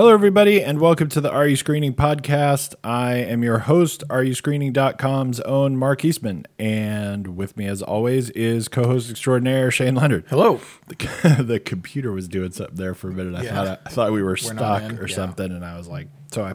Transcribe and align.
Hello, 0.00 0.14
everybody, 0.14 0.64
and 0.64 0.80
welcome 0.80 1.10
to 1.10 1.20
the 1.20 1.30
Are 1.30 1.46
You 1.46 1.56
Screening 1.56 1.92
podcast. 1.92 2.74
I 2.82 3.16
am 3.16 3.42
your 3.42 3.58
host, 3.58 4.02
AreYouScreening.com's 4.08 5.40
own 5.40 5.76
Mark 5.76 6.06
Eastman, 6.06 6.46
and 6.58 7.36
with 7.36 7.54
me, 7.58 7.66
as 7.66 7.82
always, 7.82 8.30
is 8.30 8.66
co-host 8.66 9.10
extraordinaire 9.10 9.70
Shane 9.70 9.96
Leonard. 9.96 10.24
Hello. 10.30 10.58
The, 10.88 11.42
the 11.46 11.60
computer 11.60 12.12
was 12.12 12.28
doing 12.28 12.50
something 12.52 12.76
there 12.76 12.94
for 12.94 13.10
a 13.10 13.12
minute. 13.12 13.34
I 13.34 13.42
Yeah. 13.42 13.52
thought 13.52 13.80
I, 13.84 13.90
thought 13.90 14.12
we 14.12 14.22
were, 14.22 14.30
not 14.30 14.38
stuck 14.38 14.98
or 14.98 15.06
yeah. 15.06 15.14
something, 15.14 15.52
and 15.52 15.62
I 15.62 15.76
was 15.76 15.86
like, 15.86 16.08
so 16.32 16.44
I. 16.44 16.54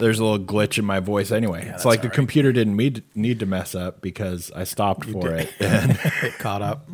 There's 0.00 0.18
a 0.18 0.24
little 0.24 0.44
glitch 0.44 0.76
in 0.76 0.84
my 0.84 0.98
voice 0.98 1.30
anyway. 1.30 1.70
it's 1.72 1.84
like 1.84 2.02
the 2.02 2.08
right. 2.08 2.14
computer 2.14 2.52
didn't 2.52 2.76
need, 2.76 3.04
need 3.14 3.38
to 3.38 3.46
mess 3.46 3.76
up 3.76 4.00
because 4.00 4.50
I 4.56 4.64
stopped 4.64 5.04
for 5.04 5.28
did. 5.28 5.40
it. 5.40 5.52
And 5.60 5.92
It 6.24 6.36
caught 6.38 6.62
up. 6.62 6.88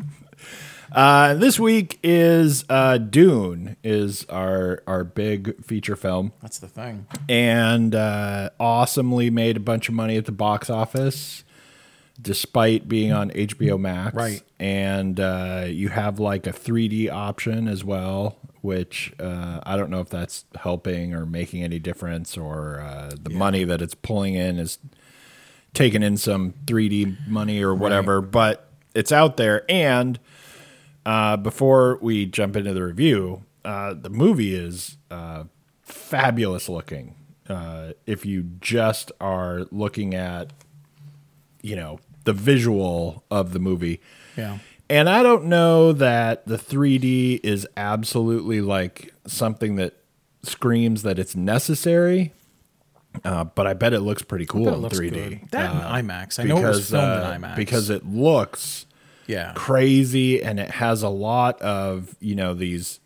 Uh, 0.94 1.34
this 1.34 1.58
week 1.58 1.98
is 2.02 2.64
uh, 2.68 2.98
Dune 2.98 3.76
is 3.82 4.24
our 4.26 4.82
our 4.86 5.04
big 5.04 5.64
feature 5.64 5.96
film 5.96 6.32
That's 6.42 6.58
the 6.58 6.68
thing. 6.68 7.06
and 7.28 7.94
uh, 7.94 8.50
awesomely 8.60 9.30
made 9.30 9.56
a 9.56 9.60
bunch 9.60 9.88
of 9.88 9.94
money 9.94 10.16
at 10.16 10.24
the 10.26 10.32
box 10.32 10.70
office 10.70 11.44
despite 12.20 12.88
being 12.88 13.12
on 13.12 13.30
HBO 13.30 13.78
Max. 13.78 14.14
Right. 14.14 14.42
And 14.60 15.18
uh, 15.18 15.64
you 15.68 15.88
have 15.88 16.20
like 16.20 16.46
a 16.46 16.52
3D 16.52 17.10
option 17.10 17.66
as 17.66 17.82
well, 17.84 18.36
which 18.60 19.12
uh, 19.18 19.60
I 19.64 19.76
don't 19.76 19.90
know 19.90 20.00
if 20.00 20.10
that's 20.10 20.44
helping 20.54 21.12
or 21.12 21.26
making 21.26 21.64
any 21.64 21.80
difference 21.80 22.36
or 22.38 22.80
uh, 22.80 23.10
the 23.20 23.30
money 23.30 23.64
that 23.64 23.82
it's 23.82 23.96
pulling 23.96 24.34
in 24.34 24.60
is 24.60 24.78
taking 25.72 26.04
in 26.04 26.16
some 26.16 26.52
3D 26.66 27.26
money 27.26 27.60
or 27.60 27.74
whatever, 27.74 28.20
but 28.20 28.70
it's 28.94 29.10
out 29.10 29.36
there. 29.36 29.64
And 29.68 30.20
uh, 31.06 31.36
before 31.36 31.98
we 32.00 32.26
jump 32.26 32.56
into 32.56 32.72
the 32.72 32.82
review, 32.84 33.44
uh, 33.64 33.94
the 33.94 34.10
movie 34.10 34.54
is 34.54 34.96
uh, 35.10 35.44
fabulous 35.82 36.68
looking. 36.68 37.14
Uh, 37.48 37.92
if 38.06 38.24
you 38.24 38.42
just 38.60 39.12
are 39.20 39.66
looking 39.70 40.14
at, 40.14 40.52
you 41.62 41.76
know, 41.76 41.98
the 42.24 42.32
visual 42.32 43.24
of 43.30 43.52
the 43.52 43.58
movie. 43.58 44.00
Yeah. 44.36 44.58
And 44.88 45.08
I 45.08 45.22
don't 45.22 45.44
know 45.46 45.92
that 45.92 46.46
the 46.46 46.56
3D 46.56 47.40
is 47.42 47.66
absolutely 47.76 48.60
like 48.60 49.12
something 49.26 49.76
that 49.76 49.94
screams 50.42 51.02
that 51.02 51.18
it's 51.18 51.34
necessary. 51.36 52.32
Uh, 53.24 53.44
but 53.44 53.66
I 53.66 53.74
bet 53.74 53.92
it 53.92 54.00
looks 54.00 54.22
pretty 54.22 54.44
cool 54.46 54.84
in 54.84 54.90
3D. 54.90 55.10
good. 55.12 55.40
That 55.52 55.70
Uh, 55.70 55.92
IMAX. 55.94 56.40
I 56.40 56.44
know 56.44 56.58
it 56.58 56.66
was 56.66 56.90
filmed 56.90 57.04
in 57.22 57.40
IMAX. 57.42 57.56
Because 57.56 57.88
it 57.90 58.06
looks 58.06 58.83
Yeah. 59.26 59.52
crazy 59.54 60.42
and 60.42 60.58
it 60.60 60.70
has 60.70 61.02
a 61.02 61.08
lot 61.08 61.60
of 61.62 62.14
you 62.20 62.34
know 62.34 62.54
these 62.54 63.00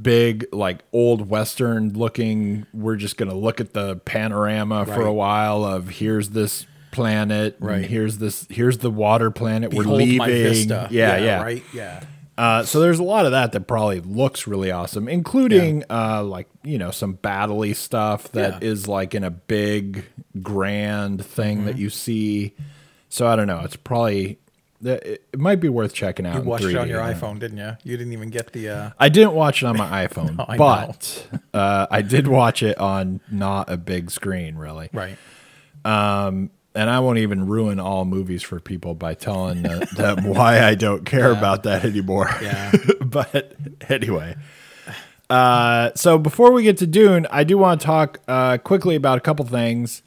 big 0.00 0.46
like 0.52 0.80
old 0.92 1.28
western 1.28 1.92
looking 1.94 2.64
we're 2.72 2.96
just 2.96 3.16
going 3.16 3.28
to 3.28 3.34
look 3.34 3.60
at 3.60 3.72
the 3.74 3.96
panorama 3.96 4.86
for 4.86 5.02
a 5.04 5.12
while 5.12 5.64
of 5.64 5.88
here's 5.88 6.30
this 6.30 6.64
planet 6.92 7.56
Right. 7.60 7.84
here's 7.84 8.18
this 8.18 8.46
here's 8.50 8.78
the 8.78 8.90
water 8.90 9.30
planet 9.30 9.74
we're 9.74 9.84
leaving 9.84 10.26
vista. 10.26 10.88
yeah 10.90 11.16
yeah, 11.18 11.42
Right. 11.42 11.62
Yeah. 11.74 12.02
Uh, 12.38 12.62
so 12.64 12.80
there's 12.80 12.98
a 12.98 13.02
lot 13.02 13.26
of 13.26 13.32
that 13.32 13.52
that 13.52 13.66
probably 13.66 14.00
looks 14.00 14.46
really 14.46 14.70
awesome, 14.70 15.08
including 15.08 15.84
uh, 15.90 16.24
like 16.24 16.48
you 16.64 16.78
know 16.78 16.90
some 16.90 17.18
battley 17.18 17.76
stuff 17.76 18.32
that 18.32 18.62
is 18.62 18.86
Yeah. 18.86 18.92
like 18.94 19.14
in 19.14 19.24
a 19.24 19.30
big 19.30 20.06
grand 20.40 21.22
thing 21.22 21.66
that 21.66 21.72
Mm-hmm. 21.72 21.82
you 21.82 21.90
see. 21.90 22.54
So 23.10 23.26
I 23.26 23.36
don't 23.36 23.46
know. 23.46 23.60
It's 23.64 23.76
probably 23.76 24.38
it, 24.82 25.24
it 25.32 25.38
might 25.38 25.60
be 25.60 25.68
worth 25.68 25.92
checking 25.92 26.26
out. 26.26 26.36
You 26.36 26.42
watched 26.42 26.64
it 26.64 26.76
on 26.76 26.88
your 26.88 27.00
yeah. 27.00 27.12
iPhone, 27.12 27.38
didn't 27.38 27.58
you? 27.58 27.76
You 27.84 27.96
didn't 27.96 28.12
even 28.12 28.30
get 28.30 28.52
the. 28.52 28.68
Uh, 28.68 28.90
I 28.98 29.08
didn't 29.08 29.32
watch 29.32 29.62
it 29.62 29.66
on 29.66 29.76
my 29.76 30.06
iPhone, 30.06 30.44
I 30.48 30.56
but 30.56 31.26
uh, 31.54 31.86
I 31.90 32.02
did 32.02 32.28
watch 32.28 32.62
it 32.62 32.78
on 32.78 33.20
not 33.30 33.70
a 33.70 33.76
big 33.76 34.10
screen, 34.10 34.56
really. 34.56 34.90
right. 34.92 35.16
And 36.72 36.88
I 36.88 37.00
won't 37.00 37.18
even 37.18 37.46
ruin 37.48 37.80
all 37.80 38.04
movies 38.04 38.42
for 38.44 38.60
people 38.60 38.94
by 38.94 39.14
telling 39.14 39.66
uh, 39.66 39.86
them 39.96 40.24
why 40.24 40.62
I 40.62 40.76
don't 40.76 41.04
care 41.04 41.32
about 41.32 41.64
that 41.64 41.84
anymore. 41.84 42.30
Yeah. 42.40 42.72
but 43.04 43.54
anyway. 43.88 44.36
Uh, 45.28 45.90
so 45.94 46.16
before 46.16 46.52
we 46.52 46.62
get 46.62 46.76
to 46.78 46.86
Dune, 46.86 47.26
I 47.30 47.42
do 47.44 47.58
want 47.58 47.80
to 47.80 47.86
talk 47.86 48.20
uh, 48.28 48.58
quickly 48.58 48.94
about 48.94 49.18
a 49.18 49.20
couple 49.20 49.44
things. 49.46 50.02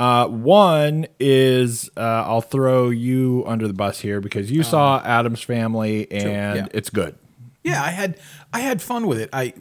Uh, 0.00 0.26
one 0.26 1.06
is 1.18 1.90
uh, 1.94 2.00
I'll 2.00 2.40
throw 2.40 2.88
you 2.88 3.44
under 3.46 3.68
the 3.68 3.74
bus 3.74 4.00
here 4.00 4.22
because 4.22 4.50
you 4.50 4.62
saw 4.62 4.98
Addams 5.04 5.42
Family 5.42 6.10
and 6.10 6.56
yeah. 6.56 6.66
it's 6.72 6.88
good. 6.88 7.18
Yeah, 7.62 7.82
I 7.82 7.90
had 7.90 8.18
I 8.50 8.60
had 8.60 8.80
fun 8.80 9.06
with 9.06 9.18
it. 9.18 9.28
I 9.30 9.52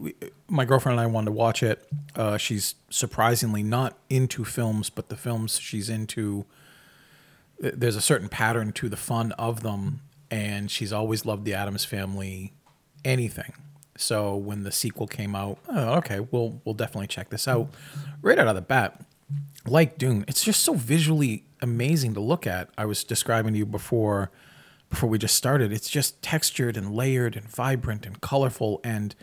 my 0.47 0.63
girlfriend 0.63 0.97
and 0.97 1.01
I 1.05 1.11
wanted 1.11 1.25
to 1.25 1.31
watch 1.33 1.61
it. 1.61 1.85
Uh, 2.15 2.37
she's 2.37 2.75
surprisingly 2.89 3.63
not 3.63 3.97
into 4.09 4.45
films, 4.45 4.89
but 4.89 5.09
the 5.09 5.17
films 5.17 5.59
she's 5.59 5.89
into, 5.89 6.45
there's 7.59 7.97
a 7.97 8.01
certain 8.01 8.29
pattern 8.29 8.71
to 8.71 8.87
the 8.87 8.95
fun 8.95 9.33
of 9.33 9.61
them, 9.61 9.99
and 10.31 10.71
she's 10.71 10.93
always 10.93 11.25
loved 11.25 11.43
the 11.43 11.53
Addams 11.53 11.83
Family, 11.83 12.53
anything. 13.03 13.51
So 13.97 14.37
when 14.37 14.63
the 14.63 14.71
sequel 14.71 15.07
came 15.07 15.35
out, 15.35 15.57
oh, 15.67 15.95
okay, 15.95 16.21
we'll 16.21 16.61
we'll 16.63 16.75
definitely 16.75 17.07
check 17.07 17.29
this 17.29 17.45
out. 17.45 17.67
Right 18.21 18.39
out 18.39 18.47
of 18.47 18.55
the 18.55 18.61
bat, 18.61 19.03
like 19.65 19.97
Dune, 19.97 20.25
it's 20.27 20.43
just 20.43 20.63
so 20.63 20.73
visually 20.73 21.45
amazing 21.61 22.13
to 22.13 22.19
look 22.19 22.47
at. 22.47 22.69
I 22.77 22.85
was 22.85 23.03
describing 23.03 23.53
to 23.53 23.59
you 23.59 23.65
before 23.65 24.31
before 24.89 25.09
we 25.09 25.17
just 25.17 25.35
started. 25.35 25.71
It's 25.71 25.89
just 25.89 26.21
textured 26.21 26.75
and 26.75 26.91
layered 26.93 27.35
and 27.35 27.47
vibrant 27.47 28.05
and 28.05 28.19
colorful 28.21 28.81
and 28.83 29.13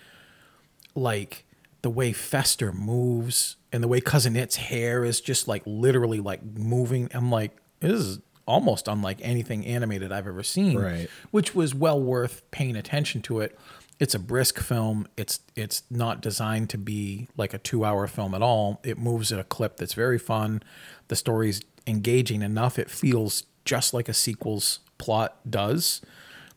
like 0.95 1.45
the 1.83 1.91
way 1.91 2.13
Fester 2.13 2.73
moves 2.73 3.57
and 3.73 3.83
the 3.83 3.89
way 3.89 4.01
Cousin 4.01 4.37
It's 4.37 4.57
hair 4.57 5.05
is 5.05 5.21
just 5.21 5.49
like 5.49 5.63
literally 5.67 6.21
like 6.21 6.43
moving. 6.43 7.09
I'm 7.13 7.31
like, 7.31 7.57
this 7.81 7.93
is 7.93 8.21
almost 8.47 8.87
unlike 8.89 9.19
anything 9.23 9.67
animated 9.67 10.13
I've 10.13 10.27
ever 10.27 10.43
seen. 10.43 10.79
Right. 10.79 11.11
Which 11.31 11.55
was 11.55 11.75
well 11.75 12.01
worth 12.01 12.49
paying 12.51 12.77
attention 12.77 13.23
to 13.23 13.41
it. 13.41 13.59
It's 13.99 14.15
a 14.15 14.19
brisk 14.19 14.59
film. 14.61 15.07
It's 15.17 15.41
it's 15.55 15.83
not 15.91 16.21
designed 16.21 16.69
to 16.71 16.79
be 16.79 17.29
like 17.37 17.55
a 17.55 17.59
two 17.59 17.85
hour 17.85 18.07
film 18.07 18.35
at 18.35 18.43
all. 18.43 18.81
It 18.85 18.99
moves 18.99 19.33
at 19.33 19.39
a 19.39 19.45
clip 19.45 19.79
that's 19.79 19.95
very 19.95 20.19
fun. 20.19 20.63
The 21.09 21.17
story's 21.17 21.63
engaging 21.87 22.43
enough. 22.43 22.79
It 22.79 22.91
feels 22.91 23.45
just 23.65 23.95
like 23.95 24.09
a 24.09 24.15
sequel's 24.15 24.81
plot 24.99 25.39
does. 25.49 26.03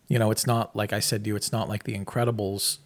You 0.08 0.20
know, 0.20 0.32
it's 0.32 0.48
not 0.48 0.76
like 0.76 0.92
I 0.92 1.00
said 1.00 1.24
to 1.24 1.30
you, 1.30 1.36
it's 1.36 1.52
not 1.52 1.70
like 1.70 1.84
The 1.84 1.98
Incredibles, 1.98 2.80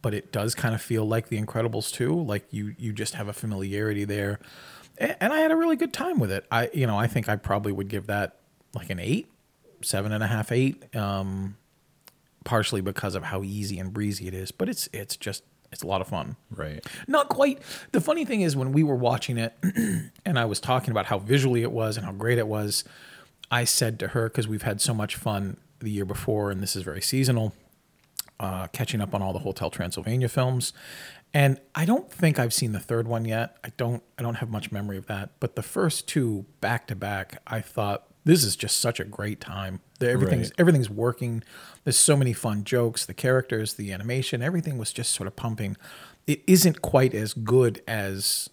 but 0.00 0.14
it 0.14 0.32
does 0.32 0.54
kind 0.54 0.74
of 0.74 0.82
feel 0.82 1.04
like 1.04 1.28
The 1.28 1.40
Incredibles 1.40 1.92
too. 1.92 2.14
Like 2.22 2.44
you 2.50 2.74
you 2.78 2.92
just 2.92 3.14
have 3.14 3.26
a 3.26 3.32
familiarity 3.32 4.04
there, 4.04 4.38
and 4.98 5.32
I 5.32 5.38
had 5.38 5.50
a 5.50 5.56
really 5.56 5.76
good 5.76 5.92
time 5.92 6.20
with 6.20 6.30
it. 6.30 6.46
I 6.52 6.70
you 6.72 6.86
know 6.86 6.98
I 6.98 7.06
think 7.06 7.28
I 7.28 7.36
probably 7.36 7.72
would 7.72 7.88
give 7.88 8.06
that 8.06 8.36
like 8.74 8.90
an 8.90 8.98
eight, 8.98 9.28
seven 9.82 10.12
and 10.12 10.22
a 10.22 10.26
half, 10.26 10.52
eight. 10.52 10.94
Um, 10.94 11.56
partially 12.44 12.80
because 12.80 13.14
of 13.14 13.24
how 13.24 13.42
easy 13.42 13.78
and 13.78 13.92
breezy 13.92 14.26
it 14.26 14.34
is, 14.34 14.52
but 14.52 14.68
it's 14.68 14.88
it's 14.92 15.16
just 15.16 15.44
it's 15.72 15.82
a 15.82 15.86
lot 15.86 16.00
of 16.00 16.08
fun. 16.08 16.36
Right. 16.50 16.84
Not 17.08 17.28
quite. 17.28 17.60
The 17.92 18.00
funny 18.00 18.24
thing 18.24 18.42
is, 18.42 18.54
when 18.54 18.72
we 18.72 18.82
were 18.82 18.94
watching 18.94 19.38
it 19.38 19.54
and 20.24 20.38
I 20.38 20.44
was 20.44 20.60
talking 20.60 20.90
about 20.90 21.06
how 21.06 21.18
visually 21.18 21.62
it 21.62 21.72
was 21.72 21.96
and 21.96 22.04
how 22.04 22.12
great 22.12 22.38
it 22.38 22.46
was, 22.46 22.84
I 23.50 23.64
said 23.64 23.98
to 24.00 24.08
her, 24.08 24.28
because 24.28 24.46
we've 24.46 24.62
had 24.62 24.80
so 24.80 24.92
much 24.92 25.16
fun 25.16 25.56
the 25.80 25.90
year 25.90 26.04
before, 26.04 26.50
and 26.50 26.62
this 26.62 26.76
is 26.76 26.82
very 26.82 27.00
seasonal, 27.00 27.54
uh, 28.38 28.66
catching 28.68 29.00
up 29.00 29.14
on 29.14 29.22
all 29.22 29.32
the 29.32 29.40
Hotel 29.40 29.70
Transylvania 29.70 30.28
films. 30.28 30.72
And 31.34 31.58
I 31.74 31.86
don't 31.86 32.12
think 32.12 32.38
I've 32.38 32.52
seen 32.52 32.72
the 32.72 32.80
third 32.80 33.08
one 33.08 33.24
yet. 33.24 33.56
I 33.64 33.72
don't. 33.78 34.02
I 34.18 34.22
don't 34.22 34.36
have 34.36 34.50
much 34.50 34.70
memory 34.70 34.98
of 34.98 35.06
that. 35.06 35.30
But 35.40 35.56
the 35.56 35.62
first 35.62 36.06
two 36.06 36.44
back 36.60 36.86
to 36.88 36.94
back, 36.94 37.40
I 37.46 37.62
thought 37.62 38.04
this 38.24 38.44
is 38.44 38.54
just 38.54 38.78
such 38.78 39.00
a 39.00 39.04
great 39.04 39.40
time. 39.40 39.80
Everything's 40.10 40.48
Right. 40.50 40.60
everything's 40.60 40.90
working. 40.90 41.42
There's 41.84 41.96
so 41.96 42.16
many 42.16 42.32
fun 42.32 42.64
jokes. 42.64 43.04
The 43.06 43.14
characters, 43.14 43.74
the 43.74 43.92
animation, 43.92 44.42
everything 44.42 44.78
was 44.78 44.92
just 44.92 45.12
sort 45.12 45.26
of 45.26 45.36
pumping. 45.36 45.76
It 46.26 46.42
isn't 46.46 46.82
quite 46.82 47.14
as 47.14 47.34
good 47.34 47.82
as 47.88 48.48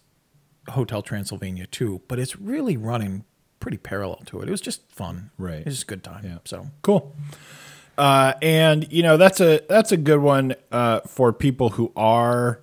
Hotel 0.70 1.02
Transylvania 1.02 1.66
2, 1.66 2.02
but 2.08 2.18
it's 2.18 2.36
really 2.38 2.76
running 2.76 3.24
pretty 3.60 3.76
parallel 3.76 4.22
to 4.26 4.40
it. 4.40 4.48
It 4.48 4.50
was 4.50 4.60
just 4.60 4.90
fun. 4.90 5.30
Right. 5.38 5.58
It 5.60 5.64
was 5.66 5.74
just 5.74 5.84
a 5.84 5.86
good 5.86 6.02
time. 6.04 6.24
Yeah. 6.24 6.38
So 6.44 6.68
Cool. 6.82 7.14
Uh, 7.98 8.32
and 8.40 8.90
you 8.90 9.02
know 9.02 9.16
that's 9.18 9.40
a 9.40 9.60
that's 9.68 9.92
a 9.92 9.96
good 9.96 10.20
one 10.20 10.54
uh, 10.72 11.00
for 11.00 11.32
people 11.32 11.70
who 11.70 11.92
are 11.96 12.60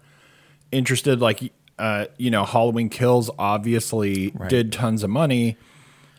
interested. 0.72 1.22
Like 1.22 1.54
uh, 1.78 2.06
you 2.18 2.32
know, 2.32 2.44
Halloween 2.44 2.90
Kills 2.90 3.30
obviously 3.38 4.32
Right. 4.34 4.50
did 4.50 4.72
tons 4.72 5.04
of 5.04 5.12
money, 5.12 5.56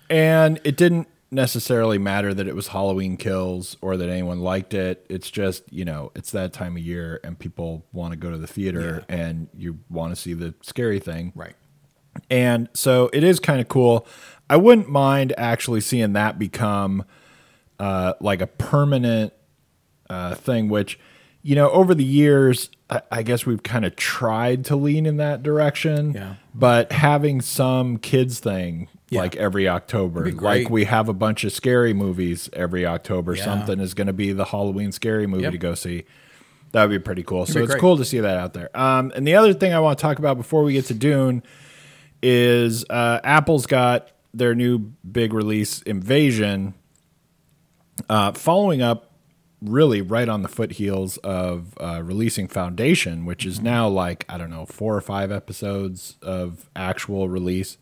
and 0.09 0.61
it 0.63 0.77
didn't 0.77 1.09
necessarily 1.31 1.99
matter 1.99 2.33
that 2.33 2.49
it 2.49 2.55
was 2.55 2.69
Halloween 2.69 3.17
Kills 3.17 3.77
or 3.81 3.97
that 3.97 4.09
anyone 4.09 4.41
liked 4.41 4.73
it. 4.73 5.05
It's 5.09 5.31
just, 5.31 5.71
you 5.71 5.85
know, 5.85 6.11
it's 6.15 6.31
that 6.33 6.53
time 6.53 6.77
of 6.77 6.83
year 6.83 7.21
and 7.23 7.39
people 7.39 7.85
want 7.93 8.13
to 8.13 8.17
go 8.17 8.31
to 8.31 8.39
the 8.39 8.47
theater 8.47 9.05
and 9.09 9.49
you 9.55 9.79
want 9.91 10.15
to 10.15 10.21
see 10.21 10.33
the 10.33 10.55
scary 10.63 10.99
thing. 10.99 11.33
Right. 11.35 11.55
And 12.31 12.69
so 12.73 13.11
it 13.13 13.23
is 13.23 13.41
kind 13.41 13.61
of 13.61 13.69
cool. 13.69 14.07
I 14.49 14.57
wouldn't 14.57 14.89
mind 14.89 15.35
actually 15.37 15.83
seeing 15.83 16.15
that 16.15 16.39
become 16.39 17.05
uh, 17.79 18.15
like 18.21 18.41
a 18.41 18.47
permanent 18.47 19.33
uh, 20.09 20.35
thing, 20.35 20.69
which, 20.69 20.99
you 21.43 21.55
know, 21.55 21.71
over 21.71 21.95
the 21.95 22.05
years, 22.05 22.71
I, 22.89 23.03
I 23.13 23.23
guess 23.23 23.45
we've 23.45 23.63
kind 23.63 23.85
of 23.85 23.95
tried 23.97 24.65
to 24.67 24.77
lean 24.77 25.05
in 25.05 25.19
that 25.19 25.43
direction. 25.43 26.15
Yeah. 26.15 26.35
But 26.55 26.91
having 26.93 27.43
some 27.43 27.99
kids 27.99 28.41
thing 28.41 28.89
Yeah. 29.11 29.21
like 29.21 29.37
every 29.37 29.67
October, 29.69 30.21
That'd 30.21 30.35
be 30.35 30.39
great. 30.39 30.63
like 30.65 30.71
we 30.71 30.85
have 30.85 31.09
a 31.09 31.15
bunch 31.15 31.43
of 31.45 31.53
scary 31.53 31.95
movies 31.95 32.51
every 32.53 32.85
October, 32.85 33.35
Yeah. 33.35 33.45
something 33.45 33.81
is 33.81 33.95
going 33.95 34.07
to 34.09 34.13
be 34.13 34.33
the 34.33 34.45
Halloween 34.47 34.93
scary 34.93 35.27
movie 35.27 35.45
Yep. 35.45 35.53
to 35.53 35.59
go 35.59 35.75
see. 35.75 36.05
That 36.73 36.83
would 36.85 36.91
be 36.91 36.99
pretty 36.99 37.23
cool. 37.23 37.47
so 37.47 37.59
it's 37.61 37.71
great. 37.71 37.81
cool 37.81 37.97
to 37.97 38.05
see 38.05 38.21
that 38.21 38.37
out 38.37 38.53
there. 38.53 38.69
Um, 38.79 39.11
and 39.17 39.27
the 39.27 39.35
other 39.35 39.55
thing 39.55 39.73
I 39.73 39.81
want 39.81 39.99
to 39.99 40.03
talk 40.03 40.19
about 40.19 40.37
before 40.37 40.63
we 40.63 40.75
get 40.75 40.85
to 40.87 40.95
Dune 40.95 41.43
is 42.23 42.85
uh, 42.91 43.21
Apple's 43.25 43.65
got 43.67 44.11
their 44.35 44.55
new 44.55 44.79
big 44.79 45.33
release, 45.33 45.81
Invasion, 45.83 46.75
uh, 48.09 48.33
following 48.33 48.83
up 48.83 49.13
really 49.61 50.01
right 50.03 50.29
on 50.29 50.43
the 50.43 50.49
footheels 50.49 51.17
of 51.19 51.75
uh, 51.81 52.01
releasing 52.05 52.47
Foundation, 52.47 53.25
which 53.25 53.45
is 53.45 53.61
now 53.61 53.89
like, 53.89 54.25
I 54.29 54.39
don't 54.39 54.51
know, 54.51 54.67
four 54.67 54.95
or 54.95 55.01
five 55.01 55.33
episodes 55.33 56.17
of 56.23 56.69
actual 56.77 57.29
release. 57.29 57.77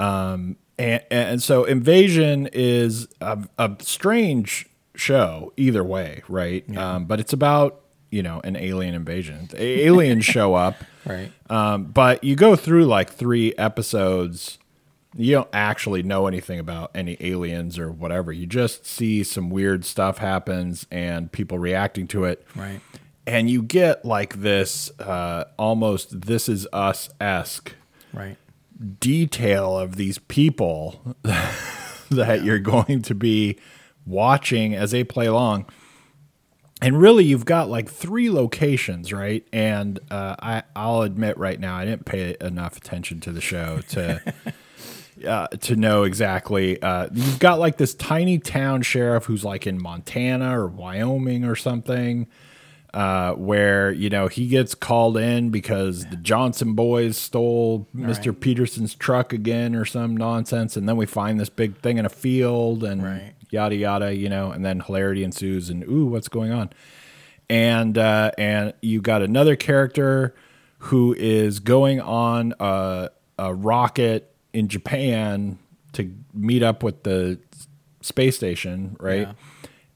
Um, 0.00 0.56
and, 0.78 1.02
and 1.10 1.42
so 1.42 1.64
Invasion 1.64 2.48
is 2.52 3.08
a, 3.20 3.38
a 3.58 3.76
strange 3.80 4.66
show 4.94 5.52
either 5.56 5.84
way, 5.84 6.22
right? 6.28 6.64
Um, 6.76 7.04
but 7.04 7.20
it's 7.20 7.32
about, 7.32 7.82
you 8.10 8.22
know, 8.22 8.40
an 8.44 8.56
alien 8.56 8.94
invasion. 8.94 9.48
The 9.50 9.62
aliens 9.62 10.24
show 10.36 10.54
up. 10.54 10.76
Right. 11.04 11.30
Um, 11.48 11.84
but 11.84 12.24
you 12.24 12.34
go 12.34 12.56
through 12.56 12.86
like 12.86 13.10
three 13.10 13.54
episodes, 13.56 14.58
you 15.16 15.32
don't 15.32 15.48
actually 15.52 16.02
know 16.02 16.26
anything 16.26 16.58
about 16.58 16.90
any 16.94 17.16
aliens 17.20 17.78
or 17.78 17.90
whatever. 17.90 18.32
You 18.32 18.46
just 18.46 18.86
see 18.86 19.22
some 19.22 19.50
weird 19.50 19.84
stuff 19.84 20.18
happens 20.18 20.86
and 20.90 21.30
people 21.30 21.58
reacting 21.58 22.06
to 22.08 22.24
it. 22.24 22.46
Right. 22.54 22.80
And 23.26 23.50
you 23.50 23.62
get 23.62 24.04
like 24.04 24.40
this 24.40 24.90
uh, 24.98 25.44
almost 25.58 26.22
this 26.22 26.48
is 26.48 26.66
us 26.72 27.10
esque 27.20 27.74
Right. 28.12 28.36
Detail 28.80 29.78
of 29.78 29.96
these 29.96 30.18
people 30.18 31.16
that 32.10 32.42
you're 32.42 32.58
going 32.58 33.02
to 33.02 33.14
be 33.14 33.58
watching 34.06 34.74
as 34.74 34.90
they 34.90 35.04
play 35.04 35.26
along. 35.26 35.66
And 36.82 36.98
really, 36.98 37.24
you've 37.24 37.44
got 37.44 37.68
like 37.68 37.90
three 37.90 38.30
locations, 38.30 39.12
right? 39.12 39.46
And 39.52 40.00
uh, 40.10 40.36
I, 40.40 40.62
I'll 40.74 41.02
admit 41.02 41.36
right 41.36 41.60
now, 41.60 41.76
I 41.76 41.84
didn't 41.84 42.06
pay 42.06 42.36
enough 42.40 42.76
attention 42.78 43.20
to 43.20 43.32
the 43.32 43.40
show 43.42 43.80
to 43.90 44.34
uh, 45.26 45.48
to 45.48 45.76
know 45.76 46.04
exactly. 46.04 46.80
Uh, 46.80 47.08
you've 47.12 47.38
got 47.38 47.58
like 47.58 47.76
this 47.76 47.94
tiny 47.94 48.38
town 48.38 48.80
sheriff 48.80 49.26
who's 49.26 49.44
like 49.44 49.66
in 49.66 49.80
Montana 49.80 50.58
or 50.58 50.66
Wyoming 50.68 51.44
or 51.44 51.54
something, 51.54 52.26
uh, 52.92 53.32
where 53.34 53.92
you 53.92 54.10
know 54.10 54.26
he 54.28 54.48
gets 54.48 54.74
called 54.74 55.16
in 55.16 55.50
because 55.50 56.06
the 56.06 56.16
Johnson 56.16 56.74
boys 56.74 57.16
stole 57.16 57.86
Mr. 57.94 58.38
Peterson's 58.38 58.94
truck 58.94 59.32
again 59.32 59.74
or 59.76 59.84
some 59.84 60.16
nonsense, 60.16 60.76
and 60.76 60.88
then 60.88 60.96
we 60.96 61.06
find 61.06 61.38
this 61.38 61.48
big 61.50 61.76
thing 61.78 61.98
in 61.98 62.04
a 62.06 62.10
field 62.10 62.82
and 62.84 63.02
Right. 63.02 63.34
yada 63.50 63.76
yada, 63.76 64.14
you 64.14 64.28
know, 64.28 64.50
and 64.50 64.64
then 64.64 64.80
hilarity 64.80 65.22
ensues 65.24 65.70
and 65.70 65.84
ooh, 65.84 66.06
what's 66.06 66.28
going 66.28 66.52
on? 66.52 66.70
And 67.48 67.96
uh, 67.98 68.30
and 68.38 68.74
you 68.80 69.00
got 69.00 69.22
another 69.22 69.56
character 69.56 70.34
who 70.84 71.14
is 71.18 71.60
going 71.60 72.00
on 72.00 72.54
a, 72.60 73.10
a 73.38 73.54
rocket 73.54 74.32
in 74.52 74.68
Japan 74.68 75.58
to 75.92 76.12
meet 76.32 76.62
up 76.62 76.82
with 76.82 77.02
the 77.02 77.38
space 78.00 78.36
station, 78.36 78.96
right? 78.98 79.28
Yeah. 79.28 79.32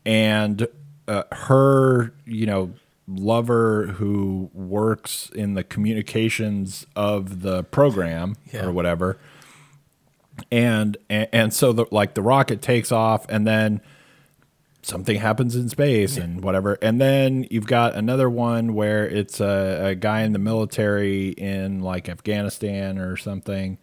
And 0.04 0.68
uh, 1.08 1.22
her, 1.32 2.12
you 2.26 2.46
know, 2.46 2.72
lover 3.06 3.86
who 3.98 4.50
works 4.54 5.30
in 5.34 5.54
the 5.54 5.62
communications 5.64 6.86
of 6.96 7.42
the 7.42 7.62
program 7.64 8.36
Yeah. 8.52 8.64
or 8.66 8.72
whatever 8.72 9.18
and 10.50 10.96
and, 11.08 11.28
and 11.32 11.54
so 11.54 11.72
the 11.72 11.86
like 11.90 12.14
the 12.14 12.22
rocket 12.22 12.60
takes 12.62 12.90
off 12.90 13.26
and 13.28 13.46
then 13.46 13.80
something 14.82 15.16
happens 15.18 15.54
in 15.56 15.68
space 15.68 16.16
and 16.16 16.42
whatever 16.42 16.74
and 16.82 17.00
then 17.00 17.46
you've 17.50 17.66
got 17.66 17.94
another 17.94 18.28
one 18.28 18.74
where 18.74 19.06
it's 19.08 19.40
a, 19.40 19.88
a 19.90 19.94
guy 19.94 20.22
in 20.22 20.32
the 20.32 20.38
military 20.38 21.28
in 21.28 21.80
like 21.80 22.08
afghanistan 22.08 22.98
or 22.98 23.16
something 23.16 23.78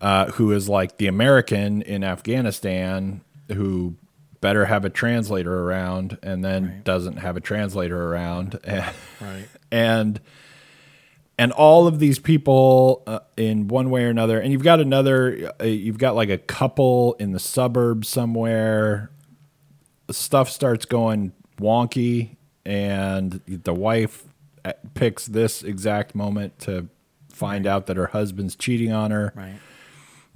uh, 0.00 0.26
who 0.32 0.50
is 0.52 0.68
like 0.68 0.96
the 0.98 1.06
american 1.06 1.82
in 1.82 2.02
afghanistan 2.02 3.20
who 3.52 3.94
better 4.40 4.66
have 4.66 4.84
a 4.84 4.90
translator 4.90 5.64
around 5.64 6.16
and 6.22 6.44
then 6.44 6.64
Right. 6.66 6.84
doesn't 6.84 7.16
have 7.16 7.36
a 7.36 7.40
translator 7.40 8.10
around 8.10 8.58
Right. 9.20 9.48
and 9.72 10.20
and 11.40 11.52
all 11.52 11.86
of 11.86 11.98
these 12.00 12.18
people 12.18 13.02
uh, 13.06 13.20
in 13.36 13.68
one 13.68 13.90
way 13.90 14.04
or 14.04 14.08
another 14.10 14.40
and 14.40 14.52
you've 14.52 14.62
got 14.62 14.80
another 14.80 15.52
uh, 15.60 15.64
you've 15.64 15.98
got 15.98 16.14
like 16.16 16.30
a 16.30 16.38
couple 16.38 17.14
in 17.20 17.32
the 17.32 17.38
suburbs 17.40 18.08
somewhere 18.08 19.10
stuff 20.10 20.48
starts 20.50 20.84
going 20.84 21.32
wonky 21.60 22.36
and 22.64 23.40
the 23.46 23.74
wife 23.74 24.24
uh, 24.64 24.72
picks 24.94 25.26
this 25.26 25.62
exact 25.62 26.14
moment 26.14 26.58
to 26.60 26.88
find 27.32 27.66
out 27.66 27.86
that 27.86 27.96
her 27.96 28.06
husband's 28.08 28.56
cheating 28.56 28.92
on 28.92 29.10
her 29.10 29.32
Right. 29.36 29.54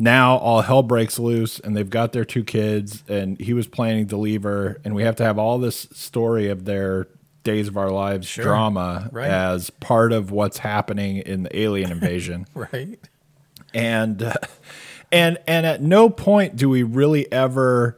Now 0.02 0.36
all 0.38 0.62
hell 0.62 0.82
breaks 0.82 1.18
loose 1.18 1.60
and 1.60 1.76
they've 1.76 1.88
got 1.90 2.12
their 2.12 2.24
two 2.24 2.42
kids 2.42 3.04
and 3.08 3.38
he 3.40 3.52
was 3.54 3.68
planning 3.68 4.06
to 4.08 4.16
leave 4.16 4.42
her 4.42 4.80
and 4.84 4.94
we 4.94 5.04
have 5.04 5.14
to 5.16 5.22
have 5.24 5.38
all 5.38 5.58
this 5.58 5.86
story 5.92 6.48
of 6.48 6.64
their 6.64 7.06
days 7.44 7.68
of 7.68 7.76
our 7.76 7.90
lives 7.90 8.26
Sure. 8.26 8.44
drama 8.44 9.08
Right. 9.12 9.30
as 9.30 9.70
part 9.70 10.12
of 10.12 10.30
what's 10.32 10.58
happening 10.58 11.18
in 11.18 11.44
the 11.44 11.56
alien 11.56 11.90
invasion 11.96 12.46
Right. 12.54 12.98
and 13.72 14.22
uh, 14.22 14.34
and 15.12 15.38
and 15.46 15.64
at 15.66 15.80
no 15.82 16.10
point 16.10 16.56
do 16.56 16.68
we 16.68 16.82
really 16.82 17.30
ever 17.30 17.96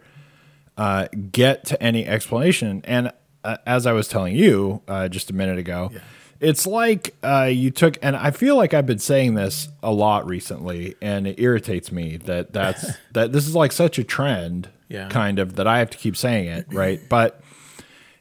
uh, 0.76 1.08
get 1.32 1.64
to 1.66 1.82
any 1.82 2.06
explanation 2.06 2.82
and 2.84 3.12
uh, 3.44 3.56
as 3.66 3.86
i 3.86 3.92
was 3.92 4.08
telling 4.08 4.34
you 4.36 4.82
uh, 4.88 5.08
just 5.08 5.30
a 5.30 5.32
minute 5.32 5.58
ago 5.58 5.90
Yeah. 5.92 6.00
It's 6.40 6.66
like 6.66 7.14
uh, 7.22 7.44
you 7.50 7.70
took 7.70 7.96
and 8.02 8.16
i 8.16 8.30
feel 8.30 8.56
like 8.56 8.74
i've 8.74 8.86
been 8.86 8.98
saying 8.98 9.34
this 9.34 9.68
a 9.82 9.92
lot 9.92 10.26
recently 10.26 10.94
and 11.00 11.26
it 11.26 11.38
irritates 11.40 11.90
me 11.92 12.16
that 12.16 12.52
that's 12.52 12.92
that 13.12 13.32
this 13.32 13.46
is 13.46 13.54
like 13.54 13.72
such 13.72 13.98
a 13.98 14.04
trend 14.04 14.68
Yeah. 14.88 15.08
kind 15.08 15.38
of 15.38 15.56
that 15.56 15.66
i 15.66 15.78
have 15.78 15.90
to 15.90 15.98
keep 15.98 16.16
saying 16.16 16.46
it 16.48 16.66
right 16.72 17.00
but 17.08 17.40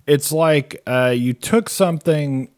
it's 0.06 0.32
like 0.32 0.82
uh, 0.86 1.14
you 1.16 1.34
took 1.34 1.70
something 1.70 2.50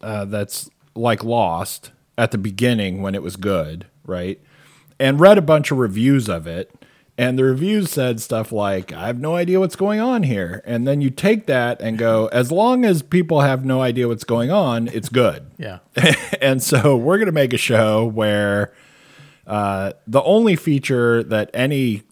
uh, 0.00 0.24
that's 0.24 0.68
like 0.96 1.22
Lost 1.22 1.92
at 2.16 2.32
the 2.32 2.38
beginning 2.38 3.02
when 3.02 3.14
it 3.14 3.22
was 3.22 3.36
good, 3.36 3.86
right? 4.04 4.40
And 4.98 5.20
read 5.20 5.38
a 5.38 5.42
bunch 5.42 5.70
of 5.70 5.78
reviews 5.78 6.28
of 6.28 6.48
it. 6.48 6.77
And 7.18 7.36
the 7.36 7.42
reviews 7.42 7.90
said 7.90 8.20
stuff 8.20 8.52
like, 8.52 8.92
I 8.92 9.08
have 9.08 9.18
no 9.18 9.34
idea 9.34 9.58
what's 9.58 9.74
going 9.74 9.98
on 9.98 10.22
here. 10.22 10.62
And 10.64 10.86
then 10.86 11.00
you 11.00 11.10
take 11.10 11.46
that 11.46 11.82
and 11.82 11.98
go, 11.98 12.28
as 12.28 12.52
long 12.52 12.84
as 12.84 13.02
people 13.02 13.40
have 13.40 13.64
no 13.64 13.82
idea 13.82 14.06
what's 14.06 14.22
going 14.22 14.52
on, 14.52 14.86
it's 14.88 15.08
good. 15.08 15.44
Yeah. 15.58 15.80
and 16.40 16.62
so 16.62 16.96
we're 16.96 17.16
going 17.16 17.26
to 17.26 17.32
make 17.32 17.52
a 17.52 17.58
show 17.58 18.04
where 18.04 18.72
uh, 19.44 19.94
the 20.06 20.22
only 20.22 20.54
feature 20.54 21.24
that 21.24 21.50
any, 21.52 22.04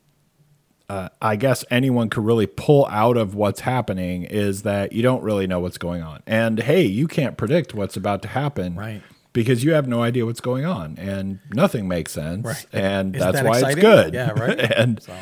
uh, 0.89 1.11
I 1.23 1.37
guess 1.37 1.65
anyone 1.71 2.11
could 2.11 2.25
really 2.25 2.49
pull 2.49 2.87
out 2.87 3.17
of 3.17 3.37
what's 3.37 3.61
happening 3.61 4.25
is 4.25 4.63
that 4.63 4.93
you 4.93 5.03
don't 5.03 5.23
really 5.23 5.47
know 5.47 5.61
what's 5.61 5.79
going 5.79 6.03
on. 6.03 6.25
And 6.27 6.59
hey, 6.59 6.83
you 6.83 7.07
can't 7.07 7.37
predict 7.37 7.73
what's 7.73 7.97
about 7.97 8.23
to 8.23 8.29
happen. 8.29 8.75
Right. 8.75 9.03
Because 9.37 9.63
you 9.63 9.73
have 9.75 9.87
no 9.87 10.03
idea 10.03 10.25
what's 10.27 10.41
going 10.41 10.65
on 10.65 10.97
and 10.99 11.39
nothing 11.53 11.87
makes 11.87 12.11
sense. 12.13 12.45
Right. 12.45 12.67
And 12.73 13.15
Isn't 13.15 13.25
that's 13.33 13.43
that 13.43 13.49
why 13.49 13.59
exciting? 13.59 13.79
it's 13.79 13.83
good. 13.85 14.15
Yeah, 14.15 14.31
right. 14.37 14.59
and 14.59 15.03
So, 15.03 15.15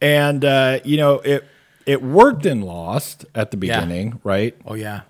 and 0.00 0.44
uh, 0.44 0.80
you 0.84 0.96
know, 0.98 1.14
it 1.20 1.44
it 1.86 2.02
worked 2.02 2.44
in 2.46 2.60
Lost 2.62 3.24
at 3.34 3.50
the 3.50 3.56
Yeah. 3.66 3.80
beginning, 3.80 4.20
right? 4.22 4.54
oh 4.66 4.74
yeah. 4.74 5.00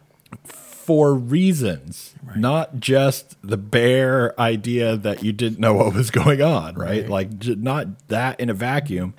for 0.45 1.15
reasons, 1.15 2.15
not 2.37 2.81
just 2.81 3.37
the 3.43 3.59
bare 3.59 4.39
idea 4.41 4.97
that 4.97 5.23
you 5.23 5.33
didn't 5.33 5.59
know 5.59 5.75
what 5.75 5.93
was 5.93 6.11
going 6.11 6.41
on, 6.41 6.77
right? 6.77 7.03
Right. 7.03 7.11
Like 7.11 7.47
not 7.59 8.09
that 8.09 8.41
in 8.41 8.49
a 8.49 8.55
vacuum. 8.55 9.15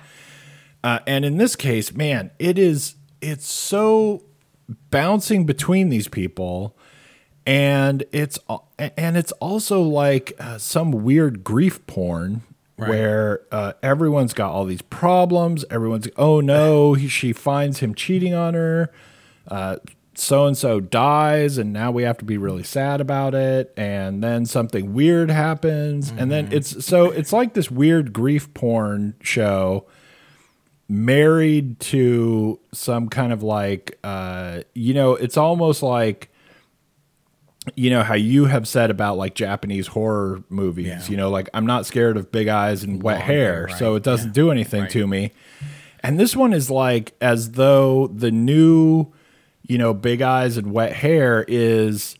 Uh, 0.82 0.98
and 1.06 1.24
in 1.24 1.36
this 1.36 1.54
case, 1.56 1.92
man, 1.94 2.30
it 2.38 2.58
is 2.58 2.94
it's 3.20 3.46
so 3.46 4.24
bouncing 4.90 5.44
between 5.44 5.90
these 5.90 6.08
people, 6.08 6.74
and 7.46 8.04
it's 8.12 8.38
and 8.78 9.16
it's 9.16 9.32
also 9.32 9.82
like 9.82 10.32
uh, 10.38 10.58
some 10.58 10.92
weird 10.92 11.44
grief 11.44 11.84
porn 11.86 12.42
where 12.88 13.42
uh, 13.52 13.74
everyone's 13.82 14.32
got 14.32 14.52
all 14.52 14.64
these 14.64 14.82
problems. 14.82 15.64
Everyone's 15.70 16.08
oh 16.16 16.40
no, 16.40 16.94
he, 16.94 17.08
she 17.08 17.32
finds 17.32 17.80
him 17.80 17.94
cheating 17.94 18.34
on 18.34 18.54
her. 18.54 18.90
So 20.14 20.46
and 20.46 20.56
so 20.56 20.80
dies, 20.80 21.56
and 21.56 21.72
now 21.72 21.90
we 21.90 22.02
have 22.02 22.18
to 22.18 22.24
be 22.24 22.36
really 22.36 22.62
sad 22.62 23.00
about 23.00 23.34
it. 23.34 23.72
And 23.76 24.22
then 24.22 24.44
something 24.46 24.92
weird 24.92 25.30
happens, 25.30 26.10
and 26.10 26.30
then 26.30 26.48
it's 26.52 26.84
so 26.84 27.10
it's 27.10 27.32
like 27.32 27.54
this 27.54 27.70
weird 27.70 28.12
grief 28.12 28.52
porn 28.54 29.14
show 29.22 29.86
married 30.88 31.78
to 31.80 32.58
some 32.72 33.08
kind 33.08 33.32
of 33.32 33.44
like 33.44 33.96
uh 34.02 34.60
you 34.74 34.92
know 34.92 35.14
it's 35.14 35.36
almost 35.36 35.84
like 35.84 36.29
you 37.76 37.90
know 37.90 38.02
how 38.02 38.14
you 38.14 38.46
have 38.46 38.66
said 38.66 38.90
about 38.90 39.16
like 39.18 39.34
Japanese 39.34 39.88
horror 39.88 40.42
movies 40.48 40.86
Yeah. 40.86 41.02
you 41.08 41.16
know 41.16 41.30
like 41.30 41.48
I'm 41.52 41.66
not 41.66 41.84
scared 41.86 42.16
of 42.16 42.32
big 42.32 42.48
eyes 42.48 42.82
and 42.82 43.02
wet 43.02 43.18
Long 43.18 43.26
hair 43.26 43.64
right. 43.68 43.78
so 43.78 43.94
it 43.96 44.02
doesn't 44.02 44.28
Yeah. 44.28 44.32
do 44.44 44.50
anything 44.50 44.82
Right. 44.82 44.90
to 44.92 45.06
me 45.06 45.32
and 46.02 46.18
this 46.18 46.34
one 46.34 46.52
is 46.54 46.70
like 46.70 47.12
as 47.20 47.52
though 47.52 48.06
the 48.08 48.30
new 48.30 49.08
you 49.66 49.76
know 49.76 49.92
big 49.92 50.22
eyes 50.22 50.56
and 50.56 50.72
wet 50.72 50.94
hair 50.94 51.44
is 51.48 52.16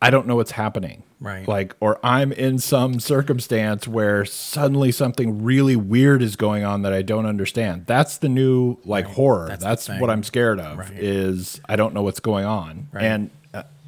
I 0.00 0.10
don't 0.10 0.26
know 0.28 0.36
what's 0.36 0.52
happening 0.52 1.02
Right. 1.18 1.48
like 1.48 1.74
or 1.80 1.98
I'm 2.04 2.30
in 2.30 2.58
some 2.58 3.00
circumstance 3.00 3.88
where 3.88 4.24
suddenly 4.24 4.92
something 4.92 5.42
really 5.42 5.74
weird 5.74 6.22
is 6.22 6.36
going 6.36 6.62
on 6.62 6.82
that 6.82 6.92
I 6.92 7.00
don't 7.02 7.24
understand. 7.26 7.86
That's 7.86 8.18
the 8.18 8.28
new 8.28 8.76
like 8.84 9.06
horror. 9.06 9.48
That's 9.48 9.64
That's, 9.64 9.88
what. 9.98 10.10
I'm 10.10 10.22
scared 10.22 10.60
of 10.60 10.76
Right. 10.78 10.92
is 10.92 11.58
I 11.68 11.74
don't 11.76 11.92
know 11.94 12.02
what's 12.02 12.20
going 12.20 12.44
on. 12.44 12.88
Right. 12.92 13.04
And 13.04 13.30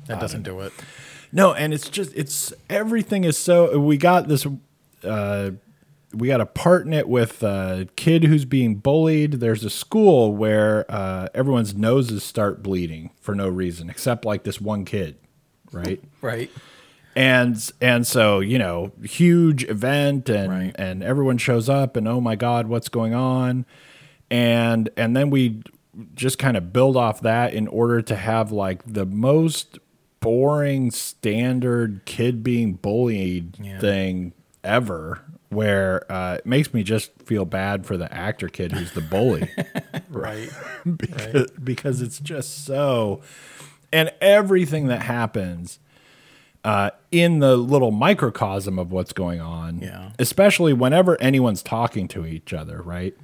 That 0.09 0.21
doesn't 0.21 0.43
do 0.43 0.61
it. 0.61 0.73
no, 1.33 1.53
and 1.55 1.73
it's 1.73 1.89
just 1.89 2.13
it's 2.15 2.53
everything 2.69 3.25
is 3.25 3.39
so 3.39 3.79
we 3.79 3.97
got 3.97 4.29
this 4.29 4.47
uh 5.05 5.51
we 6.15 6.27
got 6.29 6.39
to 6.39 6.47
partner 6.47 6.99
it 7.01 7.09
with 7.09 7.43
a 7.43 7.87
kid 7.97 8.25
who's 8.25 8.47
being 8.47 8.77
bullied. 8.77 9.33
There's 9.35 9.63
a 9.63 9.69
school 9.71 10.35
where 10.35 10.87
uh, 10.91 11.29
everyone's 11.35 11.75
noses 11.75 12.25
start 12.25 12.63
bleeding 12.63 13.11
for 13.21 13.35
no 13.35 13.47
reason 13.47 13.91
except 13.91 14.25
like 14.25 14.43
this 14.45 14.59
one 14.59 14.87
kid, 14.87 15.19
right? 15.71 16.03
Right. 16.23 16.51
and 17.15 17.71
and 17.83 18.07
so 18.07 18.41
you 18.41 18.59
know 18.59 18.93
huge 19.03 19.65
event 19.65 20.31
and 20.31 20.51
Right. 20.51 20.75
and 20.79 21.03
everyone 21.03 21.37
shows 21.37 21.69
up 21.69 21.95
and 21.97 22.09
oh 22.09 22.21
my 22.23 22.37
god 22.37 22.69
what's 22.69 22.89
going 22.89 23.13
on 23.13 23.67
and 24.31 24.89
and 24.97 25.15
then 25.17 25.29
we 25.31 25.63
just 26.15 26.39
kind 26.39 26.57
of 26.57 26.73
build 26.73 26.97
off 26.97 27.21
that 27.23 27.53
in 27.53 27.67
order 27.69 28.01
to 28.03 28.15
have 28.17 28.53
like 28.53 28.83
the 28.87 29.05
most 29.05 29.79
boring 30.21 30.91
standard 30.91 32.01
kid 32.05 32.43
being 32.43 32.75
bullied 32.75 33.57
Yeah. 33.61 33.79
thing 33.79 34.33
ever 34.65 35.23
where 35.51 36.11
uh, 36.13 36.35
it 36.35 36.45
makes 36.47 36.75
me 36.75 36.83
just 36.83 37.11
feel 37.23 37.45
bad 37.47 37.87
for 37.87 37.97
the 37.97 38.13
actor 38.13 38.49
kid 38.49 38.73
who's 38.73 38.93
the 38.93 39.01
bully 39.01 39.49
Right. 40.11 40.51
because, 40.97 41.51
because 41.53 42.03
it's 42.03 42.19
just 42.19 42.65
so 42.65 43.23
and 43.93 44.11
everything 44.21 44.89
that 44.89 45.03
happens 45.03 45.79
uh, 46.65 46.91
in 47.11 47.39
the 47.39 47.57
little 47.57 47.93
microcosm 47.93 48.79
of 48.79 48.91
what's 48.93 49.13
going 49.13 49.41
on 49.41 49.79
Yeah. 49.79 50.11
especially 50.19 50.73
whenever 50.73 51.19
anyone's 51.21 51.63
talking 51.63 52.09
to 52.09 52.27
each 52.27 52.53
other 52.53 52.83
right 52.83 53.17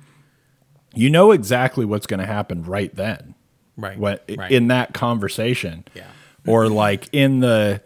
you 0.95 1.11
know 1.11 1.33
exactly 1.33 1.85
what's 1.85 2.07
going 2.07 2.21
to 2.21 2.27
happen 2.27 2.63
right 2.63 2.95
then 2.95 3.35
Right. 3.77 3.99
when, 3.99 4.19
right. 4.39 4.53
in 4.53 4.69
that 4.69 4.95
conversation 4.95 5.85
Yeah. 5.95 6.05
Or 6.47 6.69
like 6.69 7.09
in 7.13 7.41
the 7.41 7.81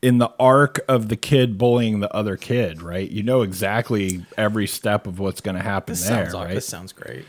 in 0.00 0.18
the 0.18 0.32
arc 0.38 0.78
of 0.88 1.08
the 1.08 1.16
kid 1.16 1.58
bullying 1.58 1.98
the 2.00 2.14
other 2.14 2.36
kid 2.36 2.80
right 2.82 3.10
you 3.10 3.22
know 3.22 3.42
exactly 3.42 4.24
every 4.36 4.66
step 4.66 5.06
of 5.08 5.18
what's 5.18 5.40
going 5.40 5.56
to 5.56 5.62
happen 5.62 5.92
this 5.92 6.06
there 6.06 6.24
sounds 6.24 6.34
right 6.34 6.54
this 6.54 6.66
sounds 6.66 6.92
great. 6.92 7.24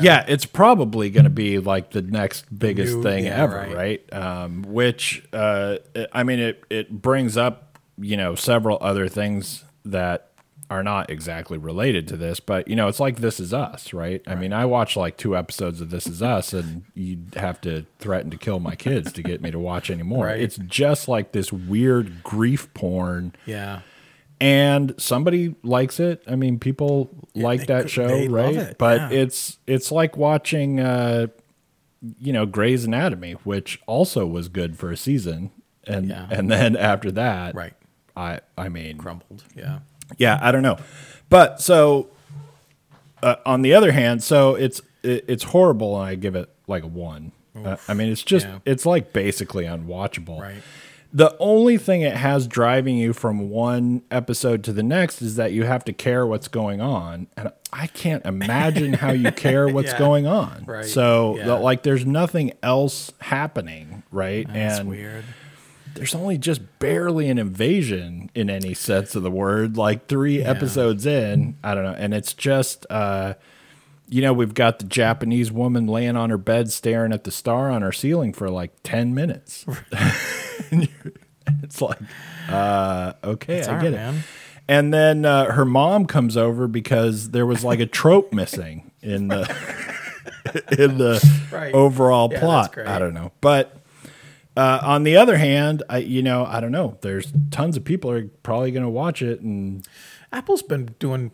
yeah, 0.00 0.24
it's 0.28 0.44
probably 0.44 1.08
going 1.08 1.24
to 1.24 1.30
be 1.30 1.58
like 1.58 1.90
the 1.92 2.02
next 2.02 2.44
biggest 2.56 2.96
New- 2.96 3.02
thing 3.02 3.24
yeah, 3.24 3.42
ever, 3.42 3.56
right. 3.56 3.74
right? 4.10 4.12
Um, 4.12 4.62
which 4.62 5.24
uh, 5.32 5.76
I 6.12 6.22
mean, 6.22 6.38
it 6.38 6.64
it 6.68 6.90
brings 6.90 7.36
up 7.36 7.78
you 7.98 8.16
know 8.16 8.34
several 8.34 8.78
other 8.80 9.08
things 9.08 9.64
that 9.86 10.32
are 10.68 10.82
not 10.82 11.10
exactly 11.10 11.56
related 11.58 12.08
to 12.08 12.16
this, 12.16 12.40
but 12.40 12.66
you 12.66 12.74
know, 12.74 12.88
it's 12.88 12.98
like 12.98 13.16
This 13.18 13.38
Is 13.38 13.54
Us, 13.54 13.92
right? 13.92 14.20
I 14.26 14.34
mean, 14.34 14.52
I 14.52 14.64
watched 14.64 14.96
like 14.96 15.16
two 15.16 15.36
episodes 15.36 15.80
of 15.80 15.90
This 15.90 16.06
Is 16.08 16.22
Us, 16.22 16.52
and 16.52 16.84
you'd 16.94 17.34
have 17.36 17.60
to 17.60 17.86
threaten 18.00 18.30
to 18.32 18.36
kill 18.36 18.58
my 18.58 18.74
kids 18.74 19.12
to 19.12 19.22
get 19.22 19.40
me 19.40 19.50
to 19.52 19.58
watch 19.60 19.90
anymore. 19.90 20.26
Right. 20.26 20.40
It's 20.40 20.56
just 20.56 21.06
like 21.06 21.30
this 21.32 21.52
weird 21.52 22.24
grief 22.24 22.72
porn 22.74 23.32
Yeah. 23.46 23.82
and 24.40 24.92
somebody 24.98 25.54
likes 25.62 26.00
it. 26.00 26.22
I 26.26 26.34
mean, 26.36 26.58
people 26.58 27.10
like 27.34 27.60
they 27.60 27.66
that 27.66 27.82
could- 27.82 27.90
show, 27.90 28.26
right? 28.26 28.56
it, 28.56 28.78
But 28.78 29.12
yeah. 29.12 29.18
it's 29.20 29.58
it's 29.68 29.92
like 29.92 30.16
watching, 30.16 30.80
uh, 30.80 31.28
you 32.20 32.32
know, 32.32 32.44
Grey's 32.44 32.84
Anatomy, 32.84 33.32
which 33.44 33.80
also 33.86 34.26
was 34.26 34.48
good 34.48 34.76
for 34.76 34.90
a 34.90 34.96
season, 34.96 35.50
and 35.86 36.08
Yeah. 36.08 36.26
and 36.30 36.50
then 36.50 36.76
after 36.76 37.12
that, 37.12 37.54
Right. 37.54 37.74
I 38.16 38.40
I 38.58 38.68
mean, 38.68 38.98
Crumbled. 38.98 39.44
Yeah. 39.54 39.78
Yeah, 40.18 40.38
I 40.40 40.52
don't 40.52 40.62
know, 40.62 40.78
but 41.28 41.60
so 41.60 42.08
uh, 43.22 43.36
on 43.44 43.62
the 43.62 43.74
other 43.74 43.92
hand, 43.92 44.22
so 44.22 44.54
it's 44.54 44.80
it, 45.02 45.24
it's 45.28 45.44
horrible, 45.44 45.98
and 46.00 46.08
I 46.08 46.14
give 46.14 46.34
it 46.34 46.48
like 46.66 46.82
a 46.82 46.88
one. 46.88 47.32
Uh, 47.54 47.76
I 47.88 47.94
mean, 47.94 48.10
it's 48.10 48.22
just 48.22 48.46
yeah. 48.46 48.58
it's 48.64 48.84
like 48.84 49.12
basically 49.12 49.64
unwatchable. 49.64 50.40
Right. 50.40 50.62
The 51.12 51.34
only 51.38 51.78
thing 51.78 52.02
it 52.02 52.14
has 52.16 52.46
driving 52.46 52.98
you 52.98 53.14
from 53.14 53.48
one 53.48 54.02
episode 54.10 54.62
to 54.64 54.72
the 54.72 54.82
next 54.82 55.22
is 55.22 55.36
that 55.36 55.52
you 55.52 55.64
have 55.64 55.82
to 55.86 55.94
care 55.94 56.26
what's 56.26 56.48
going 56.48 56.82
on, 56.82 57.28
and 57.36 57.50
I 57.72 57.86
can't 57.86 58.24
imagine 58.26 58.92
how 58.92 59.12
you 59.12 59.30
care 59.32 59.66
what's 59.68 59.92
Yeah. 59.92 59.98
going 59.98 60.26
on. 60.26 60.64
Right. 60.66 60.84
So, 60.84 61.36
Yeah. 61.38 61.44
the- 61.46 61.56
like, 61.56 61.84
there's 61.84 62.04
nothing 62.04 62.52
else 62.62 63.12
happening, 63.20 64.02
right? 64.12 64.46
That's 64.52 64.80
and 64.80 64.90
weird. 64.90 65.24
There's 65.96 66.14
only 66.14 66.38
just 66.38 66.60
barely 66.78 67.28
an 67.28 67.38
invasion 67.38 68.30
in 68.34 68.48
any 68.48 68.72
sense 68.74 69.14
of 69.16 69.22
the 69.22 69.30
word. 69.30 69.76
Like 69.76 70.06
three 70.06 70.42
episodes 70.42 71.04
in, 71.06 71.56
I 71.64 71.74
don't 71.74 71.84
know, 71.84 71.94
and 71.96 72.14
it's 72.14 72.32
just, 72.34 72.86
uh, 72.88 73.34
you 74.08 74.22
know, 74.22 74.32
we've 74.32 74.54
got 74.54 74.78
the 74.78 74.84
Japanese 74.86 75.50
woman 75.50 75.86
laying 75.88 76.16
on 76.16 76.30
her 76.30 76.38
bed 76.38 76.70
staring 76.70 77.12
at 77.12 77.24
the 77.24 77.30
star 77.32 77.70
on 77.70 77.82
her 77.82 77.90
ceiling 77.92 78.32
for 78.32 78.48
like 78.50 78.70
ten 78.84 79.14
minutes. 79.14 79.66
It's 81.62 81.80
like, 81.80 81.98
uh, 82.48 83.12
okay, 83.22 83.58
It's 83.58 83.68
I 83.68 83.80
get 83.80 83.92
it. 83.92 83.96
man. 83.96 84.22
And 84.68 84.92
then 84.92 85.24
uh, 85.24 85.52
her 85.52 85.64
mom 85.64 86.06
comes 86.06 86.36
over 86.36 86.66
because 86.66 87.30
there 87.30 87.46
was 87.46 87.62
like 87.62 87.78
a 87.78 87.86
trope 87.86 88.32
missing 88.32 88.90
in 89.00 89.28
the 89.28 89.42
in 90.78 90.98
the 90.98 91.24
Right. 91.52 91.72
overall 91.72 92.28
Yeah, 92.32 92.40
plot. 92.40 92.76
I 92.78 92.98
don't 92.98 93.14
know, 93.14 93.30
but 93.40 93.76
uh, 94.56 94.80
on 94.82 95.02
the 95.02 95.16
other 95.16 95.36
hand, 95.36 95.82
I 95.88 95.98
you 95.98 96.22
know 96.22 96.44
I 96.46 96.60
don't 96.60 96.72
know. 96.72 96.98
There's 97.02 97.32
tons 97.50 97.76
of 97.76 97.84
people 97.84 98.10
are 98.10 98.24
probably 98.42 98.70
going 98.70 98.84
to 98.84 98.90
watch 98.90 99.22
it, 99.22 99.40
and 99.40 99.86
Apple's 100.32 100.62
been 100.62 100.94
doing 100.98 101.30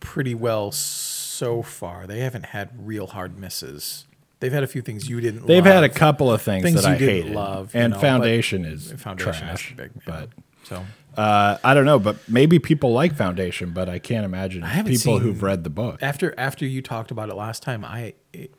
pretty 0.00 0.34
well 0.34 0.70
so 0.72 1.62
far. 1.62 2.06
They 2.06 2.20
haven't 2.20 2.46
had 2.46 2.70
real 2.86 3.08
hard 3.08 3.38
misses. 3.38 4.06
They've 4.40 4.52
had 4.52 4.62
a 4.62 4.66
few 4.66 4.82
things 4.82 5.08
you 5.08 5.20
didn't. 5.20 5.46
they've 5.46 5.64
love. 5.64 5.74
had 5.74 5.84
a 5.84 5.88
couple 5.88 6.30
of 6.30 6.42
things, 6.42 6.62
Things 6.64 6.82
that 6.82 6.92
I 6.92 6.98
didn't 6.98 7.14
hated. 7.22 7.32
love, 7.34 7.70
and 7.74 7.94
know, 7.94 7.98
Foundation 7.98 8.64
is 8.66 8.92
Foundation 8.92 9.32
trash. 9.32 9.70
is 9.70 9.76
big, 9.76 9.90
but 10.04 10.28
so 10.64 10.84
uh, 11.16 11.56
I 11.64 11.72
don't 11.72 11.86
know. 11.86 11.98
But 11.98 12.16
maybe 12.28 12.58
people 12.58 12.92
like 12.92 13.14
Foundation, 13.16 13.70
but 13.72 13.88
I 13.88 13.98
can't 13.98 14.26
imagine 14.26 14.60
haven't 14.62 14.92
people 14.92 15.14
seen- 15.14 15.22
who've 15.22 15.42
read 15.42 15.64
the 15.64 15.70
book. 15.70 16.02
after 16.02 16.34
after 16.38 16.66
you 16.66 16.82
talked 16.82 17.10
about 17.10 17.30
it 17.30 17.34
last 17.34 17.62
time, 17.62 17.82
I 17.84 18.12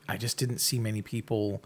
I 0.09 0.17
just 0.17 0.37
didn't 0.37 0.57
see 0.57 0.79
many 0.79 1.03
people 1.03 1.61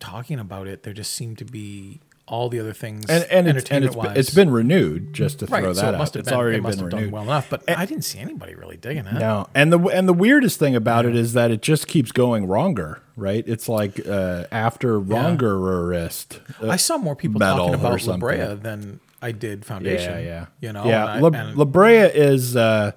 talking 0.00 0.38
about 0.38 0.66
it. 0.68 0.82
There 0.82 0.92
just 0.94 1.12
seemed 1.14 1.38
to 1.38 1.44
be 1.44 2.00
all 2.26 2.50
the 2.50 2.60
other 2.60 2.74
things 2.74 3.06
and 3.08 3.24
and 3.30 3.48
it's, 3.48 3.70
and 3.70 3.86
it's, 3.86 3.96
it's 4.14 4.34
been 4.34 4.50
renewed 4.50 5.14
just 5.14 5.38
to 5.38 5.46
right. 5.46 5.62
throw 5.62 5.72
so 5.72 5.80
that 5.80 5.94
it 5.94 5.98
must 5.98 6.12
out. 6.12 6.14
have 6.16 6.20
It's 6.20 6.28
been, 6.28 6.38
already 6.38 6.56
it 6.58 6.62
must 6.62 6.76
been 6.76 6.84
have 6.84 6.92
renewed. 6.92 7.04
done 7.06 7.10
well 7.12 7.22
enough. 7.22 7.48
But 7.48 7.62
I 7.70 7.86
didn't 7.86 8.04
see 8.04 8.18
anybody 8.18 8.54
really 8.54 8.76
digging 8.76 9.06
it. 9.06 9.14
No, 9.14 9.48
and 9.54 9.72
the 9.72 9.78
and 9.78 10.06
the 10.06 10.12
weirdest 10.12 10.58
thing 10.58 10.76
about 10.76 11.06
it 11.06 11.16
is 11.16 11.32
that 11.32 11.50
it 11.50 11.62
just 11.62 11.86
keeps 11.88 12.12
going 12.12 12.46
wronger, 12.46 13.00
right? 13.16 13.42
It's 13.48 13.66
like 13.66 14.06
uh, 14.06 14.44
after 14.52 15.00
wrongerist. 15.00 16.40
I 16.68 16.76
saw 16.76 16.98
more 16.98 17.16
people 17.16 17.40
talking 17.40 17.72
about 17.74 18.04
La. 18.06 18.16
Brea 18.18 18.54
than 18.56 19.00
I 19.22 19.32
did 19.32 19.64
Foundation. 19.64 20.12
Yeah, 20.12 20.20
yeah, 20.20 20.46
You 20.60 20.72
know, 20.74 20.84
yeah. 20.84 21.02
and 21.02 21.10
I- 21.10 21.20
La, 21.20 21.28
and- 21.48 21.56
La 21.56 21.64
Brea 21.64 22.02
is 22.12 22.56
uh, 22.56 22.92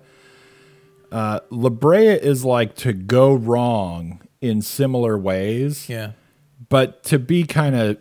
uh, 1.11 1.39
La 1.49 1.69
Brea 1.69 2.09
is 2.15 2.43
like 2.45 2.75
to 2.77 2.93
go 2.93 3.33
wrong 3.33 4.19
in 4.41 4.61
similar 4.61 5.17
ways, 5.17 5.87
yeah, 5.87 6.11
but 6.71 7.03
to 7.03 7.19
be 7.19 7.43
kind 7.43 7.75
of 7.75 7.97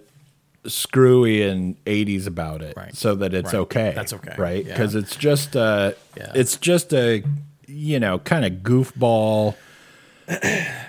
screwy 0.66 1.42
and 1.42 1.76
80s 1.84 2.26
about 2.26 2.62
it 2.62 2.74
Right. 2.76 2.94
so 2.94 3.14
that 3.16 3.34
it's 3.34 3.52
Right. 3.52 3.60
okay 3.60 3.92
That's 3.94 4.12
okay. 4.14 4.34
right 4.38 4.64
Yeah. 4.64 4.72
because 4.72 4.94
it's 4.94 5.16
just 5.16 5.56
uh 5.56 5.92
Yeah. 6.16 6.32
it's 6.34 6.56
just 6.56 6.92
a 6.94 7.22
you 7.66 7.98
know 8.00 8.18
kind 8.18 8.44
of 8.44 8.52
goofball 8.62 9.54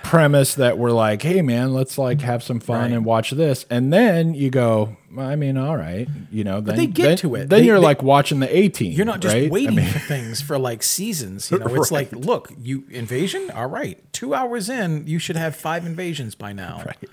premise 0.04 0.56
that 0.56 0.78
we're 0.78 0.92
like, 0.92 1.22
hey 1.24 1.42
man, 1.42 1.74
let's 1.74 1.98
like 1.98 2.22
have 2.22 2.44
some 2.44 2.60
fun 2.60 2.82
Right. 2.82 2.92
and 2.92 3.04
watch 3.06 3.32
this, 3.32 3.66
and 3.72 3.92
then 3.92 4.34
you 4.36 4.50
go, 4.52 4.98
I 5.18 5.36
mean, 5.36 5.58
all 5.58 5.76
right, 5.78 6.08
you 6.32 6.44
know, 6.44 6.62
then 6.62 6.76
they 6.76 6.86
get 6.86 7.04
then- 7.04 7.18
to 7.18 7.36
it. 7.36 7.50
Then 7.50 7.62
They- 7.62 7.66
you're 7.66 7.80
they- 7.80 7.84
like 7.86 8.04
watching 8.04 8.40
the 8.40 8.56
A 8.56 8.70
Team. 8.70 8.92
You're 8.92 9.06
not 9.06 9.20
just 9.20 9.34
right? 9.34 9.48
I 9.48 9.50
waiting 9.50 9.76
mean, 9.78 9.88
for 9.88 9.98
things 10.00 10.42
for 10.42 10.60
like 10.60 10.84
seasons. 10.84 11.50
You 11.50 11.58
know, 11.60 11.74
it's 11.76 11.92
like, 11.92 12.12
look, 12.12 12.52
you 12.62 12.84
invasion. 12.92 13.50
All 13.56 13.68
right, 13.68 13.98
two 14.14 14.36
hours 14.36 14.70
in, 14.70 15.08
you 15.08 15.18
should 15.18 15.38
have 15.38 15.56
five 15.56 15.86
invasions 15.88 16.36
by 16.36 16.54
now. 16.54 16.84
Right. 16.86 17.10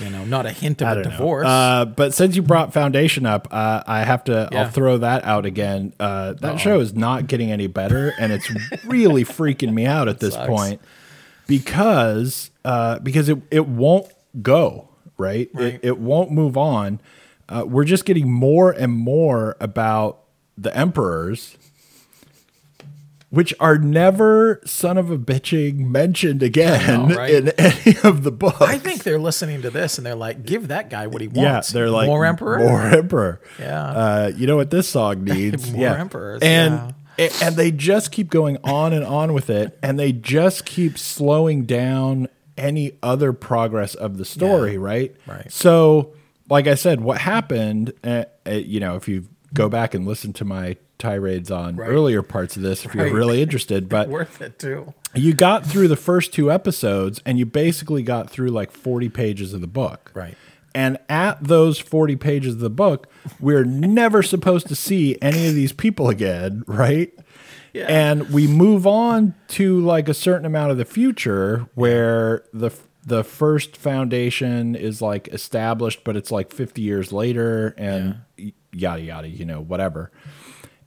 You 0.00 0.10
know, 0.10 0.24
not 0.24 0.46
a 0.46 0.50
hint 0.50 0.82
of 0.82 0.98
a 0.98 1.02
divorce. 1.02 1.46
Uh, 1.46 1.84
but 1.84 2.12
since 2.12 2.36
you 2.36 2.42
brought 2.42 2.72
Foundation 2.72 3.24
up, 3.24 3.48
uh, 3.50 3.82
I 3.86 4.02
have 4.02 4.24
to. 4.24 4.48
Yeah. 4.50 4.62
I'll 4.62 4.70
throw 4.70 4.98
that 4.98 5.24
out 5.24 5.46
again. 5.46 5.94
Uh, 5.98 6.34
that 6.34 6.58
show 6.58 6.80
is 6.80 6.94
not 6.94 7.28
getting 7.28 7.50
any 7.52 7.66
better, 7.66 8.12
and 8.18 8.32
it's 8.32 8.50
really 8.84 9.24
freaking 9.24 9.72
me 9.72 9.86
out 9.86 10.08
at 10.08 10.18
this 10.20 10.34
Sucks. 10.34 10.48
point 10.48 10.80
because 11.46 12.50
uh, 12.64 12.98
because 12.98 13.28
it 13.28 13.38
it 13.50 13.66
won't 13.66 14.10
go 14.42 14.88
right. 15.18 15.48
Right. 15.54 15.74
It, 15.74 15.80
it 15.82 15.98
won't 15.98 16.30
move 16.30 16.56
on. 16.56 17.00
Uh, 17.48 17.64
we're 17.66 17.84
just 17.84 18.04
getting 18.04 18.30
more 18.30 18.72
and 18.72 18.92
more 18.92 19.56
about 19.60 20.20
the 20.58 20.76
emperors. 20.76 21.56
Which 23.36 23.52
are 23.60 23.78
never 23.78 24.60
son 24.64 24.96
of 24.98 25.10
a 25.10 25.18
bitching 25.18 25.76
mentioned 25.88 26.42
again 26.42 27.08
know, 27.10 27.14
right? 27.16 27.34
in 27.34 27.48
any 27.50 27.96
of 28.02 28.22
the 28.22 28.32
books. 28.32 28.60
I 28.62 28.78
think 28.78 29.04
they're 29.04 29.18
listening 29.18 29.62
to 29.62 29.70
this 29.70 29.98
and 29.98 30.06
they're 30.06 30.14
like, 30.14 30.44
give 30.44 30.68
that 30.68 30.90
guy 30.90 31.06
what 31.06 31.20
he 31.20 31.28
wants. 31.28 31.70
Yeah, 31.70 31.74
they're 31.74 31.90
like 31.90 32.06
more 32.06 32.24
emperor. 32.24 32.58
more 32.58 32.82
emperor. 32.82 33.40
Yeah. 33.58 33.84
uh, 33.84 34.32
you 34.34 34.46
know 34.46 34.56
what 34.56 34.70
this 34.70 34.88
song 34.88 35.24
needs? 35.24 35.70
More 35.70 35.82
yeah. 35.82 36.00
emperors, 36.00 36.40
and 36.42 36.94
a- 37.18 37.30
and 37.42 37.56
they 37.56 37.70
just 37.70 38.10
keep 38.10 38.30
going 38.30 38.58
on 38.64 38.92
and 38.92 39.04
on 39.04 39.32
with 39.34 39.50
it, 39.50 39.78
and 39.82 39.98
they 39.98 40.12
just 40.12 40.64
keep 40.66 40.98
slowing 40.98 41.64
down 41.66 42.28
any 42.58 42.92
other 43.02 43.32
progress 43.34 43.94
of 43.94 44.16
the 44.16 44.24
story, 44.24 44.72
Yeah. 44.72 44.78
right? 44.80 45.16
Right. 45.26 45.52
So, 45.52 46.14
like 46.48 46.66
I 46.66 46.74
said, 46.74 47.00
what 47.02 47.18
happened? 47.20 47.92
Uh, 48.02 48.24
uh, 48.46 48.52
you 48.52 48.80
know, 48.80 48.96
if 48.96 49.08
you 49.08 49.26
go 49.52 49.68
back 49.68 49.92
and 49.94 50.06
listen 50.06 50.32
to 50.34 50.44
my 50.44 50.76
tirades 50.98 51.50
on 51.50 51.76
Right. 51.76 51.88
earlier 51.88 52.22
parts 52.22 52.56
of 52.56 52.62
this, 52.62 52.84
if 52.84 52.94
you're 52.94 53.12
really 53.12 53.42
interested, 53.46 53.88
but 53.88 54.08
Worth 54.08 54.40
it 54.40 54.58
too. 54.58 54.94
you 55.14 55.34
got 55.34 55.64
through 55.66 55.88
the 55.88 55.96
first 55.96 56.32
two 56.32 56.50
episodes, 56.50 57.20
and 57.26 57.38
you 57.38 57.46
basically 57.46 58.02
got 58.02 58.30
through 58.30 58.48
like 58.48 58.70
40 58.70 59.08
pages 59.08 59.52
of 59.52 59.60
the 59.60 59.66
book. 59.66 60.10
Right. 60.14 60.36
And 60.74 60.98
at 61.08 61.42
those 61.42 61.78
40 61.78 62.16
pages 62.16 62.54
of 62.54 62.60
the 62.60 62.68
book, 62.70 63.06
we're 63.40 63.64
never 63.64 64.22
supposed 64.22 64.66
to 64.68 64.76
see 64.76 65.16
any 65.22 65.46
of 65.48 65.54
these 65.54 65.72
people 65.72 66.08
again, 66.10 66.64
right? 66.66 67.12
Yeah. 67.72 67.86
And 67.88 68.30
we 68.30 68.46
move 68.46 68.86
on 68.86 69.34
to 69.48 69.80
like 69.80 70.08
a 70.08 70.14
certain 70.14 70.44
amount 70.46 70.70
of 70.72 70.76
the 70.78 70.84
future 70.84 71.66
where 71.74 72.44
the 72.52 72.70
the 73.08 73.22
first 73.22 73.76
foundation 73.76 74.74
is 74.74 75.00
like 75.00 75.28
established, 75.28 76.02
but 76.02 76.16
it's 76.16 76.32
like 76.32 76.52
50 76.52 76.82
years 76.82 77.12
later 77.12 77.72
and 77.78 78.16
y- 78.36 78.52
yada 78.72 79.00
yada, 79.02 79.28
you 79.28 79.44
know, 79.44 79.60
whatever. 79.60 80.10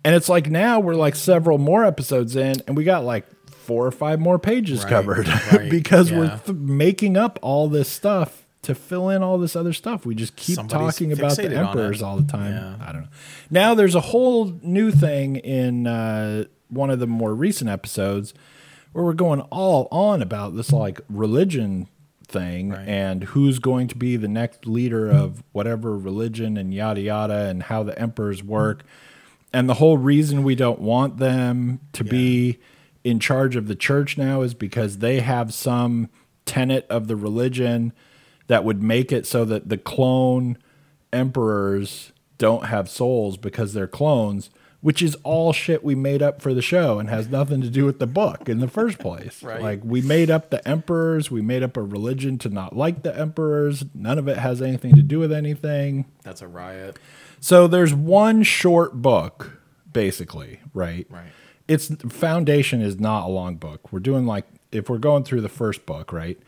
And 0.04 0.16
it's 0.16 0.30
like 0.30 0.50
now 0.50 0.80
we're 0.80 0.96
like 0.96 1.16
several 1.16 1.58
more 1.58 1.84
episodes 1.86 2.36
in 2.36 2.62
and 2.68 2.78
we 2.78 2.84
got 2.84 3.04
like 3.04 3.26
four 3.52 3.86
or 3.86 3.92
five 3.92 4.20
more 4.20 4.40
pages 4.40 4.84
Right, 4.84 4.90
covered 4.90 5.28
right, 5.54 5.70
because 5.70 6.12
we're 6.12 6.40
th- 6.46 6.58
making 6.58 7.18
up 7.18 7.38
all 7.42 7.68
this 7.68 7.90
stuff 7.90 8.46
to 8.62 8.76
fill 8.76 9.10
in 9.10 9.22
all 9.24 9.38
this 9.38 9.56
other 9.56 9.74
stuff. 9.74 10.06
We 10.06 10.16
just 10.16 10.36
keep 10.36 10.56
Somebody's 10.56 10.96
talking 10.96 11.12
about 11.12 11.36
the 11.38 11.56
emperors 11.56 12.02
all 12.02 12.18
the 12.18 12.30
time. 12.32 12.52
Yeah. 12.54 12.76
I 12.88 12.92
don't 12.92 13.04
know. 13.04 13.08
Now 13.50 13.76
there's 13.76 13.96
a 13.96 14.02
whole 14.02 14.46
new 14.62 14.92
thing 14.92 15.36
in 15.38 15.86
uh, 15.88 16.46
one 16.70 16.90
of 16.90 17.00
the 17.00 17.08
more 17.08 17.34
recent 17.36 17.70
episodes 17.70 18.34
where 18.94 19.04
we're 19.06 19.14
going 19.14 19.42
all 19.52 19.88
on 19.92 20.22
about 20.22 20.56
this 20.56 20.72
like 20.72 21.02
religion 21.10 21.88
thing 22.28 22.70
Right. 22.70 22.88
and 22.88 23.24
who's 23.24 23.60
going 23.60 23.88
to 23.88 23.96
be 23.96 24.16
the 24.16 24.28
next 24.28 24.66
leader 24.68 25.10
of 25.10 25.44
whatever 25.52 25.98
religion 25.98 26.58
and 26.58 26.74
yada 26.74 27.02
yada 27.02 27.46
and 27.48 27.64
how 27.64 27.84
the 27.84 27.98
emperors 28.00 28.44
work. 28.44 28.84
And 29.54 29.68
the 29.68 29.76
whole 29.76 29.98
reason 29.98 30.44
we 30.44 30.56
don't 30.56 30.80
want 30.80 31.18
them 31.18 31.80
to 31.94 32.04
be 32.04 32.60
in 33.04 33.20
charge 33.20 33.56
of 33.56 33.68
the 33.68 33.76
church 33.76 34.18
now 34.18 34.42
is 34.42 34.54
because 34.54 35.00
they 35.00 35.22
have 35.22 35.54
some 35.54 36.10
tenet 36.46 36.86
of 36.90 37.08
the 37.08 37.16
religion 37.16 37.94
that 38.48 38.64
would 38.64 38.82
make 38.82 39.12
it 39.12 39.26
so 39.26 39.46
that 39.46 39.70
the 39.70 39.78
clone 39.78 40.58
emperors 41.14 42.12
don't 42.38 42.66
have 42.66 42.90
souls 42.90 43.38
because 43.38 43.74
they're 43.74 43.88
clones, 43.88 44.50
which 44.82 45.02
is 45.02 45.16
all 45.24 45.54
shit 45.54 45.84
we 45.84 45.94
made 45.94 46.22
up 46.22 46.42
for 46.42 46.54
the 46.54 46.62
show 46.62 47.00
and 47.00 47.10
has 47.10 47.28
nothing 47.28 47.62
to 47.62 47.70
do 47.70 47.86
with 47.86 48.00
the 48.00 48.08
book 48.08 48.48
in 48.48 48.60
the 48.60 48.68
first 48.68 48.98
place. 49.00 49.44
Right. 49.50 49.62
Like 49.62 49.82
we 49.84 50.02
made 50.02 50.30
up 50.30 50.50
the 50.50 50.66
emperors, 50.68 51.32
we 51.32 51.42
made 51.42 51.64
up 51.64 51.76
a 51.78 51.82
religion 51.82 52.38
to 52.40 52.50
not 52.50 52.76
like 52.76 53.04
the 53.04 53.18
emperors. 53.18 53.84
None 53.94 54.20
of 54.20 54.28
it 54.28 54.38
has 54.38 54.62
anything 54.62 54.96
to 54.96 55.02
do 55.02 55.20
with 55.20 55.32
anything. 55.32 56.06
That's 56.24 56.42
a 56.42 56.48
riot. 56.48 56.98
So 57.40 57.68
there's 57.68 57.94
one 57.94 58.44
short 58.44 59.02
book, 59.02 59.62
basically, 59.92 60.60
right? 60.74 61.08
Right. 61.10 61.32
It's 61.68 61.88
Foundation 62.10 62.82
is 62.82 63.00
not 63.00 63.26
a 63.26 63.30
long 63.30 63.56
book. 63.56 63.92
We're 63.92 64.00
doing 64.00 64.26
like 64.26 64.46
if 64.72 64.90
we're 64.90 64.98
going 64.98 65.24
through 65.24 65.42
the 65.42 65.50
first 65.50 65.86
book, 65.86 66.12
right? 66.12 66.40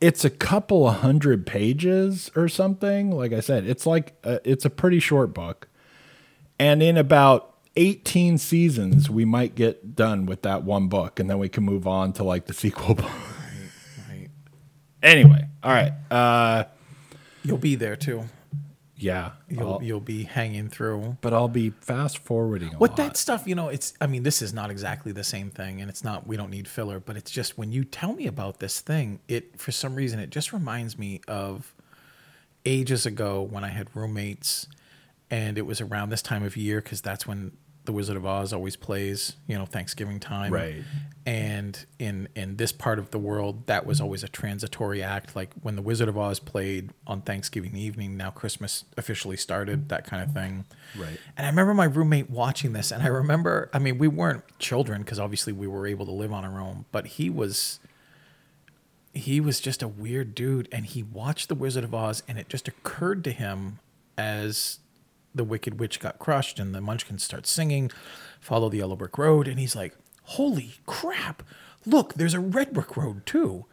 It's 0.00 0.24
a 0.24 0.30
couple 0.30 0.86
of 0.88 0.96
hundred 0.96 1.46
pages 1.46 2.30
or 2.36 2.48
something. 2.48 3.10
Like 3.10 3.32
I 3.32 3.40
said, 3.40 3.66
it's 3.66 3.84
like 3.84 4.14
a, 4.24 4.40
it's 4.48 4.64
a 4.64 4.70
pretty 4.70 5.00
short 5.00 5.34
book, 5.34 5.68
and 6.58 6.82
in 6.82 6.96
about 6.96 7.56
18 7.76 8.38
seasons, 8.38 9.10
we 9.10 9.24
might 9.24 9.54
get 9.54 9.94
done 9.94 10.26
with 10.26 10.42
that 10.42 10.64
one 10.64 10.88
book, 10.88 11.20
and 11.20 11.28
then 11.28 11.38
we 11.38 11.48
can 11.48 11.64
move 11.64 11.86
on 11.86 12.12
to 12.14 12.24
like 12.24 12.46
the 12.46 12.54
sequel 12.54 12.94
book. 12.94 13.10
Right. 14.08 14.28
anyway, 15.02 15.46
all 15.62 15.72
right. 15.72 15.92
Uh, 16.10 16.64
You'll 17.44 17.58
be 17.58 17.76
there 17.76 17.96
too. 17.96 18.24
Yeah, 18.98 19.32
You'll 19.48 19.74
I'll- 19.74 19.82
you'll 19.82 20.00
be 20.00 20.24
hanging 20.24 20.68
through. 20.68 21.16
but 21.20 21.32
I'll 21.32 21.48
be 21.48 21.70
fast 21.80 22.18
forwarding. 22.18 22.70
What 22.72 22.96
that 22.96 23.16
stuff, 23.16 23.46
you 23.46 23.54
know, 23.54 23.68
it's 23.68 23.94
I 24.00 24.06
mean, 24.06 24.24
this 24.24 24.42
is 24.42 24.52
not 24.52 24.70
exactly 24.70 25.12
the 25.12 25.24
same 25.24 25.50
thing 25.50 25.80
and 25.80 25.88
it's 25.88 26.02
not 26.02 26.26
we 26.26 26.36
don't 26.36 26.50
need 26.50 26.66
filler, 26.68 26.98
but 27.00 27.16
it's 27.16 27.30
just 27.30 27.56
when 27.56 27.70
you 27.72 27.84
tell 27.84 28.12
me 28.14 28.26
about 28.26 28.58
this 28.58 28.80
thing, 28.80 29.20
it 29.28 29.58
for 29.60 29.70
some 29.72 29.94
reason 29.94 30.18
it 30.18 30.30
just 30.30 30.52
reminds 30.52 30.98
me 30.98 31.20
of 31.28 31.74
ages 32.66 33.06
ago 33.06 33.40
when 33.42 33.64
I 33.64 33.68
had 33.68 33.88
roommates 33.94 34.66
and 35.30 35.56
it 35.58 35.62
was 35.66 35.80
around 35.80 36.10
this 36.10 36.22
time 36.22 36.42
of 36.42 36.56
year 36.56 36.80
cuz 36.80 37.00
that's 37.00 37.26
when 37.26 37.52
The 37.88 37.92
Wizard 37.92 38.18
of 38.18 38.26
Oz 38.26 38.52
always 38.52 38.76
plays, 38.76 39.36
you 39.46 39.56
know, 39.56 39.64
Thanksgiving 39.64 40.20
time. 40.20 40.52
Right. 40.52 40.84
And 41.24 41.86
in 41.98 42.28
in 42.36 42.56
this 42.56 42.70
part 42.70 42.98
of 42.98 43.12
the 43.12 43.18
world, 43.18 43.66
that 43.66 43.86
was 43.86 43.98
always 43.98 44.22
a 44.22 44.28
transitory 44.28 45.02
act. 45.02 45.34
Like 45.34 45.54
when 45.62 45.74
The 45.74 45.80
Wizard 45.80 46.06
of 46.06 46.18
Oz 46.18 46.38
played 46.38 46.90
on 47.06 47.22
Thanksgiving 47.22 47.76
evening, 47.76 48.14
now 48.18 48.28
Christmas 48.28 48.84
officially 48.98 49.38
started, 49.38 49.88
that 49.88 50.04
kind 50.04 50.22
of 50.22 50.34
thing. 50.34 50.66
Right. 50.98 51.18
And 51.34 51.46
I 51.46 51.48
remember 51.48 51.72
my 51.72 51.86
roommate 51.86 52.28
watching 52.28 52.74
this, 52.74 52.92
and 52.92 53.02
I 53.02 53.06
remember, 53.06 53.70
I 53.72 53.78
mean, 53.78 53.96
we 53.96 54.06
weren't 54.06 54.44
children 54.58 55.00
because 55.00 55.18
obviously 55.18 55.54
we 55.54 55.66
were 55.66 55.86
able 55.86 56.04
to 56.04 56.12
live 56.12 56.30
on 56.30 56.44
our 56.44 56.60
own, 56.60 56.84
but 56.92 57.06
he 57.06 57.30
was. 57.30 57.80
He 59.14 59.40
was 59.40 59.60
just 59.60 59.82
a 59.82 59.88
weird 59.88 60.34
dude, 60.34 60.68
and 60.70 60.84
he 60.84 61.02
watched 61.02 61.48
The 61.48 61.54
Wizard 61.54 61.84
of 61.84 61.94
Oz, 61.94 62.22
and 62.28 62.38
it 62.38 62.50
just 62.50 62.68
occurred 62.68 63.24
to 63.24 63.30
him 63.30 63.78
as 64.18 64.80
the 65.38 65.44
Wicked 65.44 65.80
Witch 65.80 66.00
got 66.00 66.18
crushed 66.18 66.58
and 66.58 66.74
the 66.74 66.80
Munchkins 66.82 67.22
start 67.22 67.46
singing, 67.46 67.90
"Follow 68.40 68.68
the 68.68 68.78
Yellow 68.78 68.96
Brick 68.96 69.16
Road," 69.16 69.48
and 69.48 69.58
he's 69.58 69.74
like, 69.74 69.96
"Holy 70.24 70.72
crap! 70.84 71.42
Look, 71.86 72.14
there's 72.14 72.34
a 72.34 72.40
red 72.40 72.74
brick 72.74 72.96
road 72.96 73.24
too. 73.24 73.64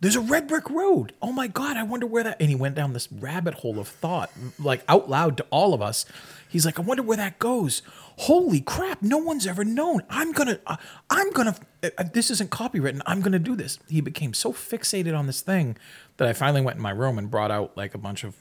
There's 0.00 0.16
a 0.16 0.20
red 0.20 0.48
brick 0.48 0.68
road. 0.68 1.12
Oh 1.22 1.30
my 1.32 1.46
god, 1.46 1.76
I 1.76 1.84
wonder 1.84 2.06
where 2.06 2.24
that." 2.24 2.36
And 2.40 2.50
he 2.50 2.54
went 2.54 2.74
down 2.74 2.92
this 2.92 3.10
rabbit 3.10 3.54
hole 3.54 3.78
of 3.78 3.88
thought, 3.88 4.30
like 4.58 4.84
out 4.88 5.08
loud 5.08 5.38
to 5.38 5.46
all 5.50 5.72
of 5.72 5.80
us. 5.80 6.04
He's 6.48 6.66
like, 6.66 6.78
"I 6.78 6.82
wonder 6.82 7.02
where 7.02 7.16
that 7.16 7.38
goes." 7.38 7.80
Holy 8.18 8.60
crap! 8.60 9.00
No 9.00 9.16
one's 9.16 9.46
ever 9.46 9.64
known. 9.64 10.02
I'm 10.10 10.32
gonna, 10.32 10.58
uh, 10.66 10.76
I'm 11.08 11.30
gonna. 11.30 11.56
Uh, 11.82 11.90
uh, 11.96 12.04
this 12.12 12.30
isn't 12.30 12.50
copywritten. 12.50 13.00
I'm 13.06 13.20
gonna 13.22 13.38
do 13.38 13.56
this. 13.56 13.78
He 13.88 14.00
became 14.00 14.34
so 14.34 14.52
fixated 14.52 15.18
on 15.18 15.26
this 15.26 15.40
thing 15.40 15.78
that 16.18 16.28
I 16.28 16.34
finally 16.34 16.60
went 16.60 16.76
in 16.76 16.82
my 16.82 16.90
room 16.90 17.16
and 17.16 17.30
brought 17.30 17.50
out 17.50 17.76
like 17.76 17.94
a 17.94 17.98
bunch 17.98 18.22
of 18.22 18.34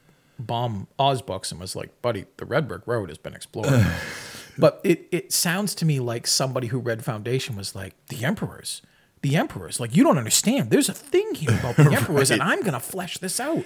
Baum 0.45 0.87
Oz 0.99 1.21
books 1.21 1.51
and 1.51 1.59
was 1.59 1.75
like, 1.75 2.01
buddy, 2.01 2.25
the 2.37 2.45
Red 2.45 2.67
Brick 2.67 2.85
Road 2.85 3.09
has 3.09 3.17
been 3.17 3.33
explored. 3.33 3.85
but 4.57 4.81
it, 4.83 5.07
it 5.11 5.31
sounds 5.31 5.75
to 5.75 5.85
me 5.85 5.99
like 5.99 6.27
somebody 6.27 6.67
who 6.67 6.79
read 6.79 7.03
Foundation 7.03 7.55
was 7.55 7.75
like, 7.75 7.95
the 8.07 8.25
Emperors, 8.25 8.81
the 9.21 9.35
Emperors. 9.35 9.79
Like, 9.79 9.95
you 9.95 10.03
don't 10.03 10.17
understand. 10.17 10.69
There's 10.69 10.89
a 10.89 10.93
thing 10.93 11.35
here 11.35 11.57
about 11.57 11.75
the 11.75 11.91
Emperors, 11.97 12.31
and 12.31 12.41
I'm 12.41 12.61
going 12.61 12.73
to 12.73 12.79
flesh 12.79 13.17
this 13.19 13.39
out. 13.39 13.63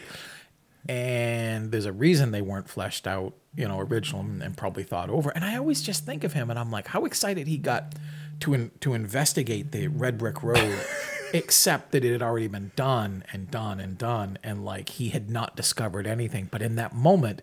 And 0.87 1.71
there's 1.71 1.85
a 1.85 1.93
reason 1.93 2.31
they 2.31 2.43
weren't 2.43 2.69
fleshed 2.69 3.07
out, 3.07 3.33
you 3.55 3.67
know, 3.67 3.79
original 3.79 4.21
and, 4.21 4.43
and 4.43 4.55
probably 4.55 4.83
thought 4.83 5.09
over. 5.09 5.31
And 5.31 5.43
I 5.43 5.57
always 5.57 5.81
just 5.81 6.05
think 6.05 6.23
of 6.23 6.33
him 6.33 6.51
and 6.51 6.59
I'm 6.59 6.69
like, 6.69 6.87
how 6.87 7.05
excited 7.05 7.47
he 7.47 7.57
got 7.57 7.95
to 8.41 8.53
in, 8.53 8.71
to 8.81 8.93
investigate 8.93 9.71
the 9.71 9.87
Red 9.87 10.17
Brick 10.17 10.43
Road, 10.43 10.77
except 11.35 11.91
that 11.91 12.03
it 12.05 12.11
had 12.11 12.21
already 12.21 12.47
been 12.47 12.71
done 12.75 13.23
and 13.31 13.49
done 13.51 13.79
and 13.79 13.97
done, 13.97 14.37
and 14.43 14.65
like 14.65 14.89
he 14.89 15.09
had 15.09 15.29
not 15.29 15.55
discovered 15.55 16.07
anything. 16.07 16.47
But 16.51 16.61
in 16.61 16.75
that 16.75 16.93
moment, 16.95 17.41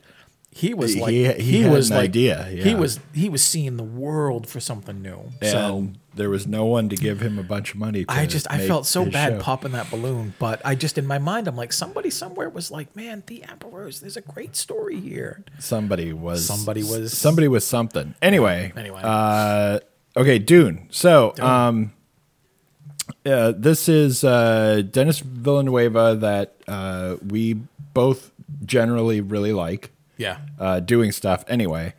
he 0.54 0.74
was 0.74 0.96
like 0.96 1.12
He- 1.12 1.24
he, 1.32 1.40
he 1.42 1.62
had 1.62 1.72
was 1.72 1.90
an 1.90 1.96
like 1.96 2.04
idea, 2.10 2.44
He 2.44 2.74
was 2.74 3.00
he 3.14 3.28
was 3.30 3.42
seeing 3.42 3.76
the 3.78 3.82
world 3.82 4.46
for 4.46 4.60
something 4.60 5.00
new. 5.00 5.30
so 5.42 5.88
there 6.14 6.28
was 6.28 6.46
no 6.46 6.66
one 6.66 6.90
to 6.90 6.96
give 6.96 7.22
him 7.22 7.38
a 7.38 7.42
bunch 7.42 7.72
of 7.72 7.78
money. 7.78 8.04
To 8.04 8.12
I 8.12 8.26
just 8.26 8.46
I 8.50 8.66
felt 8.66 8.84
so 8.86 9.06
bad 9.06 9.32
show. 9.34 9.40
popping 9.40 9.72
that 9.72 9.90
balloon, 9.90 10.34
but 10.38 10.60
I 10.62 10.74
just 10.74 10.98
in 10.98 11.06
my 11.06 11.16
mind 11.18 11.48
I'm 11.48 11.56
like 11.56 11.72
somebody 11.72 12.10
somewhere 12.10 12.50
was 12.50 12.70
like, 12.70 12.94
man, 12.94 13.22
the 13.28 13.44
emperors. 13.44 14.00
There's 14.00 14.18
a 14.18 14.20
great 14.20 14.54
story 14.54 15.00
here. 15.00 15.42
Somebody 15.58 16.12
was 16.12 16.44
Somebody 16.44 16.82
was- 16.82 17.16
somebody 17.16 17.48
was 17.48 17.66
something. 17.66 18.14
Anyway. 18.20 18.74
Anyway. 18.76 19.00
Uh, 19.02 19.78
okay, 20.14 20.38
Dune. 20.38 20.86
So, 20.90 21.32
um, 21.40 21.94
uh, 23.26 23.52
this 23.56 23.88
is 23.88 24.24
uh, 24.24 24.82
Denis 24.90 25.20
Villeneuve 25.20 26.20
that 26.20 26.54
uh, 26.68 27.16
we 27.26 27.54
both 27.94 28.30
generally 28.64 29.20
really 29.20 29.52
like 29.52 29.90
Yeah. 30.16 30.38
uh, 30.58 30.80
doing 30.80 31.12
stuff 31.12 31.44
anyway. 31.48 31.94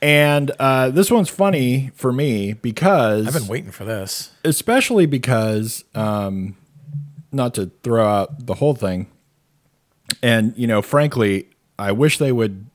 And 0.00 0.50
uh, 0.58 0.90
this 0.90 1.10
one's 1.10 1.28
funny 1.28 1.90
for 1.94 2.12
me 2.12 2.54
because 2.54 3.26
I've 3.28 3.34
been 3.34 3.46
waiting 3.48 3.70
for 3.70 3.84
this. 3.84 4.32
especially 4.44 5.06
because 5.06 5.84
um, 5.94 6.56
not 7.30 7.54
to 7.54 7.70
throw 7.82 8.04
out 8.06 8.46
the 8.46 8.54
whole 8.54 8.74
thing 8.74 9.06
and 10.22 10.52
you 10.58 10.66
know 10.66 10.82
frankly 10.82 11.48
i 11.78 11.90
wish 11.90 12.18
they 12.18 12.32
would 12.32 12.66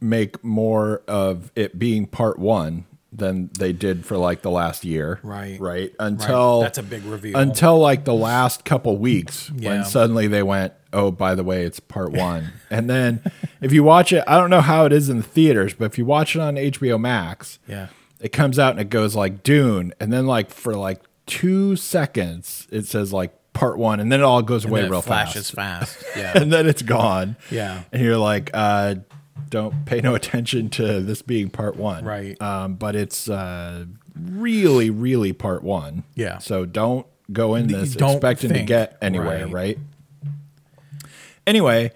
make 0.00 0.44
more 0.44 1.02
of 1.08 1.50
it 1.56 1.76
being 1.76 2.06
part 2.06 2.38
one 2.38 2.84
than 3.18 3.50
they 3.58 3.72
did 3.72 4.06
for 4.06 4.16
like 4.16 4.42
the 4.42 4.50
last 4.50 4.84
year 4.84 5.20
Right. 5.22 5.60
right 5.60 5.92
until 5.98 6.62
That's 6.62 6.78
a 6.78 6.82
big 6.82 7.04
reveal. 7.04 7.36
until 7.36 7.78
like 7.78 8.04
the 8.04 8.14
last 8.14 8.64
couple 8.64 8.96
weeks 8.96 9.50
Yeah. 9.54 9.70
when 9.70 9.84
suddenly 9.84 10.26
they 10.28 10.42
went 10.42 10.72
oh 10.92 11.10
by 11.10 11.34
the 11.34 11.44
way 11.44 11.64
it's 11.64 11.80
part 11.80 12.12
one 12.12 12.52
and 12.70 12.88
then 12.88 13.20
if 13.60 13.72
you 13.72 13.82
watch 13.84 14.12
it 14.12 14.24
i 14.26 14.38
don't 14.38 14.50
know 14.50 14.60
how 14.62 14.84
it 14.86 14.92
is 14.92 15.08
in 15.10 15.18
the 15.18 15.22
theaters 15.22 15.74
but 15.74 15.84
if 15.86 15.98
you 15.98 16.04
watch 16.06 16.34
it 16.34 16.40
on 16.40 16.54
hbo 16.54 16.98
max 16.98 17.58
Yeah. 17.68 17.88
it 18.20 18.30
comes 18.32 18.58
out 18.58 18.70
and 18.72 18.80
it 18.80 18.88
goes 18.90 19.14
like 19.14 19.42
Dune, 19.42 19.92
and 20.00 20.12
then 20.12 20.26
like 20.26 20.50
for 20.50 20.74
like 20.74 21.02
two 21.26 21.76
seconds 21.76 22.66
it 22.70 22.86
says 22.86 23.12
like 23.12 23.32
part 23.52 23.76
one, 23.76 23.98
and 23.98 24.12
then 24.12 24.20
it 24.20 24.22
all 24.22 24.40
goes 24.40 24.64
away 24.64 24.80
Then 24.82 24.88
it 24.88 24.92
real 24.92 25.02
flashes 25.02 25.50
fast, 25.50 25.96
fast. 25.96 26.06
Yeah. 26.16 26.32
and 26.40 26.52
then 26.52 26.68
it's 26.68 26.82
gone. 26.82 27.34
Yeah. 27.50 27.82
and 27.92 28.00
you're 28.00 28.16
like, 28.16 28.50
uh, 28.54 28.94
don't 29.50 29.84
pay 29.86 30.00
no 30.00 30.14
attention 30.20 30.68
to 30.70 31.00
this 31.00 31.22
being 31.22 31.50
part 31.50 31.76
one, 31.76 32.04
Right. 32.04 32.40
Um, 32.40 32.74
but 32.74 32.94
it's 32.96 33.28
uh, 33.28 33.86
really, 34.18 34.90
really 34.90 35.32
part 35.32 35.62
one. 35.62 36.04
Yeah. 36.14 36.38
So 36.38 36.64
don't 36.66 37.06
go 37.32 37.54
in 37.54 37.66
this 37.68 37.94
don't 37.94 38.12
expecting 38.16 38.52
to 38.54 38.62
get 38.62 38.96
anywhere, 39.02 39.44
right. 39.46 39.52
right? 39.52 39.78
Anyway, 41.46 41.92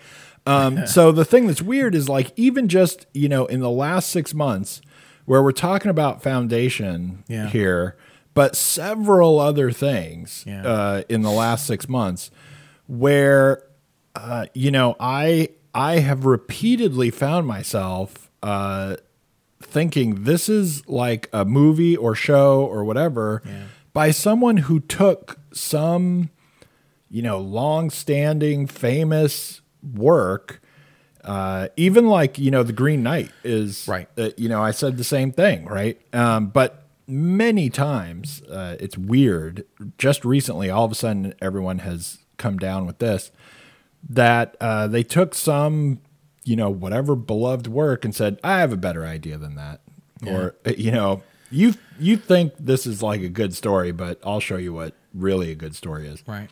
um, 0.47 0.87
so 0.87 1.13
the 1.13 1.25
thing 1.25 1.47
that's 1.47 1.63
weird 1.63 1.95
is 1.95 2.09
like 2.09 2.33
even 2.37 2.69
just 2.69 3.07
you 3.13 3.29
know 3.29 3.47
in 3.47 3.61
the 3.61 3.71
last 3.71 4.11
six 4.11 4.35
months, 4.35 4.81
where 5.25 5.43
we're 5.43 5.53
talking 5.53 5.91
about 5.91 6.23
foundation 6.23 7.23
Yeah. 7.29 7.49
here, 7.49 7.97
but 8.35 8.57
several 8.57 9.39
other 9.39 9.71
things 9.71 10.45
Yeah. 10.47 10.67
uh, 10.67 11.03
in 11.09 11.23
the 11.23 11.31
last 11.31 11.67
six 11.67 11.89
months, 11.89 12.31
where 12.87 13.63
uh, 14.15 14.47
you 14.55 14.71
know 14.71 14.97
I 15.01 15.51
I 15.75 15.99
have 16.01 16.25
repeatedly 16.27 17.11
found 17.11 17.47
myself 17.47 18.31
uh, 18.43 18.97
thinking 19.63 20.25
this 20.25 20.49
is 20.49 20.87
like 20.89 21.29
a 21.33 21.45
movie 21.45 21.97
or 21.97 22.15
show 22.15 22.63
or 22.65 22.85
whatever 22.85 23.43
Yeah. 23.47 23.65
by 23.93 24.11
someone 24.11 24.59
who 24.59 24.81
took 24.81 25.39
some 25.53 26.31
you 27.09 27.21
know, 27.21 27.39
long-standing, 27.39 28.67
famous 28.67 29.61
work. 29.83 30.63
Uh, 31.23 31.69
even 31.77 32.07
like 32.07 32.39
you 32.39 32.51
know, 32.51 32.63
the 32.63 32.73
Green 32.73 33.03
Knight 33.03 33.31
is 33.45 33.87
Right. 33.87 34.09
Uh, 34.17 34.31
you 34.39 34.49
know, 34.49 34.63
I 34.63 34.71
said 34.71 34.97
the 34.97 35.05
same 35.05 35.31
thing, 35.31 35.67
right? 35.67 36.01
Um, 36.15 36.47
but 36.49 36.87
many 37.07 37.69
times 37.69 38.43
uh, 38.45 38.77
it's 38.81 38.97
weird. 38.97 39.65
Just 39.99 40.25
recently, 40.25 40.71
all 40.71 40.87
of 40.87 40.93
a 40.93 40.95
sudden, 40.95 41.35
everyone 41.43 41.81
has 41.81 42.19
come 42.39 42.57
down 42.59 42.87
with 42.87 42.99
this 42.99 43.31
that 44.09 44.57
uh, 44.61 44.87
they 44.89 45.03
took 45.03 45.35
some, 45.35 46.01
you 46.45 46.57
know, 46.57 46.71
whatever 46.71 47.15
beloved 47.17 47.67
work 47.67 48.05
and 48.05 48.15
said, 48.15 48.39
"I 48.45 48.59
have 48.61 48.73
a 48.73 48.77
better 48.77 49.05
idea 49.07 49.39
than 49.39 49.55
that," 49.57 49.81
or 50.27 50.55
uh, 50.67 50.73
you 50.77 50.91
know, 50.91 51.23
you 51.51 51.75
you 52.01 52.17
think 52.17 52.53
this 52.59 52.87
is 52.87 53.03
like 53.03 53.23
a 53.23 53.29
good 53.29 53.55
story, 53.55 53.93
but 53.93 54.21
I'll 54.25 54.41
show 54.41 54.57
you 54.57 54.73
what 54.73 54.95
really 55.15 55.51
a 55.51 55.55
good 55.55 55.75
story 55.77 56.07
is. 56.09 56.23
right. 56.27 56.49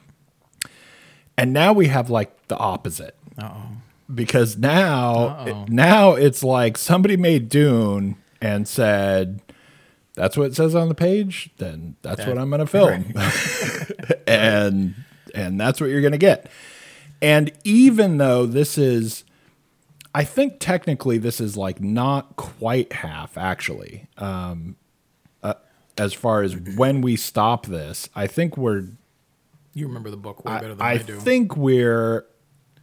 And 1.36 1.52
now 1.54 1.72
we 1.72 1.86
have 1.88 2.10
like 2.10 2.48
the 2.48 2.56
opposite. 2.58 3.16
Oh. 3.42 3.68
because 4.14 4.58
now 4.58 5.64
now 5.68 6.12
it's 6.12 6.42
like 6.44 6.76
somebody 6.76 7.16
made 7.16 7.48
Dune 7.48 8.16
and 8.42 8.68
said 8.68 9.40
that's 10.14 10.36
what 10.36 10.48
it 10.48 10.56
says 10.56 10.74
on 10.74 10.88
the 10.90 10.94
page 10.94 11.48
then 11.56 11.96
that's 12.02 12.18
That- 12.18 12.28
what 12.28 12.36
I'm 12.38 12.50
going 12.50 12.58
to 12.60 12.66
film 12.66 13.14
and 14.26 14.94
and 15.34 15.58
that's 15.60 15.80
what 15.80 15.88
you're 15.90 16.00
going 16.02 16.12
to 16.12 16.18
get 16.18 16.50
and 17.22 17.52
even 17.64 18.18
though 18.18 18.46
this 18.46 18.78
is 18.78 19.24
I 20.14 20.24
think 20.24 20.56
technically 20.58 21.18
this 21.18 21.40
is 21.40 21.56
like 21.56 21.80
not 21.80 22.36
quite 22.36 22.92
half 22.92 23.36
actually 23.38 24.08
um 24.18 24.76
uh, 25.42 25.54
as 25.98 26.12
far 26.14 26.42
as 26.42 26.56
when 26.56 27.00
we 27.00 27.16
stop 27.16 27.66
this 27.66 28.08
I 28.14 28.26
think 28.26 28.56
we're 28.56 28.84
You 29.74 29.86
remember 29.86 30.10
the 30.10 30.16
book 30.16 30.44
way 30.44 30.52
better 30.54 30.74
than 30.74 30.82
I, 30.86 30.90
I, 30.90 30.92
I 30.94 30.98
do. 30.98 31.18
think 31.20 31.56
we're 31.56 32.26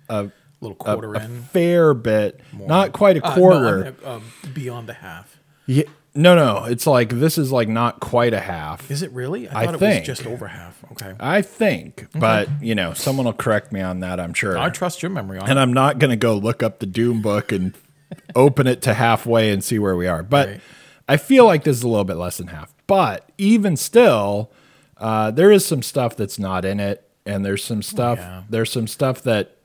a 0.10 0.32
little 0.62 0.76
quarter 0.76 1.14
a 1.16 1.24
in. 1.26 1.38
A 1.38 1.42
fair 1.42 1.94
bit, 1.94 2.40
not 2.58 2.94
quite 2.94 3.18
a 3.18 3.26
Uh, 3.26 3.30
no, 3.30 3.36
quarter. 3.36 3.86
I'm, 3.88 3.96
uh, 4.06 4.20
beyond 4.54 4.88
the 4.88 4.94
half. 4.94 5.38
Yeah, 5.66 5.84
no, 6.18 6.36
no, 6.36 6.66
it's 6.66 6.88
like 6.88 7.10
this 7.10 7.38
is 7.38 7.52
like 7.52 7.68
not 7.70 8.00
quite 8.00 8.34
a 8.34 8.40
half. 8.40 8.90
Is 8.90 9.04
it 9.04 9.12
really? 9.12 9.48
I 9.50 9.66
thought 9.66 9.76
it 9.76 9.78
think. 9.78 10.08
was 10.08 10.18
just 10.18 10.28
over 10.28 10.48
half. 10.48 10.84
Okay. 10.92 11.14
I 11.20 11.42
think, 11.42 12.08
but 12.16 12.50
you 12.62 12.76
know, 12.76 12.94
someone 12.94 13.26
will 13.26 13.34
correct 13.34 13.72
me 13.72 13.82
on 13.82 14.00
that. 14.02 14.20
I'm 14.20 14.34
sure. 14.34 14.58
I 14.58 14.70
trust 14.70 15.02
your 15.04 15.12
memory 15.12 15.38
on 15.38 15.50
and 15.50 15.60
it. 15.60 15.62
I'm 15.62 15.74
not 15.74 16.00
going 16.00 16.10
to 16.10 16.18
go 16.18 16.36
look 16.36 16.64
up 16.64 16.80
the 16.80 16.86
Dune 16.86 17.22
book 17.22 17.52
and 17.52 17.76
open 18.36 18.68
it 18.68 18.82
to 18.84 18.94
halfway 18.94 19.52
and 19.52 19.64
see 19.64 19.80
where 19.80 19.96
we 19.96 20.08
are. 20.08 20.24
But 20.24 20.48
Right. 20.48 20.62
I 21.08 21.18
feel 21.18 21.46
like 21.46 21.64
this 21.64 21.78
is 21.78 21.84
a 21.84 21.88
little 21.88 22.04
bit 22.04 22.18
less 22.18 22.38
than 22.38 22.48
half. 22.48 22.74
But 22.88 23.30
even 23.38 23.78
still, 23.78 24.52
uh, 24.98 25.32
there 25.32 25.52
is 25.52 25.66
some 25.66 25.82
stuff 25.82 26.16
that's 26.16 26.40
not 26.40 26.66
in 26.66 26.80
it, 26.80 27.08
and 27.26 27.46
there's 27.46 27.64
some 27.64 27.82
stuff. 27.84 28.18
yeah. 28.18 28.44
There's 28.50 28.72
some 28.72 28.88
stuff 28.88 29.22
that 29.24 29.57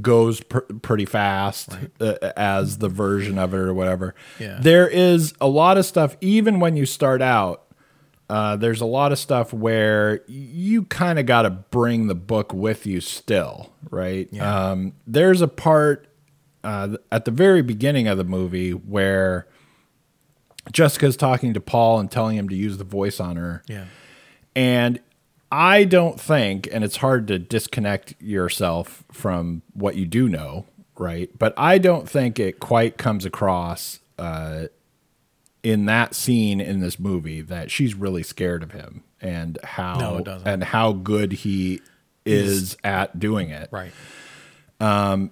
goes 0.00 0.40
pr- 0.40 0.58
pretty 0.82 1.04
fast 1.04 1.76
uh, 2.00 2.14
as 2.36 2.78
the 2.78 2.88
version 2.88 3.38
of 3.38 3.54
it 3.54 3.58
or 3.58 3.74
whatever. 3.74 4.14
Yeah. 4.38 4.58
There 4.60 4.88
is 4.88 5.34
a 5.40 5.48
lot 5.48 5.78
of 5.78 5.86
stuff, 5.86 6.16
even 6.20 6.60
when 6.60 6.76
you 6.76 6.86
start 6.86 7.22
out. 7.22 7.66
Uh, 8.28 8.54
there's 8.54 8.80
a 8.80 8.86
lot 8.86 9.10
of 9.10 9.18
stuff 9.18 9.52
where 9.52 10.20
you 10.28 10.84
kind 10.84 11.18
of 11.18 11.26
got 11.26 11.42
to 11.42 11.50
bring 11.50 12.06
the 12.06 12.14
book 12.14 12.52
with 12.52 12.86
you 12.86 13.00
still, 13.00 13.72
right? 13.90 14.28
Yeah. 14.30 14.70
Um, 14.70 14.92
there's 15.04 15.40
a 15.40 15.48
part 15.48 16.06
uh, 16.62 16.96
at 17.10 17.24
the 17.24 17.32
very 17.32 17.62
beginning 17.62 18.06
of 18.06 18.18
the 18.18 18.24
movie 18.24 18.70
where 18.70 19.48
Jessica's 20.70 21.16
talking 21.16 21.54
to 21.54 21.60
Paul 21.60 21.98
and 21.98 22.08
telling 22.08 22.36
him 22.36 22.48
to 22.50 22.54
use 22.54 22.78
the 22.78 22.84
voice 22.84 23.18
on 23.18 23.34
her. 23.36 23.62
yeah. 23.66 23.86
And 24.54 25.00
I 25.52 25.84
don't 25.84 26.20
think, 26.20 26.68
and 26.70 26.84
it's 26.84 26.96
hard 26.96 27.26
to 27.28 27.38
disconnect 27.38 28.14
yourself 28.20 29.04
from 29.10 29.62
what 29.72 29.96
you 29.96 30.06
do 30.06 30.28
know, 30.28 30.66
right? 30.96 31.30
But 31.38 31.54
I 31.56 31.78
don't 31.78 32.08
think 32.08 32.38
it 32.38 32.60
quite 32.60 32.96
comes 32.98 33.24
across 33.24 33.98
uh, 34.18 34.66
in 35.62 35.86
that 35.86 36.14
scene 36.14 36.60
in 36.60 36.80
this 36.80 36.98
movie 36.98 37.40
that 37.42 37.70
she's 37.70 37.94
really 37.94 38.22
scared 38.22 38.62
of 38.62 38.72
him 38.72 39.02
and 39.20 39.58
how 39.64 39.98
No, 39.98 40.40
and 40.44 40.62
how 40.64 40.92
good 40.92 41.32
he 41.32 41.80
is 42.24 42.76
at 42.84 43.18
doing 43.18 43.50
it 43.50 43.68
Right. 43.72 43.92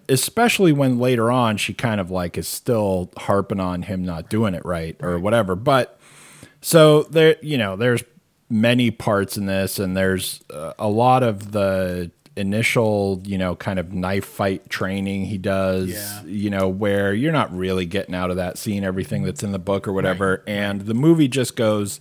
especially 0.09 0.73
when 0.73 0.99
later 0.99 1.31
on 1.31 1.57
she 1.57 1.73
kind 1.75 2.01
of 2.01 2.11
like 2.11 2.37
is 2.37 2.49
still 2.49 3.11
harping 3.17 3.61
on 3.61 3.83
him 3.83 4.05
not 4.05 4.29
doing 4.29 4.55
it 4.55 4.65
right 4.65 4.97
or 5.01 5.19
whatever. 5.19 5.55
But 5.55 5.99
so 6.61 7.05
there, 7.05 7.37
you 7.41 7.57
know, 7.57 7.77
there's 7.77 8.03
many 8.51 8.91
parts 8.91 9.37
in 9.37 9.47
this, 9.47 9.79
and 9.79 9.97
there's 9.97 10.43
uh, 10.53 10.73
a 10.79 10.89
lot 10.89 11.23
of 11.23 11.53
the 11.53 12.11
initial, 12.37 13.21
you 13.25 13.37
know, 13.37 13.57
kind 13.57 13.79
of 13.81 13.93
knife 13.93 14.25
fight 14.25 14.69
training 14.71 15.25
he 15.25 15.37
does, 15.39 15.89
Yeah. 15.89 16.23
you 16.25 16.51
know, 16.51 16.69
where 16.69 17.13
you're 17.13 17.33
not 17.33 17.55
really 17.57 17.85
getting 17.85 18.15
out 18.15 18.31
of 18.31 18.37
that 18.37 18.57
scene 18.57 18.85
everything 18.85 19.25
that's 19.25 19.43
in 19.43 19.51
the 19.53 19.59
book 19.59 19.89
or 19.89 19.93
whatever. 19.93 20.45
And 20.47 20.83
the 20.83 20.95
movie 20.95 21.27
just 21.27 21.57
goes, 21.57 21.99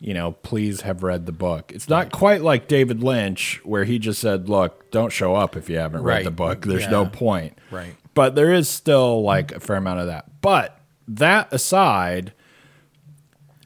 you 0.00 0.12
know, 0.12 0.32
please 0.32 0.82
have 0.82 1.02
read 1.02 1.24
the 1.24 1.32
book. 1.32 1.72
It's 1.74 1.88
not 1.88 2.12
quite 2.12 2.42
like 2.42 2.68
David 2.68 3.02
Lynch, 3.02 3.58
where 3.64 3.84
he 3.84 3.98
just 3.98 4.20
said, 4.20 4.50
look, 4.50 4.90
don't 4.90 5.10
show 5.10 5.34
up 5.34 5.56
if 5.56 5.70
you 5.70 5.78
haven't 5.78 6.02
read 6.02 6.26
the 6.26 6.30
book. 6.30 6.66
There's 6.66 6.88
no 6.88 7.06
point. 7.06 7.58
Right. 7.70 7.94
But 8.12 8.34
there 8.34 8.52
is 8.52 8.68
still 8.68 9.22
like 9.22 9.50
a 9.52 9.60
fair 9.60 9.76
amount 9.76 10.00
of 10.00 10.06
that. 10.08 10.42
But 10.42 10.78
that 11.08 11.50
aside, 11.52 12.34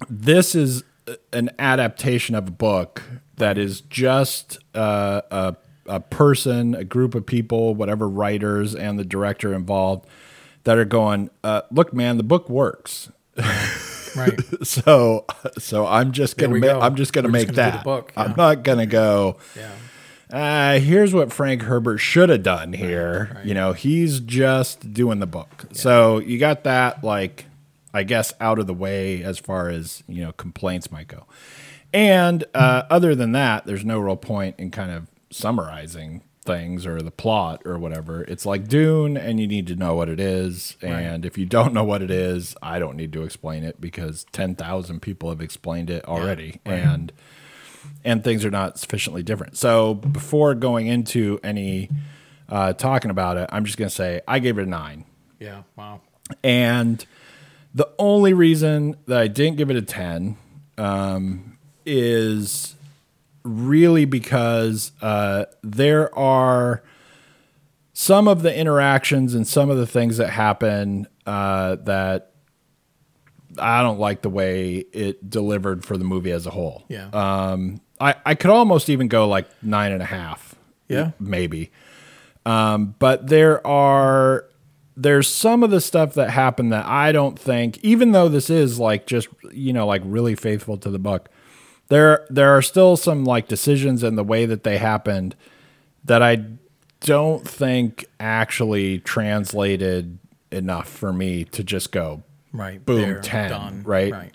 this 0.09 0.55
is 0.55 0.85
an 1.33 1.51
adaptation 1.59 2.35
of 2.35 2.49
a 2.49 2.51
book 2.53 3.03
that 3.37 3.57
is 3.59 3.81
just 3.83 4.59
uh, 4.75 5.21
a, 5.31 5.57
a 5.87 6.01
person, 6.01 6.75
a 6.75 6.85
group 6.85 7.15
of 7.15 7.25
people, 7.27 7.75
whatever 7.75 8.09
writers 8.09 8.75
and 8.75 8.99
the 8.99 9.05
director 9.05 9.55
involved, 9.55 10.07
that 10.65 10.77
are 10.79 10.85
going, 10.85 11.31
uh, 11.45 11.63
look, 11.71 11.93
man, 11.93 12.17
the 12.17 12.23
book 12.23 12.49
works. 12.49 13.11
Right. 14.17 14.39
so 14.67 15.25
so 15.59 15.87
I'm 15.87 16.13
just 16.13 16.37
gonna 16.39 16.57
ma- 16.57 16.67
go. 16.67 16.81
I'm 16.81 16.97
just 16.97 17.13
gonna 17.13 17.29
We're 17.29 17.33
make 17.33 17.49
just 17.49 17.57
gonna 17.57 17.73
that. 17.73 17.85
book, 17.85 18.13
I'm 18.17 18.35
not 18.37 18.63
gonna 18.65 18.87
go. 18.87 19.37
Yeah. 19.55 19.71
Uh, 20.31 20.79
here's 20.79 21.15
what 21.15 21.33
Frank 21.33 21.63
Herbert 21.63 21.99
should 21.99 22.29
have 22.29 22.43
done 22.43 22.73
here. 22.75 23.31
right. 23.35 23.45
You 23.47 23.55
know, 23.55 23.73
he's 23.73 24.21
just 24.21 24.93
doing 24.93 25.21
the 25.21 25.27
book. 25.27 25.65
So 25.73 26.19
you 26.19 26.39
got 26.39 26.65
that, 26.65 27.03
like, 27.03 27.47
I 27.99 28.05
guess, 28.05 28.33
out 28.41 28.59
of 28.59 28.67
the 28.67 28.75
way 28.75 29.23
as 29.23 29.39
far 29.39 29.69
as 29.69 30.03
you 30.07 30.25
know 30.25 30.33
complaints 30.33 30.91
might 30.91 31.09
go. 31.09 31.27
And 31.93 32.45
uh, 32.55 32.85
other 32.91 33.15
than 33.15 33.33
that, 33.33 33.67
there's 33.67 33.85
no 33.85 33.99
real 33.99 34.17
point 34.17 34.57
in 34.59 34.71
kind 34.71 34.91
of 34.91 35.09
summarizing 35.31 36.23
things 36.43 36.87
or 36.87 37.03
the 37.03 37.11
plot 37.11 37.63
or 37.67 37.79
whatever. 37.79 38.23
It's 38.23 38.47
like 38.47 38.69
Dune, 38.69 39.17
and 39.17 39.41
you 39.41 39.47
need 39.47 39.67
to 39.67 39.77
know 39.77 39.95
what 39.95 40.09
it 40.09 40.21
is. 40.21 40.77
And 40.83 41.27
if 41.27 41.37
you 41.37 41.45
don't 41.47 41.75
know 41.75 41.85
what 41.85 42.01
it 42.03 42.11
is, 42.11 42.57
I 42.63 42.79
don't 42.79 42.97
need 42.97 43.13
to 43.15 43.23
explain 43.23 43.65
it 43.65 43.81
because 43.81 44.25
ten 44.33 44.55
thousand 44.55 45.01
people 45.01 45.29
have 45.31 45.41
explained 45.41 45.91
it 45.91 46.05
already, 46.05 46.61
and 46.65 47.13
and 48.05 48.23
things 48.23 48.45
are 48.45 48.51
not 48.51 48.79
sufficiently 48.79 49.23
different. 49.23 49.57
So 49.57 49.95
before 49.95 50.55
going 50.55 50.87
into 50.87 51.41
any 51.43 51.91
uh, 52.49 52.73
talking 52.75 53.11
about 53.11 53.37
it, 53.37 53.49
I'm 53.53 53.65
just 53.65 53.77
going 53.77 53.89
to 53.89 53.95
say 53.95 54.21
I 54.29 54.39
gave 54.39 54.59
it 54.59 54.63
a 54.63 54.71
nine. 54.71 55.05
Yeah. 55.41 55.63
Wow. 55.77 56.01
And 56.43 57.05
the 57.75 57.89
only 57.99 58.33
reason 58.33 58.97
that 59.07 59.19
I 59.19 59.29
didn't 59.29 59.57
give 59.57 59.71
it 59.71 59.77
a 59.77 59.83
10 59.83 60.37
um, 60.77 61.59
is 61.85 62.75
really 63.43 64.05
because 64.05 64.93
uh, 65.01 65.47
there 65.63 66.17
are 66.19 66.83
some 67.93 68.29
of 68.29 68.43
the 68.43 68.57
interactions 68.57 69.35
and 69.35 69.47
some 69.47 69.71
of 69.71 69.77
the 69.77 69.87
things 69.87 70.19
that 70.19 70.31
happen 70.31 71.07
uh, 71.27 71.77
that 71.77 72.33
I 73.59 73.83
don't 73.83 73.99
like 73.99 74.23
the 74.23 74.31
way 74.31 74.77
it 74.93 75.29
delivered 75.29 75.85
for 75.85 75.97
the 75.97 76.05
movie 76.05 76.31
as 76.31 76.47
a 76.47 76.51
whole. 76.51 76.85
Yeah. 76.89 77.09
Um, 77.13 77.81
I, 78.01 78.15
I 78.25 78.35
could 78.35 78.51
almost 78.51 78.89
even 78.89 79.09
go 79.09 79.27
like 79.27 79.49
nine 79.63 79.93
and 79.93 80.03
a 80.03 80.07
half. 80.07 80.55
Yeah. 80.89 81.11
Maybe. 81.19 81.71
Um, 82.47 82.95
but 82.99 83.27
there 83.27 83.67
are 83.67 84.45
there's 85.01 85.29
some 85.29 85.63
of 85.63 85.71
the 85.71 85.81
stuff 85.81 86.15
that 86.15 86.31
happened 86.31 86.73
that 86.73 86.85
I 86.85 87.13
don't 87.13 87.39
think, 87.39 87.79
even 87.85 88.11
though 88.13 88.29
this 88.29 88.51
is 88.51 88.79
like 88.81 89.07
just 89.07 89.29
you 89.53 89.73
know 89.73 89.87
like 89.87 90.03
really 90.05 90.35
faithful 90.35 90.77
to 90.79 90.91
the 90.91 90.99
book, 90.99 91.29
there 91.89 92.27
there 92.31 92.51
are 92.57 92.63
still 92.63 92.97
some 92.97 93.25
like 93.25 93.47
decisions 93.49 94.03
in 94.03 94.17
the 94.17 94.25
way 94.25 94.45
that 94.47 94.65
they 94.65 94.79
happened 94.79 95.37
that 96.05 96.23
I 96.23 96.45
don't 97.01 97.47
think 97.47 98.07
actually 98.19 98.99
translated 98.99 100.19
enough 100.51 100.89
for 100.89 101.13
me 101.13 101.45
to 101.45 101.63
just 101.63 101.93
go 101.93 102.23
Right. 102.53 102.85
Boom, 102.85 103.01
there, 103.03 103.21
10, 103.21 103.51
Done. 103.51 103.83
right? 103.85 104.13
Right. 104.13 104.33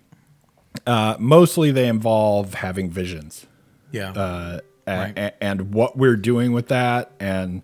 uh, 0.87 1.15
mostly 1.19 1.71
they 1.71 1.87
involve 1.87 2.53
having 2.53 2.89
visions 2.89 3.47
Yeah. 3.91 4.11
uh, 4.11 4.59
a- 4.87 4.91
Right. 5.15 5.33
and 5.41 5.73
what 5.73 5.97
we're 5.97 6.15
doing 6.15 6.53
with 6.53 6.67
that 6.69 7.11
and 7.19 7.63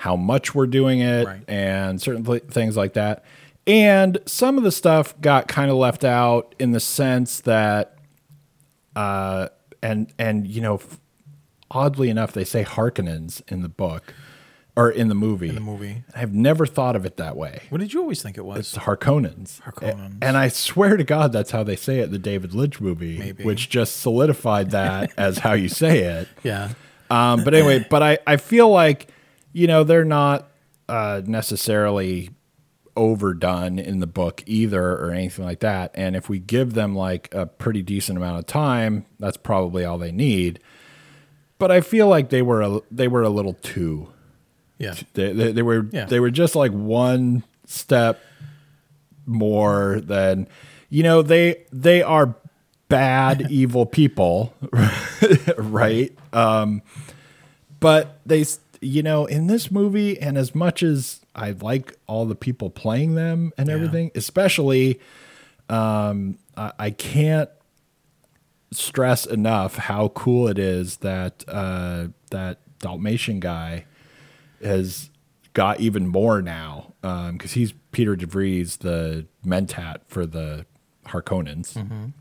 how 0.00 0.16
much 0.16 0.54
we're 0.54 0.66
doing 0.66 1.00
it 1.00 1.26
Right. 1.26 1.42
and 1.46 2.00
certain 2.00 2.24
th- 2.24 2.44
things 2.44 2.74
like 2.76 2.94
that. 2.94 3.22
And 3.66 4.18
some 4.24 4.56
of 4.56 4.64
the 4.64 4.72
stuff 4.72 5.14
got 5.20 5.46
kind 5.46 5.70
of 5.70 5.76
left 5.76 6.04
out 6.04 6.54
in 6.58 6.72
the 6.72 6.80
sense 6.80 7.40
that, 7.42 7.96
uh, 8.96 9.48
and 9.82 10.12
and 10.18 10.46
you 10.46 10.60
know, 10.60 10.76
f- 10.76 10.98
oddly 11.70 12.08
enough, 12.10 12.32
they 12.32 12.44
say 12.44 12.64
Harkonnens 12.64 13.42
in 13.48 13.62
the 13.62 13.68
book 13.68 14.14
or 14.76 14.90
in 14.90 15.08
the 15.08 15.14
movie. 15.14 15.48
in 15.50 15.54
the 15.54 15.60
movie. 15.60 16.02
I've 16.14 16.32
never 16.32 16.64
thought 16.64 16.96
of 16.96 17.04
it 17.04 17.16
that 17.18 17.36
way. 17.36 17.62
What 17.68 17.78
did 17.82 17.92
you 17.92 18.00
always 18.00 18.22
think 18.22 18.38
it 18.38 18.44
was? 18.44 18.58
It's 18.74 18.78
Harkonnens. 18.78 19.60
Harkonnens. 19.62 20.16
And 20.22 20.36
I 20.36 20.48
swear 20.48 20.96
to 20.96 21.04
God, 21.04 21.32
that's 21.32 21.50
how 21.50 21.62
they 21.62 21.76
say 21.76 21.98
it 22.00 22.04
in 22.04 22.10
the 22.12 22.18
David 22.18 22.54
Lynch 22.54 22.80
movie, 22.80 23.18
Maybe. 23.18 23.44
which 23.44 23.68
just 23.68 24.00
solidified 24.00 24.70
that 24.70 25.12
as 25.18 25.38
how 25.38 25.52
you 25.52 25.68
say 25.68 25.98
it. 26.04 26.28
yeah. 26.42 26.70
Um, 27.10 27.42
but 27.44 27.54
anyway, 27.54 27.84
but 27.90 28.02
I, 28.02 28.18
I 28.26 28.36
feel 28.36 28.70
like, 28.70 29.08
you 29.52 29.66
know, 29.66 29.84
they're 29.84 30.04
not 30.04 30.48
uh, 30.88 31.22
necessarily 31.24 32.30
overdone 32.96 33.78
in 33.78 34.00
the 34.00 34.06
book 34.06 34.42
either 34.46 34.82
or 34.96 35.10
anything 35.12 35.44
like 35.44 35.60
that. 35.60 35.90
And 35.94 36.16
if 36.16 36.28
we 36.28 36.38
give 36.38 36.74
them 36.74 36.94
like 36.94 37.32
a 37.32 37.46
pretty 37.46 37.82
decent 37.82 38.18
amount 38.18 38.38
of 38.38 38.46
time, 38.46 39.06
that's 39.18 39.36
probably 39.36 39.84
all 39.84 39.96
they 39.98 40.12
need. 40.12 40.60
But 41.58 41.70
I 41.70 41.80
feel 41.82 42.08
like 42.08 42.30
they 42.30 42.42
were 42.42 42.62
a, 42.62 42.80
they 42.90 43.06
were 43.08 43.22
a 43.22 43.28
little 43.28 43.54
too 43.54 44.08
Yeah. 44.78 44.94
they, 45.14 45.32
they, 45.32 45.52
they 45.52 45.62
were 45.62 45.86
Yeah. 45.92 46.06
they 46.06 46.18
were 46.20 46.30
just 46.30 46.56
like 46.56 46.72
one 46.72 47.44
step 47.66 48.20
more 49.26 50.00
than 50.00 50.48
you 50.88 51.02
know 51.02 51.22
they 51.22 51.62
they 51.72 52.02
are 52.02 52.34
bad 52.88 53.46
evil 53.50 53.86
people 53.86 54.52
right 55.56 56.16
um 56.32 56.82
but 57.78 58.18
they 58.26 58.44
you 58.80 59.02
know 59.02 59.26
in 59.26 59.46
this 59.46 59.70
movie 59.70 60.18
and 60.20 60.38
as 60.38 60.54
much 60.54 60.82
as 60.82 61.20
i 61.34 61.50
like 61.60 61.96
all 62.06 62.24
the 62.24 62.34
people 62.34 62.70
playing 62.70 63.14
them 63.14 63.52
and 63.58 63.68
Yeah. 63.68 63.74
everything 63.74 64.10
especially 64.14 64.98
um 65.68 66.38
I, 66.56 66.72
I 66.78 66.90
can't 66.90 67.50
stress 68.72 69.26
enough 69.26 69.76
how 69.76 70.08
cool 70.08 70.48
it 70.48 70.58
is 70.58 70.98
that 70.98 71.44
uh 71.48 72.08
that 72.30 72.58
dalmatian 72.78 73.40
guy 73.40 73.84
has 74.62 75.10
got 75.52 75.80
even 75.80 76.06
more 76.06 76.40
now 76.40 76.94
because 77.02 77.52
he's 77.52 77.72
Piter 77.92 78.14
De 78.14 78.26
Vries, 78.26 78.76
the 78.78 79.26
mentat 79.44 79.96
for 80.06 80.26
the 80.26 80.64
Harkonnens. 81.06 82.12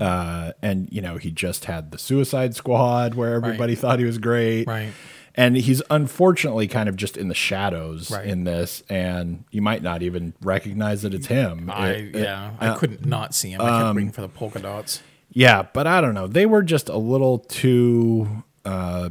Uh, 0.00 0.52
and 0.62 0.88
you 0.90 1.02
know 1.02 1.16
he 1.18 1.30
just 1.30 1.66
had 1.66 1.90
the 1.90 1.98
Suicide 1.98 2.54
Squad 2.54 3.14
where 3.14 3.34
everybody 3.34 3.74
thought 3.74 3.98
he 3.98 4.04
was 4.06 4.16
great, 4.18 4.66
Right. 4.66 4.92
And 5.36 5.56
he's 5.56 5.82
unfortunately 5.90 6.68
kind 6.68 6.88
of 6.88 6.94
just 6.96 7.16
in 7.16 7.26
the 7.28 7.34
shadows 7.34 8.10
Right. 8.10 8.24
in 8.26 8.44
this, 8.44 8.84
and 8.88 9.42
you 9.50 9.62
might 9.62 9.82
not 9.82 10.00
even 10.02 10.32
recognize 10.40 11.02
that 11.02 11.12
it's 11.12 11.26
him. 11.26 11.68
I 11.68 11.88
It- 11.90 12.16
it- 12.16 12.22
yeah. 12.22 12.50
I 12.60 12.74
couldn't 12.74 13.04
not 13.04 13.34
see 13.34 13.50
him. 13.50 13.60
I 13.60 13.82
kept 13.82 13.96
waiting 13.96 14.12
for 14.12 14.20
the 14.20 14.28
polka 14.28 14.60
dots. 14.60 15.02
yeah, 15.32 15.62
but 15.72 15.88
I 15.88 16.00
don't 16.00 16.14
know. 16.14 16.28
They 16.28 16.46
were 16.46 16.62
just 16.62 16.88
a 16.88 16.96
little 16.98 17.38
too 17.40 18.44
uh, 18.64 19.10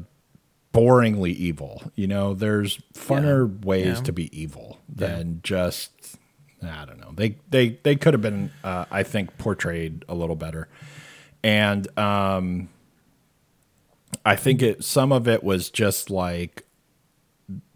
boringly 0.73 1.35
evil. 1.35 1.91
You 1.95 2.07
know, 2.07 2.33
there's 2.33 2.79
funner 2.95 3.63
ways 3.65 3.97
Yeah. 3.97 4.03
to 4.03 4.13
be 4.13 4.39
evil 4.41 4.79
than 4.87 5.41
just. 5.43 5.91
I 6.65 6.85
don't 6.85 6.99
know. 7.01 7.11
They 7.13 7.35
they 7.49 7.77
they 7.83 7.95
could 7.97 8.13
have 8.13 8.21
been, 8.21 8.49
uh, 8.63 8.85
I 8.89 9.03
think, 9.03 9.37
portrayed 9.37 10.05
a 10.07 10.15
little 10.15 10.37
better, 10.37 10.69
and 11.43 11.85
um, 11.99 12.69
I 14.25 14.35
think 14.35 14.61
it. 14.61 14.83
Some 14.83 15.11
of 15.11 15.27
it 15.27 15.43
was 15.43 15.69
just 15.69 16.09
like 16.09 16.65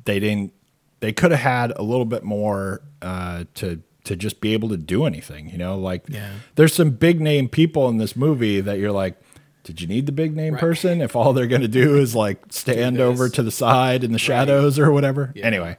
they 0.06 0.20
didn't. 0.20 0.54
They 1.00 1.14
could 1.14 1.32
have 1.32 1.42
had 1.42 1.72
a 1.76 1.84
little 1.84 2.06
bit 2.06 2.24
more 2.24 2.82
uh, 3.02 3.44
to 3.56 3.82
to 4.06 4.16
just 4.16 4.40
be 4.40 4.54
able 4.54 4.70
to 4.70 4.78
do 4.78 5.06
anything. 5.06 5.50
You 5.50 5.58
know, 5.58 5.78
like 5.78 6.06
Yeah. 6.10 6.32
there's 6.56 6.74
some 6.74 6.92
big 6.92 7.20
name 7.20 7.50
people 7.50 7.90
in 7.90 7.98
this 7.98 8.16
movie 8.16 8.62
that 8.62 8.80
you're 8.80 8.92
like, 8.94 9.20
did 9.66 9.82
you 9.82 9.88
need 9.88 10.06
the 10.06 10.14
big 10.14 10.34
name 10.36 10.54
Right. 10.54 10.60
person 10.62 11.02
if 11.02 11.14
all 11.16 11.34
they're 11.34 11.46
going 11.48 11.62
to 11.62 11.68
do 11.68 11.98
is 11.98 12.16
like 12.16 12.40
stand 12.50 13.00
over 13.02 13.28
to 13.28 13.44
the 13.44 13.52
side 13.52 14.04
in 14.06 14.14
the 14.14 14.18
shadows 14.20 14.80
or 14.80 14.92
whatever? 14.94 15.34
Yeah. 15.36 15.46
Anyway, 15.46 15.78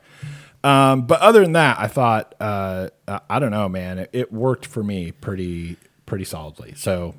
um, 0.62 1.06
but 1.06 1.20
other 1.20 1.40
than 1.40 1.52
that, 1.52 1.78
I 1.80 1.86
thought 1.88 2.34
uh, 2.38 2.88
uh, 3.08 3.20
I 3.30 3.38
don't 3.38 3.50
know, 3.50 3.68
man. 3.68 3.98
It, 4.00 4.10
it 4.12 4.32
worked 4.32 4.66
for 4.66 4.84
me 4.84 5.10
pretty 5.12 5.78
pretty 6.04 6.24
solidly. 6.24 6.74
So 6.76 7.14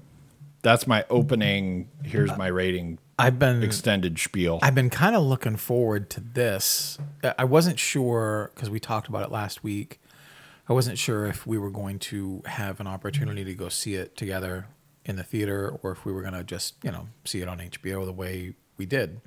that's 0.62 0.86
my 0.86 1.06
opening. 1.10 1.90
Here's 2.04 2.36
my 2.38 2.48
rating. 2.48 3.00
I've 3.20 3.38
been 3.38 3.62
Extended 3.62 4.18
spiel. 4.18 4.60
I've 4.62 4.76
been 4.76 4.90
kind 4.90 5.16
of 5.16 5.24
looking 5.24 5.58
forward 5.58 6.10
to 6.12 6.22
this. 6.22 6.98
I- 7.38 7.44
wasn't 7.44 7.78
sure 7.78 8.52
because 8.56 8.70
we 8.70 8.80
talked 8.80 9.08
about 9.10 9.24
it 9.24 9.32
last 9.32 9.64
week. 9.64 10.00
I 10.70 10.74
wasn't 10.74 10.98
sure 10.98 11.26
if 11.26 11.46
we 11.46 11.58
were 11.58 11.72
going 11.72 12.00
to 12.00 12.42
have 12.46 12.80
an 12.80 12.88
opportunity 12.88 13.44
to 13.44 13.54
go 13.54 13.70
see 13.70 13.96
it 13.96 14.16
together 14.16 14.68
in 15.04 15.16
the 15.16 15.24
theater 15.24 15.78
or 15.82 15.92
if 15.92 16.06
we 16.06 16.14
were 16.14 16.22
going 16.22 16.36
to 16.36 16.44
just, 16.44 16.76
you 16.84 16.92
know, 16.92 17.08
see 17.26 17.42
it 17.42 17.48
on 17.48 17.60
HBO 17.60 18.06
the 18.06 18.14
way 18.14 18.54
we 18.78 18.86
did. 18.86 19.20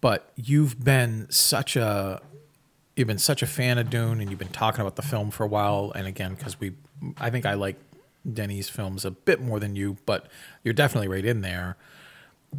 But 0.00 0.30
you've 0.36 0.84
been 0.84 1.26
such 1.30 1.76
a 1.76 2.20
you've 2.94 3.08
been 3.08 3.18
such 3.18 3.42
a 3.42 3.46
fan 3.46 3.78
of 3.78 3.90
Dune 3.90 4.20
and 4.20 4.30
you've 4.30 4.38
been 4.38 4.48
talking 4.48 4.82
about 4.82 4.94
the 4.94 5.02
film 5.02 5.30
for 5.32 5.42
a 5.42 5.48
while 5.48 5.90
and 5.96 6.06
again 6.06 6.36
cuz 6.36 6.60
we 6.60 6.74
I 7.18 7.30
think 7.30 7.44
I 7.46 7.54
like 7.54 7.76
Denny's 8.30 8.68
films 8.68 9.04
a 9.04 9.10
bit 9.10 9.40
more 9.40 9.58
than 9.58 9.74
you, 9.74 9.96
but 10.06 10.28
you're 10.62 10.74
definitely 10.74 11.08
right 11.08 11.24
in 11.24 11.40
there 11.40 11.76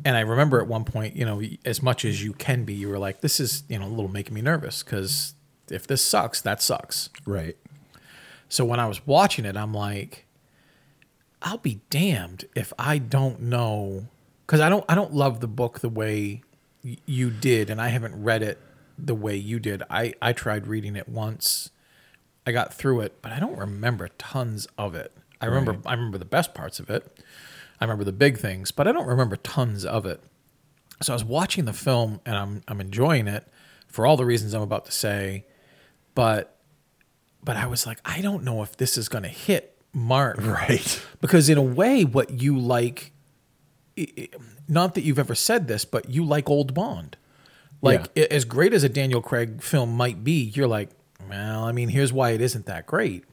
and 0.04 0.18
I 0.18 0.22
remember 0.22 0.60
at 0.60 0.68
one 0.68 0.84
point, 0.84 1.16
you 1.16 1.26
know, 1.26 1.42
as 1.64 1.82
much 1.82 2.04
as 2.06 2.24
you 2.24 2.34
can 2.34 2.66
be, 2.66 2.74
you 2.74 2.90
were 2.90 3.00
like, 3.00 3.22
"This 3.22 3.40
is, 3.40 3.64
you 3.70 3.80
know, 3.80 3.86
a 3.86 3.90
little 3.90 4.12
making 4.12 4.34
me 4.34 4.42
nervous 4.42 4.84
because 4.84 5.34
if 5.70 5.88
this 5.88 6.02
sucks, 6.04 6.42
that 6.42 6.62
sucks." 6.62 7.10
right. 7.26 7.56
So 8.50 8.64
when 8.66 8.80
I 8.80 8.88
was 8.88 9.06
watching 9.08 9.46
it, 9.46 9.58
I'm 9.58 9.74
like, 9.74 10.26
"I'll 11.42 11.58
be 11.58 11.82
damned 11.90 12.46
if 12.56 12.72
I 12.78 12.98
don't 12.98 13.42
know," 13.42 14.08
because 14.46 14.60
I 14.62 14.70
don't, 14.70 14.86
I 14.90 14.96
don't 14.96 15.14
love 15.14 15.40
the 15.40 15.48
book 15.48 15.80
the 15.80 15.90
way 15.90 16.42
y- 16.84 16.98
you 17.06 17.30
did, 17.30 17.70
and 17.70 17.82
I 17.82 17.88
haven't 17.90 18.22
read 18.24 18.42
it 18.44 18.60
the 18.98 19.16
way 19.16 19.36
you 19.36 19.60
did. 19.60 19.84
I, 19.90 20.14
I 20.22 20.32
tried 20.34 20.68
reading 20.68 20.96
it 20.96 21.10
once 21.10 21.70
I 22.48 22.52
got 22.52 22.74
through 22.74 23.02
it, 23.02 23.22
but 23.22 23.32
I 23.32 23.40
don't 23.40 23.58
remember 23.58 24.10
tons 24.18 24.68
of 24.78 24.96
it. 24.96 25.12
I 25.42 25.48
remember 25.48 25.72
Right. 25.74 25.82
I 25.88 25.94
remember 25.94 26.18
the 26.18 26.26
best 26.26 26.54
parts 26.54 26.80
of 26.80 26.90
it. 26.90 27.20
I 27.80 27.84
remember 27.86 28.04
the 28.04 28.12
big 28.14 28.38
things, 28.38 28.72
but 28.72 28.88
I 28.88 28.92
don't 28.92 29.08
remember 29.08 29.36
tons 29.36 29.86
of 29.86 30.06
it. 30.06 30.22
So 31.02 31.14
I 31.14 31.16
was 31.16 31.24
watching 31.26 31.66
the 31.66 31.74
film 31.74 32.22
and 32.26 32.36
I'm 32.38 32.62
I'm 32.68 32.80
enjoying 32.82 33.28
it 33.28 33.46
for 33.88 34.06
all 34.08 34.16
the 34.18 34.26
reasons 34.26 34.54
I'm 34.54 34.62
about 34.62 34.86
to 34.86 34.92
say, 34.92 35.46
but 36.14 36.58
but 37.44 37.58
I 37.58 37.68
was 37.68 37.86
like, 37.86 38.00
I 38.06 38.22
don't 38.22 38.44
know 38.44 38.64
if 38.64 38.76
this 38.78 38.98
is 38.98 39.08
going 39.10 39.24
to 39.24 39.30
hit 39.30 39.78
mark 39.94 40.38
Right. 40.42 41.02
because 41.22 41.48
in 41.50 41.58
a 41.58 41.62
way 41.62 42.04
what 42.04 42.30
you 42.42 42.58
like 42.60 43.12
not 44.68 44.94
that 44.96 45.04
you've 45.04 45.20
ever 45.20 45.36
said 45.36 45.68
this 45.70 45.86
but 45.86 46.10
you 46.10 46.26
like 46.26 46.50
old 46.50 46.74
bond 46.74 47.16
like 47.82 48.10
Yeah. 48.16 48.26
as 48.30 48.44
great 48.44 48.74
as 48.74 48.84
a 48.84 48.90
daniel 48.90 49.22
craig 49.22 49.62
film 49.62 49.96
might 49.96 50.22
be 50.24 50.52
you're 50.54 50.68
like 50.68 50.90
well 51.30 51.64
i 51.64 51.72
mean 51.72 51.88
here's 51.90 52.12
why 52.12 52.32
it 52.32 52.42
isn't 52.42 52.66
that 52.66 52.86
great 52.86 53.24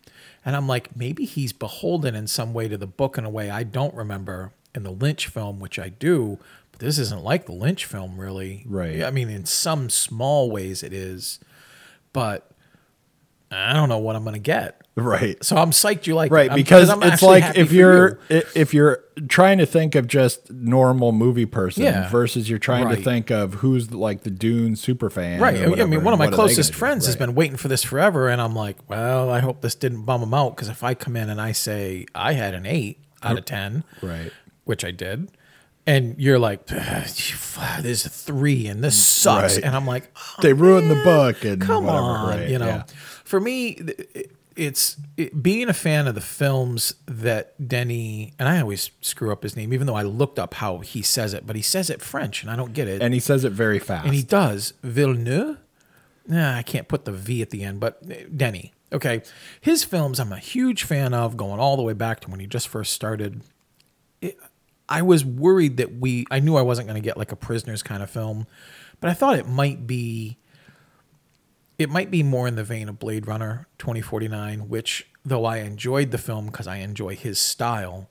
and 0.44 0.55
i'm 0.57 0.66
like 0.68 0.94
maybe 0.96 1.24
he's 1.24 1.52
beholden 1.52 2.14
in 2.14 2.26
some 2.26 2.52
way 2.55 2.68
to 2.68 2.76
the 2.78 2.87
book 2.87 3.18
in 3.18 3.24
a 3.24 3.31
way 3.31 3.50
i 3.50 3.62
don't 3.62 3.94
remember 3.94 4.52
in 4.74 4.83
the 4.83 4.90
lynch 4.90 5.26
film 5.26 5.59
which 5.61 5.78
i 5.78 5.88
do 5.88 6.38
but 6.70 6.81
this 6.81 6.98
isn't 6.98 7.22
like 7.24 7.46
the 7.46 7.52
lynch 7.52 7.85
film 7.85 8.18
really 8.18 8.64
Right. 8.66 9.02
i 9.02 9.11
mean 9.11 9.28
in 9.31 9.44
some 9.44 9.90
small 9.90 10.50
ways 10.50 10.83
it 10.83 10.92
is 10.92 11.38
but 12.12 12.50
i 13.53 13.73
don't 13.73 13.88
know 13.88 13.99
what 13.99 14.17
i'm 14.17 14.25
gonna 14.25 14.38
get 14.38 14.79
Right. 14.95 15.43
so 15.43 15.57
I'm 15.57 15.71
psyched 15.71 16.07
you 16.07 16.15
like 16.15 16.31
it. 16.31 16.35
Right, 16.35 16.51
I'm- 16.51 16.55
because 16.59 16.91
I'm 16.91 17.03
it's 17.03 17.23
like 17.23 17.57
if 17.57 17.73
you're 17.73 18.19
you. 18.29 18.43
if 18.55 18.75
you're 18.75 19.03
trying 19.27 19.57
to 19.57 19.65
think 19.65 19.95
of 19.95 20.07
just 20.07 20.51
normal 20.53 21.12
movie 21.12 21.47
person 21.47 21.85
Yeah. 21.85 22.11
versus 22.11 22.51
you're 22.51 22.59
trying 22.59 22.85
Right. 22.85 22.99
to 22.99 23.03
think 23.03 23.31
of 23.31 23.55
who's 23.55 23.91
like 23.95 24.23
the 24.25 24.29
Dune 24.31 24.77
super 24.77 25.09
fan. 25.09 25.41
Right. 25.41 25.62
or 25.67 25.81
I 25.81 25.87
mean, 25.87 26.05
one 26.05 26.12
of 26.12 26.19
my 26.19 26.27
what 26.27 26.29
are 26.29 26.31
they 26.33 26.37
closest 26.37 26.75
friends 26.75 27.07
has 27.07 27.17
been 27.17 27.35
waiting 27.35 27.57
for 27.57 27.69
this 27.69 27.83
forever, 27.83 28.29
and 28.29 28.38
I'm 28.43 28.55
like, 28.55 28.77
well, 28.87 29.31
I 29.31 29.41
hope 29.41 29.62
this 29.62 29.75
didn't 29.75 30.03
bum 30.03 30.23
him 30.23 30.35
out 30.35 30.57
because 30.57 30.69
if 30.69 30.85
I 30.85 30.93
come 30.93 31.17
in 31.17 31.31
and 31.31 31.41
I 31.41 31.53
say 31.53 32.05
I 32.15 32.35
had 32.35 32.53
an 32.53 32.67
eight 32.67 32.99
out 33.23 33.38
of 33.38 33.47
ten, 33.47 33.85
Right. 34.03 34.31
which 34.65 34.85
I 34.85 34.91
did, 34.91 35.31
and 35.87 36.17
you're 36.19 36.38
like, 36.38 36.67
there's 36.67 38.05
a 38.05 38.09
three 38.11 38.67
and 38.67 38.85
this 38.85 39.03
sucks, 39.03 39.55
Right. 39.57 39.65
and 39.65 39.75
I'm 39.75 39.87
like, 39.87 40.11
oh, 40.17 40.43
They 40.43 40.53
ruined 40.53 40.91
the 40.91 41.03
book 41.03 41.45
and 41.45 41.62
come 41.62 41.85
whatever, 41.87 42.05
on, 42.05 42.29
right, 42.29 42.49
you 42.49 42.59
know. 42.59 42.67
yeah. 42.67 42.83
For 43.33 43.40
me, 43.40 43.79
it's 44.57 44.99
it, 45.16 45.42
being 45.42 45.71
a 45.71 45.73
fan 45.73 46.07
of 46.07 46.14
the 46.14 46.21
films 46.21 46.97
that 47.07 47.66
Denny 47.66 48.35
and 48.38 48.47
I 48.47 48.61
always 48.61 48.90
screw 49.01 49.33
up 49.33 49.42
his 49.42 49.57
name, 49.57 49.73
even 49.73 49.87
though 49.87 49.95
I 49.95 50.03
looked 50.03 50.38
up 50.38 50.53
how 50.53 50.81
he 50.81 51.01
says 51.01 51.33
it, 51.33 51.47
but 51.47 51.57
he 51.57 51.62
says 51.62 51.88
it 51.88 52.03
French, 52.03 52.42
and 52.42 52.51
I 52.51 52.57
don't 52.57 52.75
get 52.75 52.88
it. 52.88 53.01
And 53.01 53.14
he 53.14 53.21
says 53.21 53.47
it 53.47 53.53
very 53.53 53.79
fast. 53.79 54.05
And 54.05 54.14
he 54.14 54.23
does. 54.23 54.75
Villeneuve? 54.83 55.57
Nah, 56.27 56.57
I 56.57 56.62
can't 56.62 56.88
put 56.88 57.07
the 57.07 57.12
V 57.12 57.40
at 57.40 57.49
the 57.49 57.62
end, 57.62 57.81
but 57.81 58.03
uh, 58.05 58.16
Denny. 58.37 58.75
Okay. 58.92 59.23
His 59.62 59.83
films 59.83 60.21
I'm 60.21 60.35
a 60.35 60.38
huge 60.38 60.83
fan 60.83 61.14
of, 61.14 61.38
going 61.38 61.59
all 61.59 61.79
the 61.79 61.83
way 61.83 61.95
back 61.95 62.21
to 62.21 62.31
when 62.31 62.38
he 62.38 62.47
just 62.47 62.68
first 62.68 62.92
started. 62.92 63.40
It, 64.21 64.38
I 64.90 65.01
was 65.01 65.25
worried 65.25 65.79
that 65.79 65.95
we, 65.95 66.27
I 66.31 66.40
knew 66.40 66.57
I 66.57 66.61
wasn't 66.61 66.87
going 66.87 67.01
to 67.01 67.09
get 67.09 67.16
like 67.16 67.33
a 67.33 67.37
Prisoners 67.37 67.83
kind 67.83 68.03
of 68.03 68.11
film, 68.11 68.47
but 69.01 69.09
I 69.09 69.14
thought 69.14 69.38
it 69.38 69.49
might 69.49 69.87
be, 69.87 70.37
it 71.83 71.90
might 71.90 72.11
be 72.11 72.23
more 72.23 72.47
in 72.47 72.55
the 72.55 72.64
vein 72.64 72.88
of 72.88 72.99
Blade 72.99 73.27
Runner 73.27 73.66
2049, 73.79 74.68
which 74.68 75.09
though 75.25 75.45
I 75.45 75.59
enjoyed 75.59 76.11
the 76.11 76.18
film 76.18 76.47
because 76.47 76.66
I 76.66 76.77
enjoy 76.77 77.16
his 77.16 77.40
style, 77.40 78.09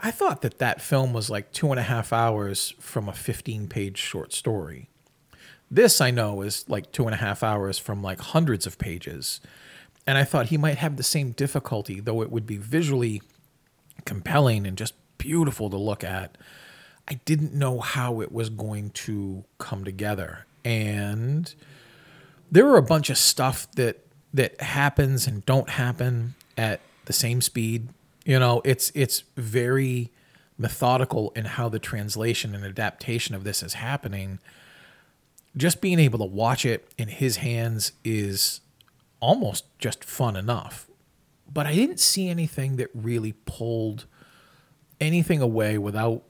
I 0.00 0.10
thought 0.10 0.42
that 0.42 0.58
that 0.58 0.80
film 0.80 1.12
was 1.12 1.30
like 1.30 1.52
two 1.52 1.70
and 1.70 1.78
a 1.78 1.84
half 1.84 2.12
hours 2.12 2.74
from 2.80 3.08
a 3.08 3.12
15 3.12 3.68
page 3.68 3.98
short 3.98 4.32
story. 4.32 4.88
This 5.70 6.00
I 6.00 6.10
know 6.10 6.42
is 6.42 6.68
like 6.68 6.92
two 6.92 7.04
and 7.04 7.14
a 7.14 7.18
half 7.18 7.42
hours 7.42 7.78
from 7.78 8.02
like 8.02 8.20
hundreds 8.20 8.66
of 8.66 8.78
pages. 8.78 9.40
And 10.06 10.16
I 10.16 10.24
thought 10.24 10.46
he 10.46 10.56
might 10.56 10.78
have 10.78 10.96
the 10.96 11.02
same 11.02 11.32
difficulty, 11.32 12.00
though 12.00 12.22
it 12.22 12.30
would 12.30 12.46
be 12.46 12.56
visually 12.56 13.20
compelling 14.04 14.66
and 14.66 14.78
just 14.78 14.94
beautiful 15.18 15.68
to 15.70 15.76
look 15.76 16.04
at. 16.04 16.38
I 17.08 17.14
didn't 17.24 17.52
know 17.52 17.80
how 17.80 18.20
it 18.20 18.32
was 18.32 18.48
going 18.48 18.90
to 18.90 19.44
come 19.58 19.84
together. 19.84 20.46
And 20.64 21.52
there 22.50 22.66
are 22.68 22.76
a 22.76 22.82
bunch 22.82 23.10
of 23.10 23.18
stuff 23.18 23.70
that 23.72 24.06
that 24.34 24.60
happens 24.60 25.26
and 25.26 25.44
don't 25.46 25.70
happen 25.70 26.34
at 26.56 26.80
the 27.06 27.12
same 27.12 27.40
speed. 27.40 27.88
You 28.24 28.38
know, 28.38 28.60
it's 28.64 28.92
it's 28.94 29.24
very 29.36 30.10
methodical 30.58 31.32
in 31.36 31.44
how 31.44 31.68
the 31.68 31.78
translation 31.78 32.54
and 32.54 32.64
adaptation 32.64 33.34
of 33.34 33.44
this 33.44 33.62
is 33.62 33.74
happening. 33.74 34.38
Just 35.56 35.80
being 35.80 35.98
able 35.98 36.18
to 36.18 36.24
watch 36.24 36.64
it 36.64 36.90
in 36.98 37.08
his 37.08 37.36
hands 37.38 37.92
is 38.04 38.60
almost 39.20 39.64
just 39.78 40.04
fun 40.04 40.36
enough. 40.36 40.88
But 41.52 41.66
I 41.66 41.74
didn't 41.74 42.00
see 42.00 42.28
anything 42.28 42.76
that 42.76 42.90
really 42.92 43.32
pulled 43.44 44.06
anything 45.00 45.40
away 45.40 45.78
without 45.78 46.22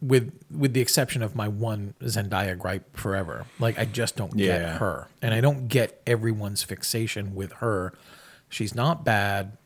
with 0.00 0.32
with 0.50 0.72
the 0.74 0.80
exception 0.80 1.22
of 1.22 1.34
my 1.34 1.48
one 1.48 1.94
Zendaya 2.02 2.58
gripe 2.58 2.96
forever. 2.96 3.46
Like 3.58 3.78
I 3.78 3.84
just 3.84 4.16
don't 4.16 4.36
Yeah. 4.36 4.58
get 4.58 4.68
her. 4.78 5.08
And 5.22 5.32
I 5.34 5.40
don't 5.40 5.68
get 5.68 6.00
everyone's 6.06 6.62
fixation 6.62 7.34
with 7.34 7.52
her. 7.54 7.92
She's 8.48 8.74
not 8.74 9.04
bad, 9.04 9.56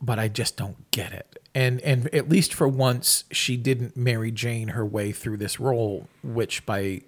but 0.00 0.18
I 0.18 0.28
just 0.28 0.56
don't 0.56 0.90
get 0.90 1.12
it. 1.12 1.38
And 1.54 1.80
and 1.80 2.06
at 2.14 2.28
least 2.28 2.54
for 2.54 2.68
once 2.68 3.24
she 3.32 3.56
didn't 3.56 3.96
Mary 3.96 4.30
Jane 4.30 4.68
her 4.68 4.86
way 4.86 5.10
through 5.12 5.38
this 5.38 5.58
role, 5.58 6.08
which 6.22 6.64
by 6.64 7.02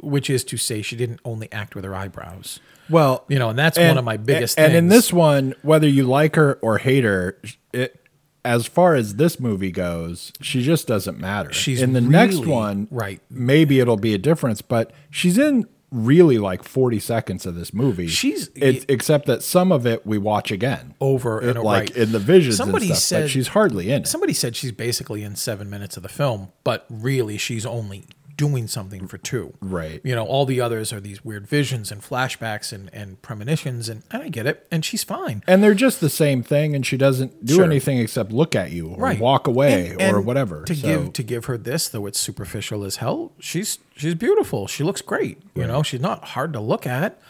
which 0.00 0.28
is 0.30 0.44
to 0.44 0.56
say 0.56 0.82
she 0.82 0.94
didn't 0.96 1.20
only 1.24 1.50
act 1.52 1.74
with 1.74 1.84
her 1.84 1.94
eyebrows. 1.94 2.60
Well, 2.90 3.24
You 3.28 3.38
know, 3.38 3.48
and 3.50 3.58
that's 3.58 3.78
one 3.78 3.96
of 3.96 4.04
my 4.04 4.18
biggest 4.18 4.58
And 4.58 4.74
in 4.74 4.88
this 4.88 5.10
one, 5.12 5.54
whether 5.62 5.88
you 5.88 6.04
like 6.04 6.36
her 6.36 6.58
or 6.60 6.76
hate 6.78 7.02
her, 7.04 7.38
it 7.72 7.98
as 8.44 8.66
far 8.66 8.94
as 8.94 9.16
this 9.16 9.40
movie 9.40 9.70
goes, 9.72 10.32
she 10.40 10.62
just 10.62 10.86
doesn't 10.86 11.18
matter. 11.18 11.52
She's 11.52 11.80
in 11.82 11.92
the 11.94 12.00
next 12.00 12.44
one, 12.46 12.88
right. 12.90 13.20
Maybe 13.30 13.80
it'll 13.80 13.96
be 13.96 14.14
a 14.14 14.18
difference, 14.18 14.60
but 14.62 14.92
she's 15.10 15.38
in 15.38 15.66
really 15.90 16.38
like 16.38 16.62
forty 16.64 16.98
seconds 16.98 17.46
of 17.46 17.54
this 17.54 17.72
movie. 17.72 18.08
She's- 18.08 18.48
it's, 18.56 18.84
except 18.88 19.26
that 19.26 19.42
some 19.44 19.70
of 19.70 19.86
it 19.86 20.04
we 20.04 20.18
watch 20.18 20.50
again 20.50 20.94
Over 21.00 21.38
and 21.38 21.56
It- 21.56 21.62
like 21.62 21.90
right. 21.90 21.96
in 21.96 22.10
the 22.12 22.18
visions 22.18 22.56
Somebody 22.56 22.86
stuff. 22.86 22.98
said- 22.98 23.30
she's 23.30 23.48
hardly 23.48 23.90
in 23.92 24.02
it. 24.02 24.08
Somebody 24.08 24.32
said 24.32 24.56
she's 24.56 24.72
basically 24.72 25.22
in 25.22 25.36
seven 25.36 25.70
minutes 25.70 25.96
of 25.96 26.02
the 26.02 26.08
film, 26.08 26.48
but 26.64 26.84
really 26.90 27.38
she's 27.38 27.64
only 27.64 28.04
doing 28.36 28.66
something 28.66 29.06
for 29.06 29.16
two. 29.18 29.54
Right. 29.60 30.00
You 30.04 30.14
know, 30.14 30.24
all 30.24 30.44
the 30.44 30.60
others 30.60 30.92
are 30.92 31.00
these 31.00 31.24
weird 31.24 31.46
visions 31.46 31.92
and 31.92 32.02
flashbacks 32.02 32.72
and, 32.72 32.90
and 32.92 33.20
premonitions, 33.22 33.88
and, 33.88 34.02
and 34.10 34.22
I 34.22 34.28
get 34.28 34.46
it, 34.46 34.66
and 34.70 34.84
she's 34.84 35.04
fine. 35.04 35.42
and 35.46 35.62
they're 35.62 35.74
just 35.74 36.00
the 36.00 36.10
same 36.10 36.42
thing, 36.42 36.74
and 36.74 36.84
she 36.84 36.96
doesn't 36.96 37.44
do 37.44 37.54
Sure. 37.56 37.64
anything 37.64 37.98
except 37.98 38.32
look 38.32 38.54
at 38.56 38.70
you 38.72 38.88
or 38.88 38.96
Right. 38.98 39.20
walk 39.20 39.46
away 39.46 39.90
And- 39.90 40.02
or 40.14 40.16
and 40.18 40.26
whatever. 40.26 40.64
To 40.64 40.74
So- 40.74 40.82
give 40.86 41.12
to 41.12 41.22
give 41.22 41.44
her 41.44 41.56
this, 41.56 41.88
though 41.88 42.06
it's 42.06 42.18
superficial 42.18 42.84
as 42.84 42.96
hell, 42.96 43.32
she's 43.38 43.78
she's 43.96 44.14
beautiful. 44.14 44.66
She 44.66 44.82
looks 44.82 45.02
great. 45.02 45.38
You 45.54 45.66
know, 45.66 45.82
she's 45.82 46.00
not 46.00 46.24
hard 46.24 46.52
to 46.54 46.60
look 46.60 46.86
at, 46.86 47.20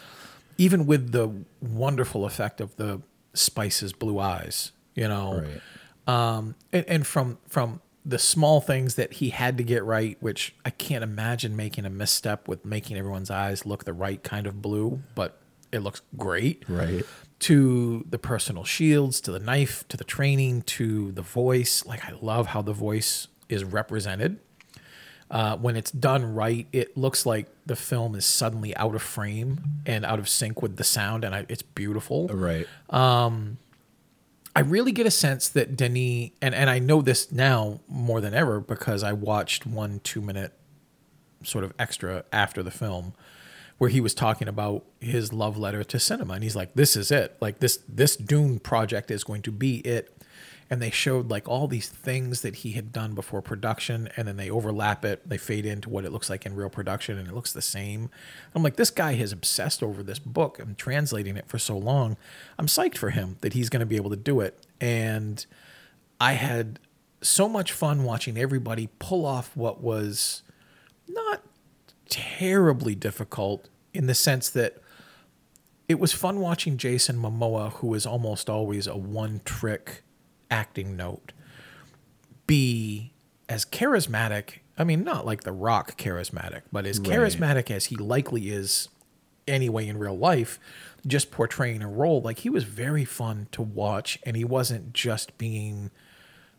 even 0.57 0.85
with 0.85 1.11
the 1.11 1.29
wonderful 1.61 2.25
effect 2.25 2.59
of 2.61 2.75
the 2.77 3.01
spices 3.33 3.93
blue 3.93 4.19
eyes. 4.19 4.71
You 4.95 5.07
know, 5.09 5.43
Right. 6.07 6.37
um, 6.37 6.55
and, 6.71 6.85
and 6.87 7.05
from 7.07 7.37
from 7.47 7.81
the 8.05 8.19
small 8.19 8.61
things 8.61 8.95
that 8.95 9.13
he 9.13 9.29
had 9.29 9.57
to 9.57 9.63
get 9.63 9.83
right, 9.83 10.15
which 10.19 10.55
I 10.63 10.69
can't 10.69 11.03
imagine 11.03 11.55
making 11.55 11.85
a 11.85 11.89
misstep 11.89 12.47
with 12.47 12.63
making 12.63 12.97
everyone's 12.97 13.31
eyes 13.31 13.65
look 13.65 13.85
the 13.85 13.93
right 13.93 14.21
kind 14.23 14.45
of 14.45 14.61
blue, 14.61 15.01
but 15.15 15.39
it 15.71 15.79
looks 15.79 16.01
great. 16.15 16.63
Right. 16.69 17.03
To 17.39 18.05
the 18.09 18.19
personal 18.19 18.63
shields, 18.63 19.19
to 19.21 19.31
the 19.31 19.39
knife, 19.39 19.87
to 19.89 19.97
the 19.97 20.03
training, 20.03 20.61
to 20.63 21.11
the 21.11 21.21
voice. 21.21 21.85
Like 21.85 22.05
I 22.05 22.13
love 22.21 22.47
how 22.47 22.61
the 22.61 22.73
voice 22.73 23.27
is 23.49 23.63
represented. 23.63 24.39
Uh, 25.29 25.57
when 25.57 25.75
it's 25.75 25.91
done 25.91 26.35
right, 26.35 26.67
it 26.71 26.95
looks 26.95 27.25
like 27.25 27.47
the 27.65 27.75
film 27.75 28.13
is 28.13 28.25
suddenly 28.25 28.75
out 28.77 28.93
of 28.93 29.01
frame 29.01 29.59
and 29.85 30.05
out 30.05 30.19
of 30.19 30.29
sync 30.29 30.61
with 30.61 30.77
the 30.77 30.83
sound, 30.83 31.23
and 31.23 31.33
I, 31.33 31.45
it's 31.49 31.63
beautiful. 31.63 32.27
right. 32.27 32.67
I 34.55 34.61
really 34.61 34.93
get 34.93 35.05
a 35.05 35.11
sense 35.11 35.49
that 35.49 35.75
Denis, 35.75 36.31
and, 36.41 36.55
and 36.55 36.69
I 36.69 36.79
know 36.79 37.01
this 37.01 37.31
now 37.31 37.81
more 37.89 38.21
than 38.21 38.33
ever 38.33 38.61
because 38.61 39.03
I 39.03 39.11
watched 39.11 39.65
one 39.65 39.99
two 40.03 40.21
minute 40.21 40.53
sort 41.43 41.63
of 41.63 41.73
extra 41.77 42.23
after 42.31 42.63
the 42.63 42.71
film 42.71 43.13
where 43.77 43.89
he 43.89 43.99
was 43.99 44.13
talking 44.13 44.47
about 44.47 44.85
his 45.01 45.33
love 45.33 45.57
letter 45.57 45.83
to 45.83 45.99
cinema. 45.99 46.35
And 46.35 46.43
he's 46.43 46.55
like, 46.55 46.73
this 46.75 46.95
is 46.95 47.11
it. 47.11 47.35
Like 47.41 47.59
this, 47.59 47.79
this 47.89 48.15
Dune 48.15 48.59
project 48.59 49.11
is 49.11 49.25
going 49.25 49.41
to 49.41 49.51
be 49.51 49.79
it. 49.79 50.14
And 50.69 50.81
they 50.81 50.89
showed 50.89 51.29
like 51.29 51.47
all 51.47 51.67
these 51.67 51.87
things 51.89 52.41
that 52.41 52.57
he 52.57 52.71
had 52.71 52.91
done 52.91 53.13
before 53.13 53.41
production, 53.41 54.09
and 54.17 54.27
then 54.27 54.37
they 54.37 54.49
overlap 54.49 55.05
it. 55.05 55.27
They 55.27 55.37
fade 55.37 55.65
into 55.65 55.89
what 55.89 56.05
it 56.05 56.11
looks 56.11 56.29
like 56.29 56.45
in 56.45 56.55
real 56.55 56.69
production, 56.69 57.19
and 57.19 57.27
it 57.27 57.35
looks 57.35 57.53
the 57.53 57.61
same. 57.61 58.09
I'm 58.55 58.63
like, 58.63 58.75
this 58.75 58.89
guy 58.89 59.13
has 59.13 59.31
obsessed 59.31 59.83
over 59.83 60.01
this 60.01 60.19
book 60.19 60.57
and 60.57 60.77
translating 60.77 61.37
it 61.37 61.47
for 61.47 61.59
so 61.59 61.77
long. 61.77 62.17
I'm 62.57 62.65
psyched 62.65 62.97
for 62.97 63.11
him 63.11 63.37
that 63.41 63.53
he's 63.53 63.69
going 63.69 63.81
to 63.81 63.85
be 63.85 63.95
able 63.95 64.09
to 64.09 64.15
do 64.15 64.39
it. 64.39 64.65
And 64.81 65.45
I 66.19 66.33
had 66.33 66.79
so 67.21 67.47
much 67.47 67.71
fun 67.71 68.03
watching 68.03 68.37
everybody 68.37 68.89
pull 68.99 69.25
off 69.25 69.55
what 69.55 69.81
was 69.81 70.41
not 71.07 71.43
terribly 72.09 72.95
difficult 72.95 73.69
in 73.93 74.07
the 74.07 74.15
sense 74.15 74.49
that 74.49 74.77
it 75.87 75.99
was 75.99 76.11
fun 76.11 76.39
watching 76.39 76.77
Jason 76.77 77.17
Momoa, 77.17 77.73
who 77.73 77.93
is 77.93 78.05
almost 78.05 78.49
always 78.49 78.87
a 78.87 78.97
one 78.97 79.41
trick 79.45 80.03
acting 80.55 80.95
note, 80.95 81.33
be 82.47 83.11
as 83.49 83.65
charismatic. 83.65 84.59
I 84.77 84.85
mean, 84.85 85.03
not 85.03 85.25
like 85.25 85.43
The 85.43 85.51
Rock 85.51 85.97
charismatic, 85.97 86.61
but 86.71 86.85
as 86.85 86.99
charismatic 86.99 87.69
as 87.69 87.85
he 87.85 87.97
likely 87.97 88.49
is 88.49 88.87
anyway 89.47 89.87
in 89.87 89.97
real 89.97 90.17
life, 90.17 90.57
just 91.05 91.29
portraying 91.29 91.81
a 91.81 91.89
role. 91.89 92.21
Like 92.21 92.39
he 92.39 92.49
was 92.49 92.63
very 92.63 93.03
fun 93.05 93.47
to 93.51 93.61
watch, 93.61 94.17
and 94.23 94.37
he 94.37 94.45
wasn't 94.45 94.93
just 94.93 95.37
being 95.37 95.91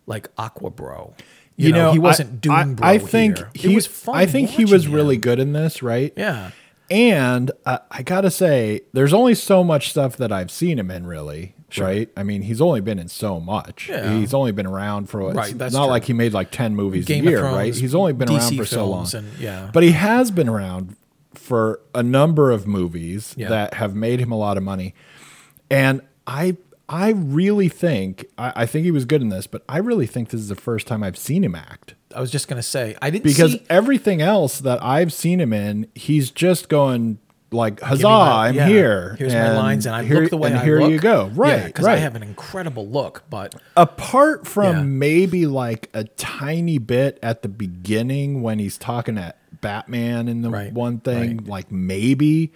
like 0.07 0.29
Aqua 0.37 0.71
Bro. 0.71 1.15
You, 1.57 1.73
know, 1.73 1.93
he 1.93 1.99
wasn't 1.99 2.31
I- 2.31 2.37
Doom 2.37 2.55
I, 2.55 2.65
Bro. 2.65 2.89
I 2.89 2.99
think 2.99 3.39
here. 3.39 3.51
he 3.55 3.73
it 3.73 3.75
was 3.75 3.87
fun. 3.87 4.15
I 4.15 4.27
think 4.27 4.51
he 4.51 4.67
was 4.67 4.87
really 4.89 5.17
good 5.17 5.39
in 5.39 5.55
this, 5.55 5.83
right? 5.83 6.13
Yeah. 6.17 6.51
And 6.91 7.51
uh, 7.65 7.79
I 7.91 8.03
gotta 8.03 8.31
say, 8.31 8.83
there's 8.93 9.13
only 9.13 9.35
so 9.35 9.65
much 9.65 9.91
stuff 9.91 10.17
that 10.19 10.31
I've 10.31 10.51
seen 10.51 10.79
him 10.79 10.91
in, 10.91 11.07
really. 11.07 11.56
Right? 11.85 12.09
I 12.17 12.23
mean, 12.23 12.43
he's 12.43 12.61
only 12.61 12.81
been 12.81 12.99
in 12.99 13.09
so 13.09 13.41
much. 13.41 13.89
Yeah. 13.89 14.13
He's 14.19 14.33
only 14.35 14.53
been 14.53 14.67
around 14.67 15.09
for 15.09 15.33
Right, 15.33 15.51
It's 15.51 15.59
that's 15.59 15.75
not 15.75 15.85
true. 15.85 15.91
like 15.91 16.05
he 16.05 16.13
made 16.13 16.33
like 16.33 16.51
ten 16.51 16.75
movies 16.75 17.05
Game 17.05 17.27
a 17.27 17.31
year, 17.31 17.39
Thrones, 17.41 17.57
right? 17.57 17.75
He's 17.75 17.95
only 17.95 18.13
been 18.13 18.29
around 18.31 18.57
for 18.57 18.65
so 18.65 18.87
long. 18.87 19.07
and- 19.15 19.31
yeah. 19.39 19.71
But 19.73 19.83
he 19.83 19.93
has 19.93 20.31
been 20.31 20.49
around 20.49 20.97
for 21.35 21.81
a 21.95 22.03
number 22.03 22.51
of 22.51 22.67
movies 22.67 23.35
Yeah. 23.37 23.49
that 23.51 23.75
have 23.75 23.95
made 23.95 24.21
him 24.21 24.33
a 24.33 24.37
lot 24.39 24.57
of 24.57 24.63
money. 24.63 24.95
And 25.71 26.01
I 26.27 26.57
I 26.89 27.11
really 27.11 27.69
think 27.69 28.27
I, 28.39 28.53
I 28.57 28.67
think 28.67 28.85
he 28.85 28.91
was 28.91 29.05
good 29.05 29.21
in 29.21 29.29
this, 29.29 29.47
but 29.47 29.63
I 29.69 29.79
really 29.79 30.07
think 30.07 30.31
this 30.31 30.41
is 30.41 30.49
the 30.49 30.55
first 30.55 30.87
time 30.87 31.03
I've 31.03 31.19
seen 31.19 31.43
him 31.45 31.55
act 31.55 31.95
I 32.15 32.21
was 32.21 32.31
just 32.31 32.49
gonna 32.49 32.63
say 32.63 32.97
I 33.03 33.11
didn't 33.11 33.25
because 33.25 33.53
see, 33.53 33.67
everything 33.69 34.23
else 34.23 34.61
that 34.61 34.83
I've 34.83 35.13
seen 35.13 35.41
him 35.41 35.53
in, 35.53 35.89
he's 35.95 36.31
just 36.31 36.69
going 36.69 37.19
like, 37.53 37.81
"Huzzah! 37.81 38.03
My- 38.03 38.49
I'm 38.49 38.55
yeah, 38.55 38.67
here. 38.67 39.17
Here's 39.19 39.33
my 39.35 39.53
lines, 39.57 39.87
and 39.87 39.95
I 39.95 40.03
here, 40.05 40.21
look 40.23 40.31
the 40.31 40.37
way 40.37 40.51
and 40.51 40.59
I 40.59 40.65
here 40.65 40.81
look. 40.81 40.91
you 40.91 40.99
go. 40.99 41.27
Right, 41.35 41.65
because 41.67 41.85
right. 41.85 41.95
I 41.95 41.99
have 42.01 42.15
an 42.17 42.23
incredible 42.23 42.89
look, 42.89 43.23
but 43.31 43.55
Apart 43.77 44.47
from 44.47 44.77
Yeah. 44.77 44.83
maybe 44.83 45.47
like 45.47 45.89
a 45.95 46.05
tiny 46.05 46.79
bit 46.79 47.19
at 47.23 47.43
the 47.43 47.49
beginning 47.49 48.43
when 48.43 48.59
he's 48.59 48.77
talking 48.79 49.17
at 49.19 49.39
Batman 49.61 50.29
in 50.29 50.43
the 50.43 50.51
Right, 50.51 50.73
one 50.73 50.99
thing, 51.01 51.39
right. 51.39 51.47
like 51.49 51.73
maybe. 51.73 52.53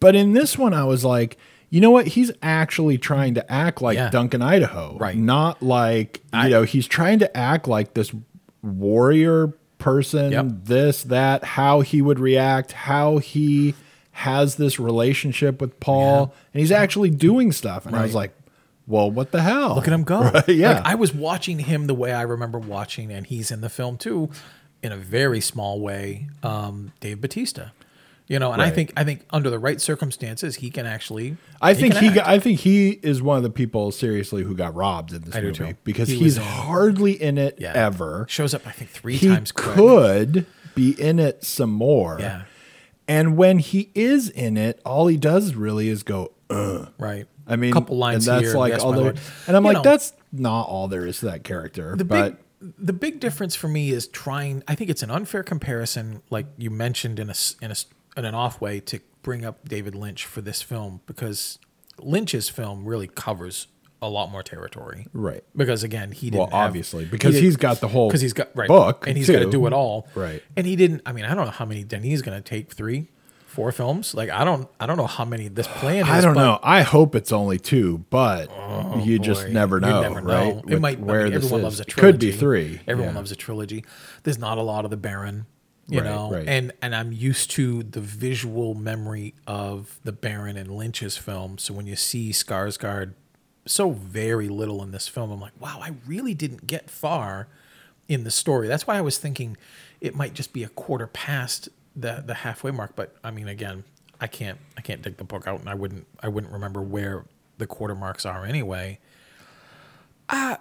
But 0.00 0.14
in 0.14 0.32
this 0.34 0.56
one, 0.58 0.74
I 0.74 0.84
was 0.84 1.04
like, 1.04 1.36
you 1.70 1.80
know 1.80 1.90
what? 1.90 2.06
He's 2.08 2.30
actually 2.42 2.96
trying 2.98 3.34
to 3.34 3.52
act 3.52 3.82
like 3.82 3.96
Yeah. 3.96 4.10
Duncan 4.10 4.40
Idaho, 4.42 4.96
Right. 4.98 5.16
Not 5.16 5.62
like 5.62 6.18
you 6.32 6.38
I- 6.38 6.48
know, 6.48 6.62
he's 6.62 6.86
trying 6.86 7.18
to 7.20 7.36
act 7.36 7.66
like 7.66 7.94
this 7.94 8.12
warrior 8.62 9.52
person. 9.78 10.32
Yep. 10.32 10.46
This, 10.64 11.02
that, 11.04 11.44
how 11.44 11.80
he 11.80 12.02
would 12.02 12.18
react, 12.18 12.72
how 12.72 13.18
he 13.18 13.74
has 14.18 14.56
this 14.56 14.80
relationship 14.80 15.60
with 15.60 15.78
Paul, 15.80 16.34
and 16.52 16.60
he's 16.60 16.72
actually 16.72 17.10
doing 17.10 17.52
stuff. 17.52 17.86
And 17.86 17.94
I 17.94 18.02
was 18.02 18.14
like, 18.14 18.32
well, 18.86 19.10
what 19.10 19.30
the 19.30 19.42
hell? 19.42 19.76
look 19.76 19.86
at 19.86 19.92
him 19.92 20.02
go. 20.02 20.20
Right, 20.34 20.48
yeah. 20.48 20.72
Like, 20.74 20.86
I 20.86 20.94
was 20.96 21.14
watching 21.14 21.60
him 21.60 21.86
the 21.86 21.94
way 21.94 22.12
I 22.12 22.22
remember 22.22 22.58
watching, 22.58 23.12
and 23.12 23.26
he's 23.26 23.50
in 23.50 23.60
the 23.60 23.68
film 23.68 23.96
too, 23.96 24.30
in 24.82 24.90
a 24.92 24.96
very 24.96 25.40
small 25.40 25.78
way. 25.80 26.28
Um, 26.42 26.92
Dave 26.98 27.20
Batista, 27.20 27.68
you 28.26 28.38
know, 28.40 28.50
and 28.52 28.60
I 28.60 28.70
think 28.70 28.92
I 28.96 29.04
think 29.04 29.24
under 29.30 29.50
the 29.50 29.58
right 29.60 29.80
circumstances, 29.80 30.56
he 30.56 30.70
can 30.70 30.84
actually. 30.84 31.36
I 31.62 31.74
think 31.74 31.94
he 31.94 32.10
got, 32.10 32.26
I 32.26 32.40
think 32.40 32.58
he 32.60 32.98
is 33.02 33.22
one 33.22 33.36
of 33.36 33.42
the 33.44 33.50
people 33.50 33.92
seriously 33.92 34.42
who 34.42 34.56
got 34.56 34.74
robbed 34.74 35.12
in 35.12 35.22
this 35.22 35.36
I 35.36 35.42
movie 35.42 35.76
because 35.84 36.08
He 36.08 36.16
he's 36.18 36.36
in- 36.38 36.42
hardly 36.42 37.12
in 37.12 37.38
it 37.38 37.58
Yeah. 37.60 37.72
ever. 37.74 38.26
shows 38.28 38.52
up. 38.52 38.66
I 38.66 38.72
think 38.72 38.90
three 38.90 39.16
He 39.16 39.28
times. 39.28 39.52
quick. 39.52 39.74
could 39.76 40.46
be 40.74 40.90
in 41.00 41.18
it 41.20 41.44
some 41.44 41.70
more. 41.70 42.16
Yeah. 42.20 42.42
And 43.08 43.36
when 43.36 43.58
he 43.58 43.90
is 43.94 44.28
in 44.28 44.56
it, 44.56 44.80
all 44.84 45.06
he 45.06 45.16
does 45.16 45.54
really 45.54 45.88
is 45.88 46.02
go, 46.02 46.32
Ugh. 46.50 46.88
Right. 46.98 47.26
I 47.46 47.56
mean, 47.56 47.70
a 47.70 47.72
couple 47.72 47.96
lines 47.96 48.28
and 48.28 48.36
that's 48.38 48.50
here. 48.52 48.58
like 48.58 48.72
yes, 48.72 48.82
all. 48.82 48.92
And 48.98 49.18
I'm 49.48 49.54
You 49.64 49.72
like, 49.72 49.74
know, 49.76 49.82
that's 49.82 50.12
not 50.32 50.62
all 50.68 50.86
there 50.88 51.06
is 51.06 51.20
to 51.20 51.26
that 51.26 51.44
character. 51.44 51.96
the 51.96 52.04
but 52.04 52.30
big 52.60 52.74
the 52.78 52.92
big 52.92 53.20
difference 53.20 53.54
for 53.54 53.68
me 53.68 53.90
is 53.90 54.08
trying 54.08 54.64
i 54.66 54.74
think 54.74 54.90
it's 54.90 55.02
an 55.04 55.10
unfair 55.12 55.44
comparison 55.44 56.20
like 56.28 56.44
you 56.56 56.70
mentioned 56.70 57.20
in 57.20 57.30
a 57.30 57.34
in 57.62 57.70
a 57.70 57.74
in 58.16 58.24
an 58.24 58.34
off 58.34 58.60
way 58.60 58.80
to 58.80 58.98
bring 59.22 59.44
up 59.44 59.66
david 59.68 59.94
lynch 59.94 60.26
for 60.26 60.40
this 60.40 60.60
film 60.60 61.00
because 61.06 61.60
lynch's 62.00 62.48
film 62.48 62.84
really 62.84 63.06
covers 63.06 63.68
a 64.00 64.08
lot 64.08 64.30
more 64.30 64.42
territory 64.42 65.06
Right. 65.12 65.42
because 65.56 65.82
again 65.82 66.12
he 66.12 66.30
didn't 66.30 66.38
Well, 66.38 66.46
have- 66.50 66.68
obviously, 66.68 67.04
he 67.04 67.10
because 67.10 67.34
didn't- 67.34 67.44
he's 67.44 67.56
got 67.56 67.80
the 67.80 67.88
whole 67.88 68.08
because 68.08 68.20
he's 68.20 68.32
got 68.32 68.48
right 68.54 68.68
book, 68.68 69.06
and 69.06 69.16
he's 69.16 69.28
got 69.28 69.40
to 69.40 69.50
do 69.50 69.66
it 69.66 69.72
all 69.72 70.06
Right. 70.14 70.42
and 70.56 70.66
he 70.66 70.76
didn't 70.76 71.02
i 71.06 71.12
mean 71.12 71.24
i 71.24 71.34
don't 71.34 71.44
know 71.46 71.50
how 71.50 71.64
many 71.64 71.82
denny's 71.84 72.22
going 72.22 72.36
to 72.40 72.42
take 72.48 72.72
three 72.72 73.08
four 73.46 73.72
films 73.72 74.14
like 74.14 74.30
i 74.30 74.44
don't 74.44 74.68
i 74.78 74.86
don't 74.86 74.98
know 74.98 75.06
how 75.06 75.24
many 75.24 75.48
this 75.48 75.66
plan 75.66 76.04
is 76.04 76.08
I 76.08 76.20
don't 76.20 76.34
know. 76.36 76.60
I 76.62 76.82
hope 76.82 77.14
it's 77.16 77.32
only 77.32 77.58
two, 77.58 78.04
but 78.10 78.50
oh, 78.52 79.02
you 79.04 79.18
just 79.18 79.46
boy, 79.46 79.52
never 79.52 79.76
you 79.76 79.80
know, 79.80 80.02
never 80.02 80.20
know. 80.20 80.62
It 80.68 80.80
might. 80.80 81.00
where 81.00 81.22
I 81.22 81.24
mean, 81.24 81.32
everyone 81.34 81.60
is. 81.60 81.64
loves 81.64 81.78
a 81.80 81.82
It 81.82 81.88
trilogy. 81.88 82.12
Could 82.12 82.20
be 82.20 82.32
three. 82.32 82.80
Everyone 82.86 83.14
Yeah. 83.14 83.18
loves 83.18 83.32
a 83.32 83.36
trilogy. 83.36 83.84
There's 84.22 84.38
not 84.38 84.58
a 84.58 84.62
lot 84.62 84.84
of 84.84 84.90
the 84.92 84.96
Baron, 84.96 85.46
you 85.88 86.00
Right, 86.00 86.04
know, 86.08 86.30
right. 86.30 86.46
and 86.46 86.72
and 86.82 86.94
I'm 86.94 87.10
used 87.12 87.50
to 87.52 87.82
the 87.82 88.00
visual 88.00 88.74
memory 88.74 89.34
of 89.46 89.98
the 90.04 90.12
Baron 90.12 90.56
and 90.56 90.70
Lynch's 90.76 91.16
film. 91.16 91.58
So 91.58 91.72
when 91.74 91.86
you 91.88 91.96
see 91.96 92.30
Skarsgård 92.30 93.14
so 93.68 93.90
very 93.90 94.48
little 94.48 94.82
in 94.82 94.90
this 94.90 95.08
film, 95.08 95.30
I'm 95.30 95.40
like, 95.40 95.58
wow, 95.60 95.80
I 95.82 95.94
really 96.06 96.34
didn't 96.34 96.66
get 96.66 96.90
far 96.90 97.48
in 98.08 98.24
the 98.24 98.30
story. 98.30 98.68
That's 98.68 98.86
why 98.86 98.96
I 98.96 99.00
was 99.00 99.18
thinking 99.18 99.56
it 100.00 100.14
might 100.14 100.34
just 100.34 100.52
be 100.52 100.64
a 100.64 100.68
quarter 100.68 101.06
past 101.06 101.68
the 101.94 102.22
the 102.24 102.34
halfway 102.34 102.70
mark. 102.70 102.92
But 102.96 103.14
I 103.22 103.30
mean, 103.30 103.48
again, 103.48 103.84
I 104.20 104.26
can't 104.26 104.58
I 104.76 104.80
can't 104.80 105.02
dig 105.02 105.16
the 105.16 105.24
book 105.24 105.46
out, 105.46 105.60
and 105.60 105.68
I 105.68 105.74
wouldn't 105.74 106.06
I 106.22 106.28
wouldn't 106.28 106.52
remember 106.52 106.82
where 106.82 107.24
the 107.58 107.66
quarter 107.66 107.94
marks 107.94 108.24
are 108.24 108.44
anyway. 108.44 108.98
Ah, 110.30 110.60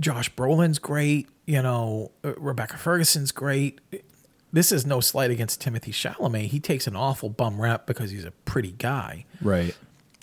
Josh 0.00 0.32
Brolin's 0.34 0.78
great. 0.78 1.28
You 1.46 1.62
know, 1.62 2.12
uh, 2.24 2.34
Rebecca 2.36 2.76
Ferguson's 2.76 3.32
great. 3.32 3.80
This 4.52 4.72
is 4.72 4.86
no 4.86 5.00
slight 5.00 5.30
against 5.30 5.62
Timothée 5.62 5.92
Chalamet. 5.92 6.46
He 6.46 6.60
takes 6.60 6.86
an 6.86 6.96
awful 6.96 7.28
bum 7.28 7.60
rap 7.60 7.86
because 7.86 8.10
he's 8.10 8.24
a 8.24 8.30
pretty 8.30 8.72
guy. 8.72 9.26
Right. 9.42 9.76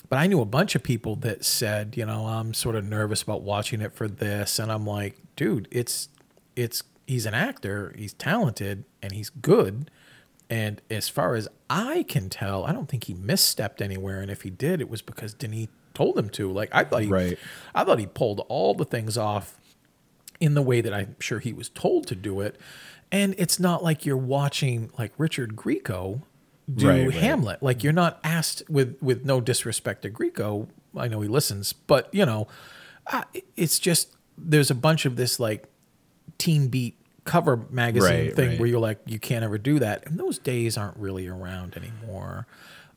But 0.10 0.18
I 0.20 0.28
knew 0.28 0.41
a 0.41 0.45
bunch 0.45 0.76
of 0.76 0.84
people 0.84 1.16
that 1.18 1.43
said, 1.43 1.95
you 1.97 2.06
know, 2.06 2.28
I'm 2.28 2.53
sort 2.53 2.76
of 2.76 2.86
nervous 2.86 3.22
about 3.22 3.41
watching 3.41 3.82
it 3.82 3.93
for 3.93 4.08
this, 4.08 4.60
and 4.60 4.72
I'm 4.72 4.86
like, 4.86 5.18
dude, 5.36 5.68
it's 5.72 6.10
it's 6.56 6.84
he's 7.08 7.26
an 7.26 7.34
actor, 7.34 7.93
he's 7.97 8.14
talented, 8.14 8.86
and 9.01 9.12
he's 9.12 9.30
good. 9.30 9.89
And 10.49 10.82
as 10.91 11.10
far 11.10 11.36
as 11.36 11.47
I 11.70 12.03
can 12.03 12.30
tell, 12.30 12.66
I 12.66 12.72
don't 12.72 12.88
think 12.88 13.06
he 13.06 13.16
misstepped 13.16 13.82
anywhere. 13.82 14.22
And 14.22 14.30
if 14.30 14.43
he 14.43 14.51
did, 14.51 14.80
it 14.80 14.89
was 14.89 15.01
because 15.01 15.34
Denis 15.34 15.68
told 15.95 16.18
him 16.18 16.30
to. 16.32 16.51
Like 16.51 16.70
I 16.72 16.84
thought 16.84 17.01
he, 17.01 17.08
Right. 17.08 17.39
I 17.74 17.84
thought 17.84 17.99
he 17.99 18.06
pulled 18.06 18.45
all 18.47 18.76
the 18.76 18.86
things 18.86 19.18
off 19.18 19.58
in 20.39 20.53
the 20.53 20.62
way 20.62 20.82
that 20.82 20.93
I'm 20.93 21.16
sure 21.20 21.39
he 21.39 21.53
was 21.53 21.70
told 21.70 22.06
to 22.08 22.16
do 22.16 22.41
it. 22.41 22.60
And 23.12 23.34
it's 23.38 23.60
not 23.60 23.84
like 23.84 24.06
you're 24.06 24.18
watching 24.18 24.91
like 24.99 25.14
Richard 25.18 25.56
Grieco 25.56 26.22
do 26.74 26.88
Right, 26.88 27.05
right. 27.05 27.13
Hamlet. 27.16 27.61
Like 27.63 27.84
you're 27.84 27.93
not 27.93 28.20
asked 28.24 28.63
with 28.70 28.97
with 29.01 29.26
no 29.26 29.41
disrespect 29.41 30.01
to 30.03 30.09
Grieco. 30.09 30.68
I 30.97 31.07
know 31.07 31.22
he 31.22 31.28
listens, 31.28 31.74
but 31.74 32.07
you 32.13 32.26
know, 32.26 32.47
uh, 33.11 33.24
it's 33.55 33.80
just 33.80 34.16
there's 34.38 34.72
a 34.72 34.76
bunch 34.76 35.05
of 35.05 35.16
this 35.16 35.39
like 35.39 35.66
teen 36.38 36.68
beat 36.68 36.97
cover 37.24 37.66
magazine 37.70 38.26
Right, 38.28 38.36
thing 38.36 38.49
right. 38.51 38.59
where 38.59 38.68
you're 38.70 38.80
like 38.80 38.99
you 39.05 39.20
can't 39.20 39.43
ever 39.43 39.57
do 39.57 39.80
that, 39.80 40.05
and 40.07 40.20
those 40.20 40.38
days 40.38 40.78
aren't 40.78 40.97
really 40.97 41.28
around 41.28 41.76
anymore. 41.78 42.47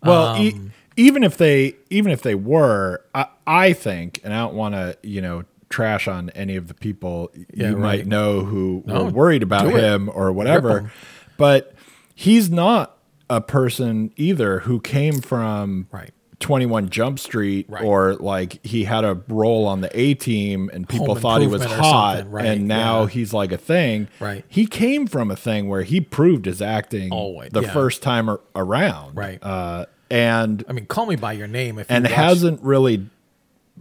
Well, 0.02 0.40
e- 0.42 0.52
Um, 0.52 0.72
even 0.96 1.24
if 1.24 1.36
they 1.36 1.74
even 1.90 2.12
if 2.12 2.22
they 2.22 2.34
were, 2.34 3.02
I, 3.14 3.26
I 3.46 3.72
think, 3.72 4.20
and 4.24 4.32
I 4.34 4.38
don't 4.38 4.54
want 4.54 4.74
to, 4.74 4.96
you 5.02 5.20
know, 5.20 5.44
trash 5.70 6.08
on 6.08 6.30
any 6.30 6.56
of 6.56 6.68
the 6.68 6.74
people 6.74 7.30
Yeah, 7.52 7.70
you 7.70 7.76
might 7.76 8.06
know 8.06 8.40
who 8.44 8.82
No, 8.86 9.04
were 9.04 9.10
worried 9.10 9.42
about 9.42 9.70
him 9.72 10.08
or 10.12 10.32
whatever, 10.32 10.90
but 11.36 11.74
he's 12.14 12.48
not 12.50 12.97
a 13.30 13.40
person 13.40 14.12
either 14.16 14.60
who 14.60 14.80
came 14.80 15.20
from 15.20 15.86
Right. 15.92 16.10
21 16.40 16.88
Jump 16.88 17.18
Street 17.18 17.66
Right. 17.68 17.82
or 17.82 18.14
like 18.14 18.64
he 18.64 18.84
had 18.84 19.04
a 19.04 19.20
role 19.28 19.66
on 19.66 19.80
the 19.80 19.90
A 19.98 20.14
team 20.14 20.70
and 20.72 20.88
people 20.88 21.08
Home 21.08 21.18
thought 21.20 21.40
he 21.40 21.48
was 21.48 21.64
hot 21.64 22.30
right, 22.30 22.46
and 22.46 22.68
now 22.68 23.02
yeah. 23.02 23.08
he's 23.08 23.32
like 23.32 23.50
a 23.50 23.56
thing. 23.56 24.08
Right. 24.20 24.44
He 24.48 24.66
came 24.66 25.06
from 25.06 25.30
a 25.30 25.36
thing 25.36 25.68
where 25.68 25.82
he 25.82 26.00
proved 26.00 26.46
his 26.46 26.62
acting 26.62 27.10
Always, 27.12 27.50
the 27.50 27.62
yeah. 27.62 27.72
first 27.72 28.02
time 28.02 28.30
around. 28.54 29.16
Right. 29.16 29.42
Uh, 29.42 29.86
and 30.10 30.64
I 30.68 30.72
mean, 30.72 30.86
call 30.86 31.06
me 31.06 31.16
by 31.16 31.32
your 31.32 31.48
name 31.48 31.78
if 31.78 31.90
you 31.90 31.96
and 31.96 32.06
hasn't 32.06 32.62
really 32.62 33.08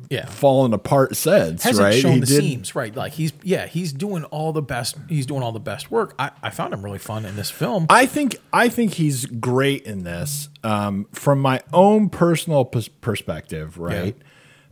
yeah 0.10 0.26
fallen 0.26 0.74
apart 0.74 1.16
since, 1.16 1.64
hasn't 1.64 1.84
right? 1.86 2.00
shown 2.02 2.14
he 2.14 2.20
the 2.22 2.26
didn't- 2.26 2.41
seams 2.43 2.76
right 2.76 2.95
like 2.95 3.14
he's 3.14 3.34
yeah 3.43 3.66
he's 3.66 3.91
doing 3.93 4.24
all 4.26 4.54
the 4.54 4.62
best 4.62 4.95
he's 5.10 5.26
doing 5.26 5.43
all 5.43 5.52
the 5.52 5.60
best 5.60 5.91
work 5.91 6.14
I, 6.18 6.32
I 6.41 6.50
found 6.50 6.74
him 6.74 6.84
really 6.84 7.00
fun 7.00 7.26
in 7.26 7.36
this 7.36 7.50
film 7.52 7.86
I 7.89 8.06
think 8.06 8.38
I 8.54 8.70
think 8.70 8.93
he's 8.93 9.26
great 9.26 9.84
in 9.84 10.04
this. 10.04 10.50
Um, 10.64 11.08
from 11.14 11.39
my 11.39 11.62
own 11.74 12.10
personal 12.10 12.66
pers- 12.66 12.88
perspective, 12.89 13.78
right? 13.78 14.18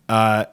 Uh, 0.09 0.45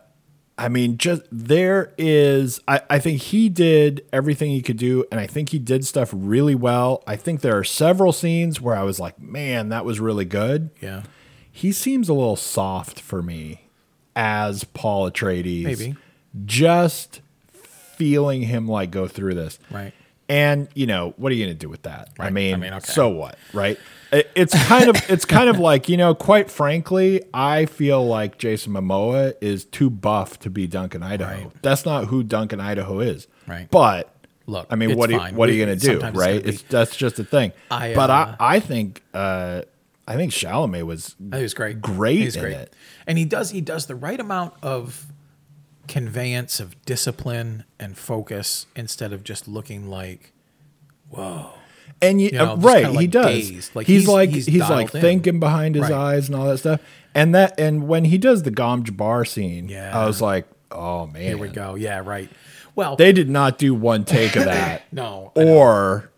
I 0.58 0.68
mean, 0.68 0.98
just 0.98 1.22
there 1.32 1.92
is. 1.98 2.60
I, 2.68 2.82
I 2.88 2.98
think 2.98 3.20
he 3.22 3.48
did 3.48 4.04
everything 4.12 4.50
he 4.50 4.62
could 4.62 4.76
do, 4.76 5.04
and 5.10 5.18
I 5.20 5.26
think 5.26 5.48
he 5.48 5.58
did 5.58 5.84
stuff 5.84 6.10
really 6.12 6.54
well. 6.54 7.02
I 7.06 7.16
think 7.16 7.40
there 7.40 7.56
are 7.58 7.64
several 7.64 8.12
scenes 8.12 8.60
where 8.60 8.76
I 8.76 8.82
was 8.82 9.00
like, 9.00 9.18
"Man, 9.20 9.70
that 9.70 9.84
was 9.84 9.98
really 10.00 10.24
good." 10.26 10.70
yeah 10.80 11.02
he 11.54 11.70
seems 11.70 12.08
a 12.08 12.14
little 12.14 12.34
soft 12.36 12.98
for 12.98 13.20
me 13.22 13.61
as 14.16 14.64
Paul 14.64 15.10
Atreides. 15.10 15.64
Maybe. 15.64 15.96
Just 16.44 17.20
feeling 17.52 18.42
him 18.42 18.68
like 18.68 18.90
go 18.90 19.06
through 19.06 19.34
this. 19.34 19.58
Right. 19.70 19.92
And 20.28 20.68
you 20.74 20.86
know 20.86 21.14
what 21.16 21.30
are 21.30 21.34
you 21.34 21.44
going 21.44 21.56
to 21.56 21.60
do 21.60 21.68
with 21.68 21.82
that? 21.82 22.08
I 22.18 22.30
mean, 22.30 22.54
I 22.54 22.56
mean, 22.56 22.72
okay. 22.74 22.92
so 22.92 23.08
what, 23.08 23.36
right? 23.52 23.78
It's 24.12 24.54
kind 24.66 24.88
of 24.88 24.96
it's 25.10 25.24
kind 25.24 25.48
of 25.48 25.58
like 25.58 25.88
you 25.88 25.96
know, 25.96 26.14
quite 26.14 26.50
frankly, 26.50 27.22
I 27.34 27.66
feel 27.66 28.06
like 28.06 28.38
Jason 28.38 28.72
Momoa 28.72 29.34
is 29.40 29.64
too 29.64 29.90
buff 29.90 30.38
to 30.40 30.50
be 30.50 30.66
Duncan 30.66 31.02
Idaho. 31.02 31.44
Right. 31.44 31.62
That's 31.62 31.84
not 31.84 32.06
who 32.06 32.22
Duncan 32.22 32.60
Idaho 32.60 33.00
is. 33.00 33.26
Right. 33.46 33.70
But 33.70 34.12
Look, 34.46 34.66
I 34.70 34.76
mean, 34.76 34.96
what 34.96 35.10
are 35.10 35.28
you, 35.28 35.36
what 35.36 35.48
are 35.48 35.52
you 35.52 35.64
going 35.64 35.78
to 35.78 35.86
do, 35.86 36.00
right? 36.18 36.42
be- 36.42 36.50
It's 36.50 36.62
that's 36.62 36.96
just 36.96 37.18
a 37.18 37.24
thing. 37.24 37.52
I, 37.70 37.94
but 37.94 38.10
uh, 38.10 38.36
I 38.40 38.56
I 38.56 38.60
think 38.60 39.02
uh, 39.14 39.62
I 40.06 40.16
think 40.16 40.32
Chalamet 40.32 40.84
was 40.84 41.14
He 41.32 41.42
was 41.42 41.54
great. 41.54 41.80
great 41.80 42.18
He's 42.18 42.36
great. 42.36 42.54
it. 42.54 42.74
And 43.06 43.18
he 43.18 43.24
does 43.24 43.50
he 43.50 43.60
does 43.60 43.86
the 43.86 43.94
right 43.94 44.18
amount 44.18 44.54
of 44.62 45.06
conveyance 45.88 46.60
of 46.60 46.80
discipline 46.84 47.64
and 47.78 47.96
focus 47.96 48.66
instead 48.76 49.12
of 49.12 49.24
just 49.24 49.48
looking 49.48 49.88
like 49.88 50.32
whoa. 51.10 51.50
And 52.00 52.20
you, 52.20 52.30
You 52.32 52.38
know, 52.38 52.52
uh, 52.52 52.56
right, 52.56 52.84
kinda 52.86 53.00
he 53.00 53.06
does. 53.06 53.70
Like, 53.74 53.86
he's, 53.86 54.02
he's- 54.02 54.08
like 54.08 54.30
he's 54.30 54.46
he's, 54.46 54.60
like 54.68 54.94
in. 54.94 55.00
thinking 55.00 55.40
behind 55.40 55.74
his 55.76 55.82
Right. 55.82 55.92
eyes 55.92 56.28
and 56.28 56.36
all 56.36 56.46
that 56.46 56.58
stuff. 56.58 56.80
And 57.14 57.34
that 57.34 57.58
and 57.60 57.86
when 57.86 58.04
he 58.06 58.18
does 58.18 58.42
the 58.42 58.50
Gom 58.50 58.82
Jabbar 58.84 59.26
scene, 59.28 59.68
Yeah. 59.68 59.96
I 59.96 60.06
was 60.06 60.20
like, 60.22 60.46
oh 60.70 61.06
man, 61.06 61.22
here 61.22 61.38
we 61.38 61.48
go. 61.48 61.74
Yeah, 61.74 62.00
right. 62.04 62.28
Well, 62.74 62.96
They 62.96 63.12
did 63.12 63.28
not 63.28 63.58
do 63.58 63.74
one 63.74 64.04
take 64.04 64.34
of 64.34 64.44
that. 64.46 64.82
no, 64.90 65.30
or 65.36 66.10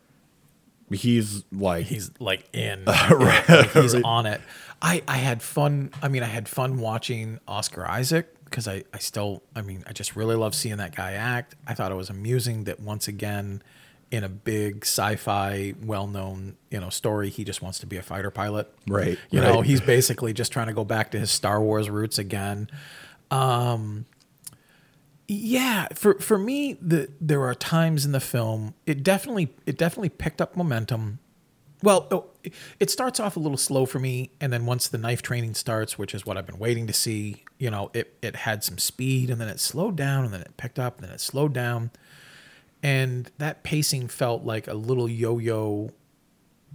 he's 0.91 1.45
like 1.53 1.87
he's 1.87 2.11
like 2.18 2.49
in. 2.53 2.85
Like 3.11 3.70
he's 3.72 3.95
on 4.03 4.26
it. 4.26 4.41
I 4.82 5.03
i 5.09 5.16
had 5.16 5.41
fun 5.43 5.91
i 6.03 6.09
mean 6.09 6.22
i 6.22 6.26
had 6.26 6.49
fun 6.49 6.78
watching 6.78 7.39
oscar 7.49 7.89
isaac 7.89 8.35
because 8.45 8.68
I, 8.68 8.85
I 8.93 8.99
still 8.99 9.43
i 9.57 9.62
mean 9.62 9.82
i 9.87 9.93
just 9.93 10.14
really 10.14 10.37
love 10.37 10.55
seeing 10.55 10.76
that 10.76 10.95
guy 10.95 11.12
act. 11.12 11.55
I 11.66 11.74
thought 11.74 11.91
it 11.91 11.95
was 11.95 12.11
amusing 12.11 12.64
that 12.64 12.80
once 12.80 13.09
again 13.09 13.62
in 14.11 14.22
a 14.22 14.28
big 14.28 14.85
sci-fi 14.85 15.74
well-known 15.82 16.57
you 16.70 16.80
know 16.80 16.91
story 16.91 17.30
he 17.30 17.45
just 17.45 17.62
wants 17.62 17.78
to 17.78 17.87
be 17.87 17.97
a 17.97 18.03
fighter 18.03 18.30
pilot. 18.30 18.72
Right, 18.87 19.18
you 19.30 19.41
know 19.41 19.62
he's 19.62 19.80
basically 19.80 20.32
just 20.32 20.53
trying 20.53 20.66
to 20.66 20.74
go 20.74 20.85
back 20.85 21.11
to 21.12 21.18
his 21.18 21.30
star 21.30 21.62
wars 21.62 21.89
roots 21.89 22.18
again 22.18 22.68
um, 23.30 24.05
yeah 25.26 25.88
for 25.94 26.18
for 26.20 26.36
me 26.38 26.74
the 26.82 27.08
there 27.20 27.42
are 27.44 27.54
times 27.54 28.04
in 28.04 28.12
the 28.12 28.20
film 28.20 28.74
it 28.86 29.02
definitely 29.02 29.54
it 29.66 29.78
definitely 29.78 30.08
picked 30.10 30.40
up 30.40 30.56
momentum. 30.56 31.18
Well 31.82 32.06
oh, 32.10 32.26
it- 32.42 32.52
it 32.78 32.90
starts 32.90 33.18
off 33.20 33.36
a 33.36 33.40
little 33.40 33.56
slow 33.58 33.86
for 33.86 33.98
me 33.98 34.30
and 34.40 34.52
then 34.52 34.66
once 34.66 34.86
the 34.88 34.98
knife 34.98 35.22
training 35.22 35.54
starts 35.54 35.96
which 35.98 36.14
is 36.14 36.26
what 36.26 36.36
i've 36.36 36.46
been 36.46 36.58
waiting 36.58 36.86
to 36.86 36.92
see 36.92 37.42
you 37.58 37.70
know 37.70 37.90
it 37.94 38.16
it 38.22 38.36
had 38.36 38.62
some 38.62 38.76
speed 38.78 39.30
and 39.30 39.40
then 39.40 39.48
it 39.48 39.58
slowed 39.60 39.96
down 39.96 40.24
and 40.24 40.32
then 40.34 40.40
it 40.42 40.56
picked 40.58 40.78
up 40.78 40.98
and 40.98 41.06
then 41.08 41.14
it 41.14 41.20
slowed 41.20 41.52
down. 41.54 41.90
And 42.82 43.30
that 43.38 43.62
pacing 43.62 44.08
felt 44.08 44.44
like 44.44 44.68
a 44.68 44.74
little 44.74 45.08
yo-yo 45.08 45.88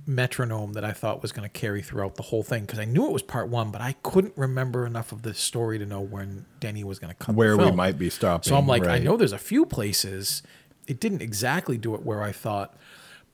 metronome 0.05 0.73
that 0.73 0.83
I 0.83 0.91
thought 0.91 1.21
was 1.21 1.31
going 1.31 1.47
to 1.47 1.59
carry 1.59 1.81
throughout 1.81 2.15
the 2.15 2.23
whole 2.23 2.43
thing 2.43 2.61
because 2.61 2.79
I 2.79 2.85
knew 2.85 3.05
it 3.05 3.11
was 3.11 3.21
part 3.21 3.49
one, 3.49 3.71
but 3.71 3.81
I 3.81 3.93
couldn't 4.03 4.33
remember 4.35 4.85
enough 4.85 5.11
of 5.11 5.21
the 5.21 5.33
story 5.33 5.79
to 5.79 5.85
know 5.85 6.01
when 6.01 6.45
Denny 6.59 6.83
was 6.83 6.99
going 6.99 7.13
to 7.13 7.25
the 7.25 7.31
where 7.33 7.57
we 7.57 7.71
might 7.71 7.97
be 7.97 8.09
stopping. 8.09 8.49
So 8.49 8.55
I'm 8.55 8.67
like, 8.67 8.85
I 8.85 8.99
know 8.99 9.17
there's 9.17 9.33
a 9.33 9.37
few 9.37 9.65
places. 9.65 10.43
It 10.87 10.99
didn't 10.99 11.21
exactly 11.21 11.77
do 11.77 11.93
it 11.95 12.03
where 12.03 12.23
I 12.23 12.31
thought, 12.31 12.75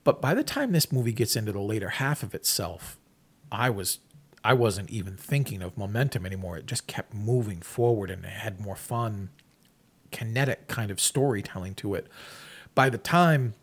but 0.04 0.22
by 0.22 0.34
the 0.34 0.44
time 0.44 0.72
this 0.72 0.92
movie 0.92 1.14
gets 1.14 1.36
into 1.36 1.52
the 1.52 1.62
later 1.62 1.90
half 1.90 2.24
of 2.24 2.36
itself, 2.36 2.98
I 3.52 3.70
was 3.70 4.00
I 4.44 4.54
wasn't 4.54 4.92
even 4.92 5.18
thinking 5.18 5.64
of 5.64 5.76
momentum 5.78 6.26
anymore. 6.26 6.58
It 6.58 6.68
just 6.68 6.86
kept 6.86 7.14
moving 7.16 7.62
forward 7.62 8.12
and 8.12 8.24
it 8.24 8.30
had 8.30 8.60
more 8.60 8.76
fun, 8.76 9.30
kinetic 10.12 10.68
kind 10.68 10.92
of 10.92 11.02
storytelling 11.02 11.74
to 11.76 11.96
it. 11.96 12.08
By 12.76 12.90
the 12.90 13.00
time 13.00 13.56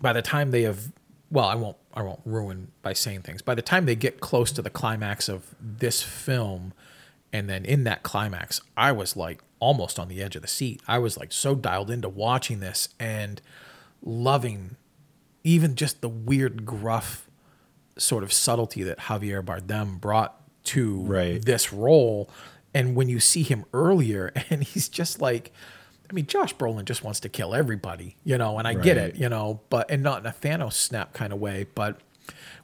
by 0.00 0.12
the 0.12 0.22
time 0.22 0.50
they 0.50 0.62
have 0.62 0.92
well, 1.34 1.46
I 1.46 1.56
won't 1.56 1.76
I 1.92 2.02
won't 2.02 2.20
ruin 2.24 2.68
by 2.82 2.92
saying 2.92 3.22
things. 3.22 3.42
By 3.42 3.54
the 3.56 3.62
time 3.62 3.86
they 3.86 3.96
get 3.96 4.20
close 4.20 4.50
to 4.52 4.62
the 4.62 4.70
climax 4.70 5.28
of 5.28 5.54
this 5.60 6.00
film 6.00 6.72
and 7.32 7.50
then 7.50 7.64
in 7.64 7.82
that 7.84 8.04
climax, 8.04 8.60
I 8.76 8.92
was 8.92 9.16
like 9.16 9.42
almost 9.58 9.98
on 9.98 10.06
the 10.08 10.22
edge 10.22 10.36
of 10.36 10.42
the 10.42 10.48
seat. 10.48 10.80
I 10.86 10.98
was 10.98 11.16
like 11.18 11.32
so 11.32 11.54
dialed 11.56 11.90
into 11.90 12.08
watching 12.08 12.60
this 12.60 12.88
and 13.00 13.42
loving 14.00 14.76
even 15.42 15.74
just 15.74 16.00
the 16.00 16.08
weird 16.08 16.64
gruff 16.64 17.28
sort 17.98 18.22
of 18.22 18.32
subtlety 18.32 18.82
that 18.84 18.98
Javier 18.98 19.42
Bardem 19.44 20.00
brought 20.00 20.40
to 20.64 21.00
Right. 21.02 21.44
this 21.44 21.72
role. 21.72 22.30
And 22.72 22.94
when 22.96 23.08
you 23.08 23.18
see 23.20 23.42
him 23.42 23.64
earlier 23.72 24.32
and 24.50 24.62
he's 24.62 24.88
just 24.88 25.20
like 25.20 25.52
I 26.14 26.16
mean, 26.16 26.26
Josh 26.28 26.54
Brolin 26.54 26.84
just 26.84 27.02
wants 27.02 27.18
to 27.20 27.28
kill 27.28 27.56
everybody, 27.56 28.14
you 28.22 28.38
know, 28.38 28.56
and 28.60 28.68
I 28.68 28.74
get 28.74 28.96
it, 28.96 29.16
you 29.16 29.28
know, 29.28 29.62
but 29.68 29.90
and 29.90 30.00
not 30.00 30.20
in 30.20 30.26
a 30.26 30.30
Thanos 30.30 30.74
snap 30.74 31.12
kind 31.12 31.32
of 31.32 31.40
way, 31.40 31.66
but 31.74 32.00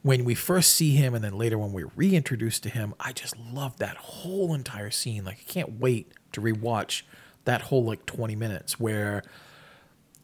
when 0.02 0.24
we 0.24 0.36
first 0.36 0.72
see 0.72 0.94
him 0.94 1.16
and 1.16 1.24
then 1.24 1.36
later 1.36 1.58
when 1.58 1.72
we're 1.72 1.90
reintroduced 1.96 2.62
to 2.62 2.68
him, 2.68 2.94
I 3.00 3.10
just 3.10 3.36
love 3.36 3.76
that 3.78 3.96
whole 3.96 4.54
entire 4.54 4.92
scene. 4.92 5.24
Like 5.24 5.38
I 5.40 5.52
can't 5.52 5.80
wait 5.80 6.12
to 6.30 6.40
rewatch 6.40 7.02
that 7.44 7.62
whole 7.62 7.82
like 7.82 8.06
20 8.06 8.36
minutes 8.36 8.78
where 8.78 9.24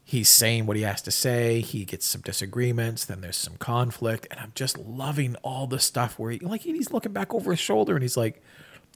he's 0.05 0.29
saying 0.29 0.66
what 0.66 0.77
he 0.77 0.85
has 0.85 1.03
to 1.03 1.11
say, 1.11 1.62
he 1.62 1.85
gets 1.85 2.07
some 2.07 2.20
disagreements, 2.20 3.05
then 3.05 3.22
there's 3.22 3.37
some 3.37 3.57
conflict, 3.57 4.29
and 4.31 4.39
I'm 4.39 4.53
just 4.55 4.79
loving 4.79 5.35
all 5.43 5.66
the 5.66 5.81
stuff 5.81 6.16
where 6.16 6.31
he 6.31 6.39
like 6.39 6.61
he's 6.61 6.93
looking 6.93 7.12
back 7.12 7.35
over 7.35 7.51
his 7.51 7.59
shoulder 7.59 7.95
and 7.95 8.05
he's 8.05 8.16
like, 8.16 8.41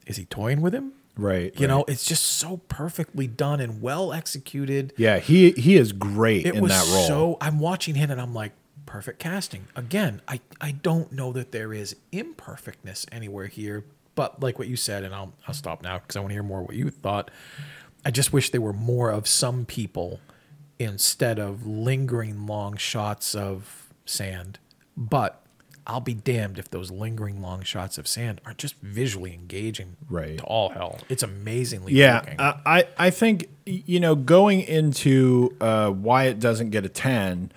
is 0.07 0.19
he 0.19 0.25
toying 0.25 0.61
with 0.61 0.73
him? 0.73 0.93
Right. 1.17 1.53
You 1.59 1.67
right. 1.67 1.75
know, 1.75 1.85
it's 1.87 2.05
just 2.05 2.25
so 2.25 2.59
perfectly 2.69 3.27
done 3.27 3.61
and 3.61 3.83
well 3.83 4.13
executed. 4.13 4.93
Yeah, 4.97 5.19
he 5.19 5.51
he 5.53 5.77
is 5.77 5.93
great 5.93 6.47
It 6.47 6.55
in 6.55 6.63
was 6.63 6.73
that 6.73 6.95
role. 6.95 7.07
so. 7.07 7.37
I'm 7.41 7.59
watching 7.59 7.95
him 7.95 8.11
and 8.11 8.21
I'm 8.21 8.33
like, 8.35 8.53
perfect 8.87 9.19
casting. 9.19 9.67
Again, 9.77 10.23
I 10.27 10.41
I 10.61 10.73
don't 10.73 11.13
know 11.13 11.33
that 11.33 11.53
there 11.53 11.73
is 11.75 11.97
imperfectness 12.13 13.07
anywhere 13.13 13.47
here, 13.47 13.85
but 14.15 14.43
like 14.43 14.59
what 14.59 14.69
you 14.69 14.77
said, 14.77 15.05
and 15.05 15.15
I'll 15.15 15.33
I'll 15.47 15.55
stop 15.55 15.83
now 15.83 15.99
because 15.99 16.17
I 16.17 16.21
want 16.21 16.31
to 16.31 16.35
hear 16.35 16.43
more 16.43 16.63
what 16.63 16.75
you 16.77 16.91
thought. 16.91 17.31
I 18.05 18.11
just 18.11 18.33
wish 18.33 18.51
there 18.51 18.61
were 18.63 18.73
more 18.73 19.11
of 19.11 19.29
some 19.29 19.67
people 19.67 20.21
instead 20.79 21.39
of 21.39 21.67
lingering 21.67 22.47
long 22.47 22.77
shots 22.77 23.35
of 23.35 23.91
sand. 24.07 24.59
But 24.97 25.43
I'll 25.87 26.01
be 26.01 26.15
damned 26.15 26.59
if 26.59 26.71
those 26.71 26.91
lingering 26.91 27.41
long 27.43 27.63
shots 27.63 27.99
of 27.99 28.07
sand 28.07 28.41
aren't 28.45 28.59
just 28.59 28.77
visually 28.81 29.33
engaging 29.35 29.97
Right. 30.09 30.39
to 30.39 30.45
all 30.45 30.71
hell. 30.71 31.01
It's 31.09 31.23
amazingly 31.23 31.93
Yeah, 31.95 32.23
uh, 32.39 32.55
I 32.67 32.85
I 32.99 33.11
think 33.11 33.49
you 33.67 34.01
know 34.01 34.15
going 34.15 34.61
into 34.61 35.57
uh, 35.61 35.91
why 35.91 36.25
it 36.25 36.39
doesn't 36.41 36.71
get 36.71 36.85
a 36.85 36.89
ten, 36.89 37.51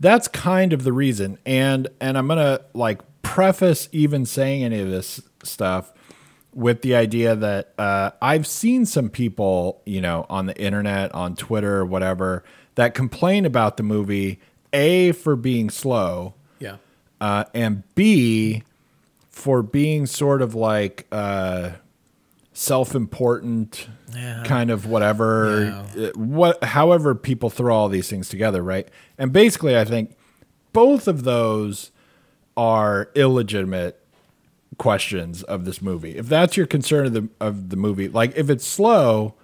that's 0.00 0.28
kind 0.28 0.72
of 0.72 0.84
the 0.84 0.92
reason. 0.92 1.38
And 1.46 1.88
and 2.00 2.18
I'm 2.18 2.28
gonna 2.28 2.60
like 2.74 3.00
preface 3.22 3.88
even 3.92 4.26
saying 4.26 4.64
any 4.64 4.80
of 4.80 4.88
this 4.90 5.20
stuff 5.42 5.92
with 6.54 6.82
the 6.82 6.94
idea 6.96 7.36
that 7.36 7.72
uh, 7.78 8.10
I've 8.20 8.46
seen 8.46 8.84
some 8.86 9.08
people 9.10 9.80
you 9.86 10.00
know 10.00 10.26
on 10.28 10.46
the 10.46 10.60
internet, 10.60 11.14
on 11.14 11.36
Twitter, 11.36 11.76
or 11.76 11.84
whatever, 11.86 12.42
that 12.74 12.94
complain 12.94 13.44
about 13.46 13.76
the 13.76 13.82
movie 13.82 14.40
a 14.72 15.12
for 15.12 15.36
being 15.36 15.70
slow. 15.70 16.34
Uh, 17.20 17.44
and 17.54 17.82
B 17.94 18.62
for 19.30 19.62
being 19.62 20.06
sort 20.06 20.42
of 20.42 20.54
like 20.54 21.06
uh, 21.12 21.70
self-important, 22.52 23.88
Yeah. 24.14 24.42
kind 24.44 24.70
of 24.70 24.86
whatever, 24.86 25.66
uh, 25.96 26.10
what, 26.16 26.62
however 26.64 27.14
people 27.14 27.50
throw 27.50 27.74
all 27.74 27.88
these 27.88 28.08
things 28.10 28.28
together, 28.28 28.62
right? 28.62 28.88
And 29.16 29.32
basically, 29.32 29.76
I 29.78 29.84
think 29.84 30.16
both 30.72 31.08
of 31.08 31.24
those 31.24 31.90
are 32.56 33.10
illegitimate 33.14 34.00
questions 34.76 35.42
of 35.44 35.64
this 35.64 35.80
movie. 35.82 36.16
If 36.16 36.26
that's 36.26 36.56
your 36.56 36.66
concern 36.66 37.06
of 37.06 37.12
the 37.14 37.28
of 37.40 37.70
the 37.70 37.76
movie, 37.76 38.08
like 38.08 38.36
if 38.36 38.50
it's 38.50 38.66
slow. 38.66 39.34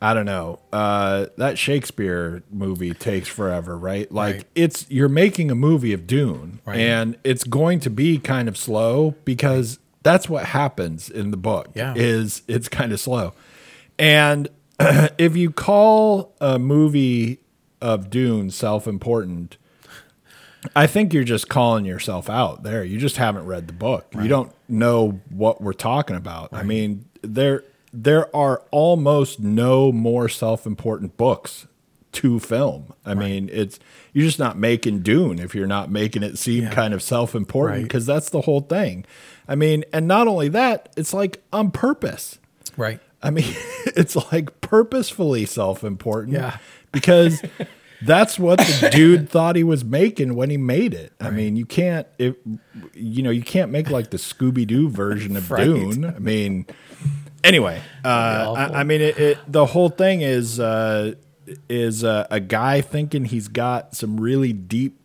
I 0.00 0.14
don't 0.14 0.26
know. 0.26 0.60
Uh, 0.72 1.26
that 1.38 1.58
Shakespeare 1.58 2.42
movie 2.50 2.94
takes 2.94 3.26
forever, 3.28 3.76
right? 3.76 4.10
Like 4.12 4.34
Right. 4.36 4.44
it's 4.54 4.86
you're 4.88 5.08
making 5.08 5.50
a 5.50 5.54
movie 5.56 5.92
of 5.92 6.06
Dune, 6.06 6.60
Right. 6.64 6.78
and 6.78 7.16
it's 7.24 7.42
going 7.44 7.80
to 7.80 7.90
be 7.90 8.18
kind 8.18 8.48
of 8.48 8.56
slow 8.56 9.16
because 9.24 9.78
that's 10.04 10.28
what 10.28 10.44
happens 10.46 11.10
in 11.10 11.30
the 11.32 11.36
book. 11.36 11.68
Yeah. 11.74 11.94
is 11.96 12.42
it's 12.46 12.68
kind 12.68 12.92
of 12.92 13.00
slow, 13.00 13.32
and 13.98 14.48
if 14.80 15.36
you 15.36 15.50
call 15.50 16.34
a 16.40 16.58
movie 16.60 17.40
of 17.80 18.08
Dune 18.10 18.50
self-important, 18.50 19.56
I 20.76 20.86
think 20.86 21.12
you're 21.12 21.24
just 21.24 21.48
calling 21.48 21.84
yourself 21.84 22.28
out 22.30 22.62
there. 22.62 22.84
You 22.84 22.98
just 22.98 23.16
haven't 23.16 23.46
read 23.46 23.66
the 23.66 23.72
book. 23.72 24.06
You 24.20 24.28
don't 24.28 24.52
know 24.68 25.20
what 25.30 25.60
we're 25.60 25.72
talking 25.72 26.16
about. 26.16 26.50
I 26.52 26.62
mean, 26.62 27.04
there 27.22 27.64
there 27.92 28.34
are 28.36 28.62
almost 28.70 29.40
no 29.40 29.90
more 29.92 30.28
self-important 30.28 31.16
books 31.16 31.66
to 32.12 32.40
film. 32.40 32.92
I 33.04 33.14
mean, 33.14 33.48
it's 33.52 33.78
you're 34.12 34.24
just 34.26 34.38
not 34.38 34.56
making 34.58 35.00
Dune 35.00 35.38
if 35.38 35.54
you're 35.54 35.66
not 35.66 35.90
making 35.90 36.22
it 36.22 36.38
seem 36.38 36.64
Yeah. 36.64 36.70
kind 36.70 36.94
of 36.94 37.02
self-important 37.02 37.76
Right. 37.78 37.82
because 37.82 38.06
that's 38.06 38.30
the 38.30 38.40
whole 38.42 38.60
thing. 38.62 39.04
I 39.46 39.54
mean, 39.54 39.84
and 39.92 40.08
not 40.08 40.26
only 40.28 40.48
that, 40.48 40.88
it's 40.96 41.12
like 41.14 41.42
on 41.52 41.70
purpose. 41.70 42.38
Right. 42.76 43.00
I 43.22 43.30
mean, 43.30 43.54
it's 43.86 44.16
like 44.32 44.60
purposefully 44.60 45.44
self-important. 45.46 46.34
Yeah. 46.34 46.58
Because 46.90 47.42
that's 48.00 48.38
what 48.38 48.58
the 48.60 48.88
dude 48.90 49.28
thought 49.28 49.56
he 49.56 49.62
was 49.62 49.84
making 49.84 50.36
when 50.36 50.48
he 50.48 50.56
made 50.56 50.94
it. 50.94 51.12
I 51.20 51.28
mean, 51.30 51.54
you 51.54 51.66
can't 51.66 52.06
it, 52.18 52.40
you 52.94 53.22
know, 53.22 53.28
you 53.30 53.42
can't 53.42 53.70
make 53.70 53.90
like 53.90 54.10
the 54.10 54.16
Scooby-Doo 54.16 54.88
version 54.88 55.36
of 55.36 55.50
Right. 55.50 55.64
Dune. 55.64 56.06
I 56.06 56.18
mean, 56.18 56.64
anyway, 57.44 57.80
uh. 58.04 58.52
I, 58.56 58.80
I 58.80 58.84
mean, 58.84 59.00
it, 59.00 59.18
it, 59.18 59.38
the 59.46 59.66
whole 59.66 59.88
thing 59.88 60.20
is 60.22 60.58
uh, 60.60 61.14
is 61.68 62.04
uh, 62.04 62.26
a 62.30 62.40
guy 62.40 62.80
thinking 62.80 63.24
he's 63.24 63.48
got 63.48 63.94
some 63.96 64.18
really 64.20 64.52
deep 64.52 64.98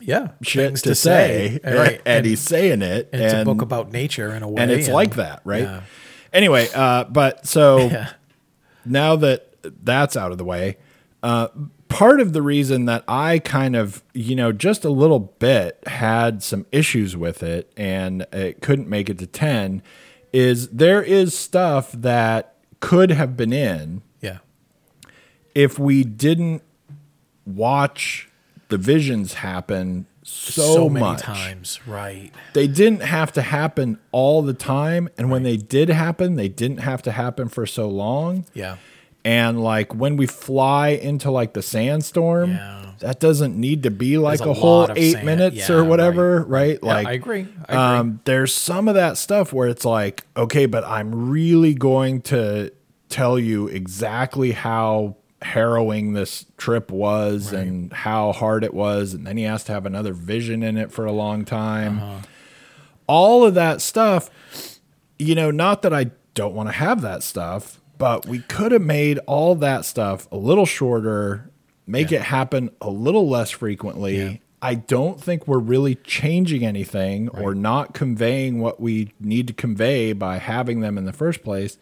Yeah. 0.00 0.28
shit 0.42 0.66
Things 0.68 0.82
to, 0.82 0.94
say, 0.94 1.58
Right. 1.64 2.00
and, 2.04 2.26
he's 2.26 2.40
saying 2.40 2.82
it, 2.82 3.08
and 3.12 3.22
it's 3.22 3.34
a 3.34 3.44
book 3.44 3.62
about 3.62 3.90
nature 3.92 4.32
in 4.34 4.42
a 4.42 4.48
way. 4.48 4.62
and 4.62 4.70
it's 4.70 4.88
like 4.88 5.14
that, 5.16 5.40
right? 5.44 5.62
Yeah. 5.64 5.82
Anyway, 6.32 6.68
uh, 6.74 7.04
but 7.04 7.46
so 7.46 7.78
Yeah. 7.90 8.10
now 8.84 9.16
that 9.16 9.46
that's 9.82 10.16
out 10.16 10.32
of 10.32 10.38
the 10.38 10.44
way, 10.44 10.76
uh, 11.22 11.48
part 11.88 12.20
of 12.20 12.32
the 12.32 12.40
reason 12.42 12.84
that 12.86 13.04
I 13.08 13.38
kind 13.40 13.74
of, 13.74 14.02
you 14.14 14.36
know, 14.36 14.52
just 14.52 14.84
a 14.84 14.90
little 14.90 15.18
bit 15.18 15.82
had 15.86 16.42
some 16.42 16.66
issues 16.72 17.16
with 17.16 17.42
it 17.42 17.70
and 17.76 18.26
it 18.32 18.62
couldn't 18.62 18.88
make 18.88 19.10
it 19.10 19.18
to 19.18 19.26
10 19.26 19.82
is 20.32 20.68
there 20.68 21.02
is 21.02 21.36
stuff 21.36 21.92
that 21.92 22.54
could 22.80 23.10
have 23.10 23.36
been 23.36 23.52
in 23.52 24.02
Yeah. 24.20 24.38
if 25.54 25.78
we 25.78 26.04
didn't 26.04 26.62
watch 27.46 28.28
the 28.68 28.78
visions 28.78 29.34
happen 29.34 30.06
so, 30.22 30.88
many 30.88 31.04
much 31.06 31.22
times. 31.22 31.80
Right. 31.86 32.30
they 32.52 32.68
didn't 32.68 33.00
have 33.02 33.32
to 33.32 33.42
happen 33.42 33.98
all 34.12 34.42
the 34.42 34.54
time 34.54 35.08
and 35.18 35.30
when 35.30 35.42
they 35.42 35.56
did 35.56 35.88
happen 35.88 36.36
they 36.36 36.48
didn't 36.48 36.78
have 36.78 37.02
to 37.02 37.10
happen 37.12 37.48
for 37.48 37.66
so 37.66 37.88
long 37.88 38.44
Yeah. 38.54 38.76
And 39.24 39.62
like 39.62 39.94
when 39.94 40.16
we 40.16 40.26
fly 40.26 40.88
into 40.88 41.30
like 41.30 41.52
the 41.52 41.62
sandstorm 41.62 42.50
Yeah. 42.52 42.92
that 43.00 43.20
doesn't 43.20 43.56
need 43.56 43.82
to 43.84 43.90
be 43.90 44.16
like 44.18 44.40
a 44.40 44.50
a, 44.50 44.54
whole 44.54 44.88
eight 44.96 45.12
sand. 45.12 45.26
minutes 45.26 45.56
Yeah, 45.68 45.72
or 45.76 45.84
whatever 45.84 46.42
right, 46.44 46.78
Yeah, 46.82 46.94
like 46.94 47.06
I 47.06 47.12
agree. 47.12 47.46
I 47.68 47.72
agree. 47.72 47.76
um, 47.76 48.20
there's 48.24 48.54
some 48.54 48.88
of 48.88 48.94
that 48.94 49.18
stuff 49.18 49.52
where 49.52 49.68
it's 49.68 49.84
like 49.84 50.24
okay 50.36 50.66
but 50.66 50.84
i'm 50.84 51.30
really 51.30 51.74
going 51.74 52.22
to 52.22 52.70
tell 53.08 53.38
you 53.38 53.66
exactly 53.68 54.52
how 54.52 55.16
harrowing 55.42 56.12
this 56.12 56.44
trip 56.58 56.90
was 56.90 57.52
and 57.52 57.92
how 57.92 58.30
hard 58.32 58.62
it 58.62 58.72
was 58.74 59.14
and 59.14 59.26
then 59.26 59.36
he 59.38 59.44
has 59.44 59.64
to 59.64 59.72
have 59.72 59.86
another 59.86 60.12
vision 60.12 60.62
in 60.62 60.76
it 60.76 60.92
for 60.92 61.04
a 61.06 61.12
long 61.12 61.44
time 61.44 61.98
Uh-huh. 61.98 62.18
all 63.06 63.44
of 63.44 63.54
that 63.54 63.80
stuff 63.80 64.30
you 65.18 65.34
know 65.34 65.50
not 65.50 65.82
that 65.82 65.92
i 65.94 66.10
don't 66.34 66.54
want 66.54 66.68
to 66.68 66.72
have 66.74 67.00
that 67.00 67.22
stuff 67.22 67.79
but 68.00 68.26
we 68.26 68.40
could 68.40 68.72
have 68.72 68.82
made 68.82 69.18
all 69.26 69.54
that 69.54 69.84
stuff 69.84 70.26
a 70.32 70.36
little 70.36 70.66
shorter 70.66 71.50
make 71.86 72.10
it 72.10 72.22
happen 72.22 72.70
a 72.80 72.90
little 72.90 73.28
less 73.28 73.50
frequently 73.50 74.16
Yeah. 74.18 74.36
i 74.62 74.74
don't 74.74 75.20
think 75.22 75.46
we're 75.46 75.58
really 75.58 75.94
changing 75.96 76.64
anything 76.64 77.28
or 77.28 77.54
not 77.54 77.94
conveying 77.94 78.60
what 78.60 78.80
we 78.80 79.12
need 79.20 79.46
to 79.46 79.52
convey 79.52 80.12
by 80.12 80.38
having 80.38 80.80
them 80.80 80.98
in 80.98 81.04
the 81.04 81.12
first 81.12 81.44
place 81.44 81.78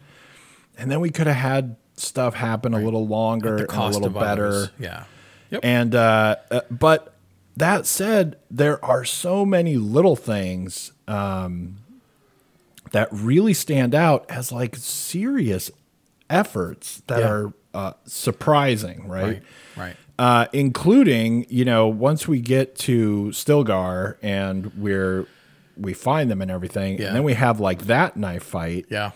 and 0.77 0.91
then 0.91 0.99
we 0.99 1.09
could 1.09 1.27
have 1.27 1.35
had 1.35 1.75
stuff 1.95 2.35
happen 2.35 2.73
a 2.73 2.79
little 2.79 3.05
longer 3.05 3.57
and 3.57 3.69
a 3.71 3.87
little 3.89 4.09
better 4.09 4.47
others. 4.47 4.69
Yeah. 4.79 5.03
Yep. 5.51 5.59
and 5.65 5.95
uh, 5.95 6.35
uh, 6.51 6.61
but 6.71 7.15
that 7.57 7.85
said, 7.85 8.37
there 8.49 8.83
are 8.85 9.03
so 9.03 9.45
many 9.45 9.75
little 9.75 10.15
things 10.15 10.93
um, 11.09 11.77
that 12.91 13.09
really 13.11 13.53
stand 13.53 13.93
out 13.93 14.25
as 14.29 14.51
like 14.53 14.77
serious 14.77 15.69
efforts 16.29 17.01
that 17.07 17.19
Yeah. 17.19 17.29
are 17.29 17.53
uh, 17.73 17.93
surprising, 18.05 19.07
right? 19.07 19.23
right. 19.25 19.43
Right. 19.77 19.95
Uh, 20.17 20.47
including, 20.53 21.45
you 21.49 21.63
know, 21.63 21.87
once 21.87 22.27
we 22.27 22.41
get 22.41 22.75
to 22.79 23.27
Stilgar 23.31 24.15
and 24.21 24.71
we're 24.77 25.25
we 25.77 25.93
find 25.93 26.29
them 26.29 26.41
and 26.41 26.51
everything, 26.51 26.97
Yeah. 26.99 27.07
and 27.07 27.15
then 27.15 27.23
we 27.23 27.35
have 27.35 27.59
like 27.61 27.83
that 27.83 28.17
knife 28.17 28.43
fight. 28.43 28.85
Yeah. 28.89 29.11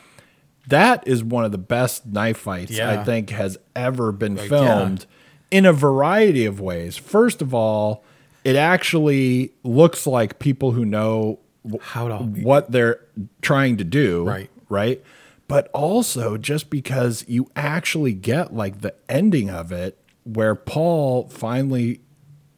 That 0.68 1.06
is 1.06 1.22
one 1.24 1.44
of 1.44 1.52
the 1.52 1.58
best 1.58 2.06
knife 2.06 2.38
fights 2.38 2.80
I 2.80 3.04
think 3.04 3.32
has 3.32 3.58
ever 3.76 4.14
been 4.14 4.38
Like, 4.38 4.48
filmed 4.48 5.06
in 5.52 5.66
a 5.66 5.74
variety 5.74 6.46
of 6.46 6.62
ways. 6.62 6.96
First 6.96 7.42
of 7.42 7.54
all, 7.54 8.06
it 8.46 8.56
actually 8.56 9.52
looks 9.64 10.08
like 10.08 10.40
people 10.40 10.72
who 10.72 10.86
know 10.86 11.40
How 11.82 12.08
to- 12.08 12.16
what 12.24 12.72
they're 12.72 13.02
trying 13.42 13.76
to 13.78 13.84
do, 13.84 14.24
Right. 14.24 14.50
Right? 14.70 15.04
But 15.48 15.68
also 15.74 16.38
just 16.38 16.70
because 16.70 17.26
you 17.28 17.50
actually 17.56 18.14
get 18.14 18.54
like 18.56 18.82
the 18.82 18.96
ending 19.10 19.50
of 19.50 19.72
it 19.72 19.98
where 20.24 20.56
Paul 20.56 21.28
finally 21.28 22.00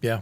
Yeah. 0.02 0.22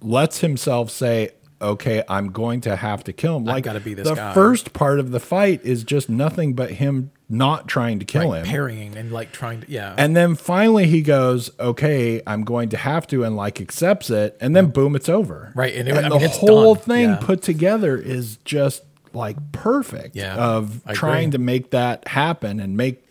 lets 0.00 0.40
himself 0.40 0.90
say, 0.90 1.30
"Okay, 1.60 2.02
I'm 2.08 2.28
going 2.32 2.60
to 2.62 2.76
have 2.76 3.04
to 3.04 3.12
kill 3.12 3.36
him." 3.36 3.44
Like 3.44 3.64
gotta 3.64 3.80
be 3.80 3.94
this 3.94 4.08
the 4.08 4.14
guy. 4.14 4.32
first 4.34 4.72
part 4.72 4.98
of 5.00 5.10
the 5.10 5.20
fight 5.20 5.60
is 5.64 5.84
just 5.84 6.08
nothing 6.08 6.54
but 6.54 6.72
him 6.72 7.10
not 7.28 7.66
trying 7.66 7.98
to 7.98 8.04
kill 8.04 8.30
Right. 8.30 8.38
him. 8.38 8.46
Parrying 8.46 8.96
and 8.96 9.10
like 9.10 9.32
trying 9.32 9.60
to. 9.62 9.66
Yeah. 9.70 9.94
And 9.98 10.14
then 10.16 10.34
finally 10.36 10.86
he 10.86 11.02
goes, 11.02 11.50
"Okay, 11.58 12.22
I'm 12.26 12.44
going 12.44 12.68
to 12.70 12.76
have 12.76 13.06
to," 13.08 13.24
and 13.24 13.36
like 13.36 13.60
accepts 13.60 14.10
it, 14.10 14.36
and 14.40 14.54
then 14.54 14.68
boom, 14.68 14.94
it's 14.94 15.08
over. 15.08 15.52
Right, 15.54 15.74
and 15.74 15.88
And, 15.88 15.98
it- 15.98 16.04
I 16.04 16.08
the 16.08 16.18
mean, 16.20 16.28
whole 16.30 16.74
done. 16.74 16.84
thing 16.84 17.08
Yeah. 17.10 17.16
put 17.20 17.42
together 17.42 17.96
is 17.96 18.36
just 18.44 18.82
like 19.16 19.52
perfect. 19.52 20.14
Yeah, 20.16 20.36
of 20.36 20.82
I 20.86 20.92
trying 20.94 21.28
agree. 21.28 21.32
to 21.32 21.38
make 21.38 21.70
that 21.70 22.06
happen 22.08 22.60
and 22.60 22.76
make 22.76 23.02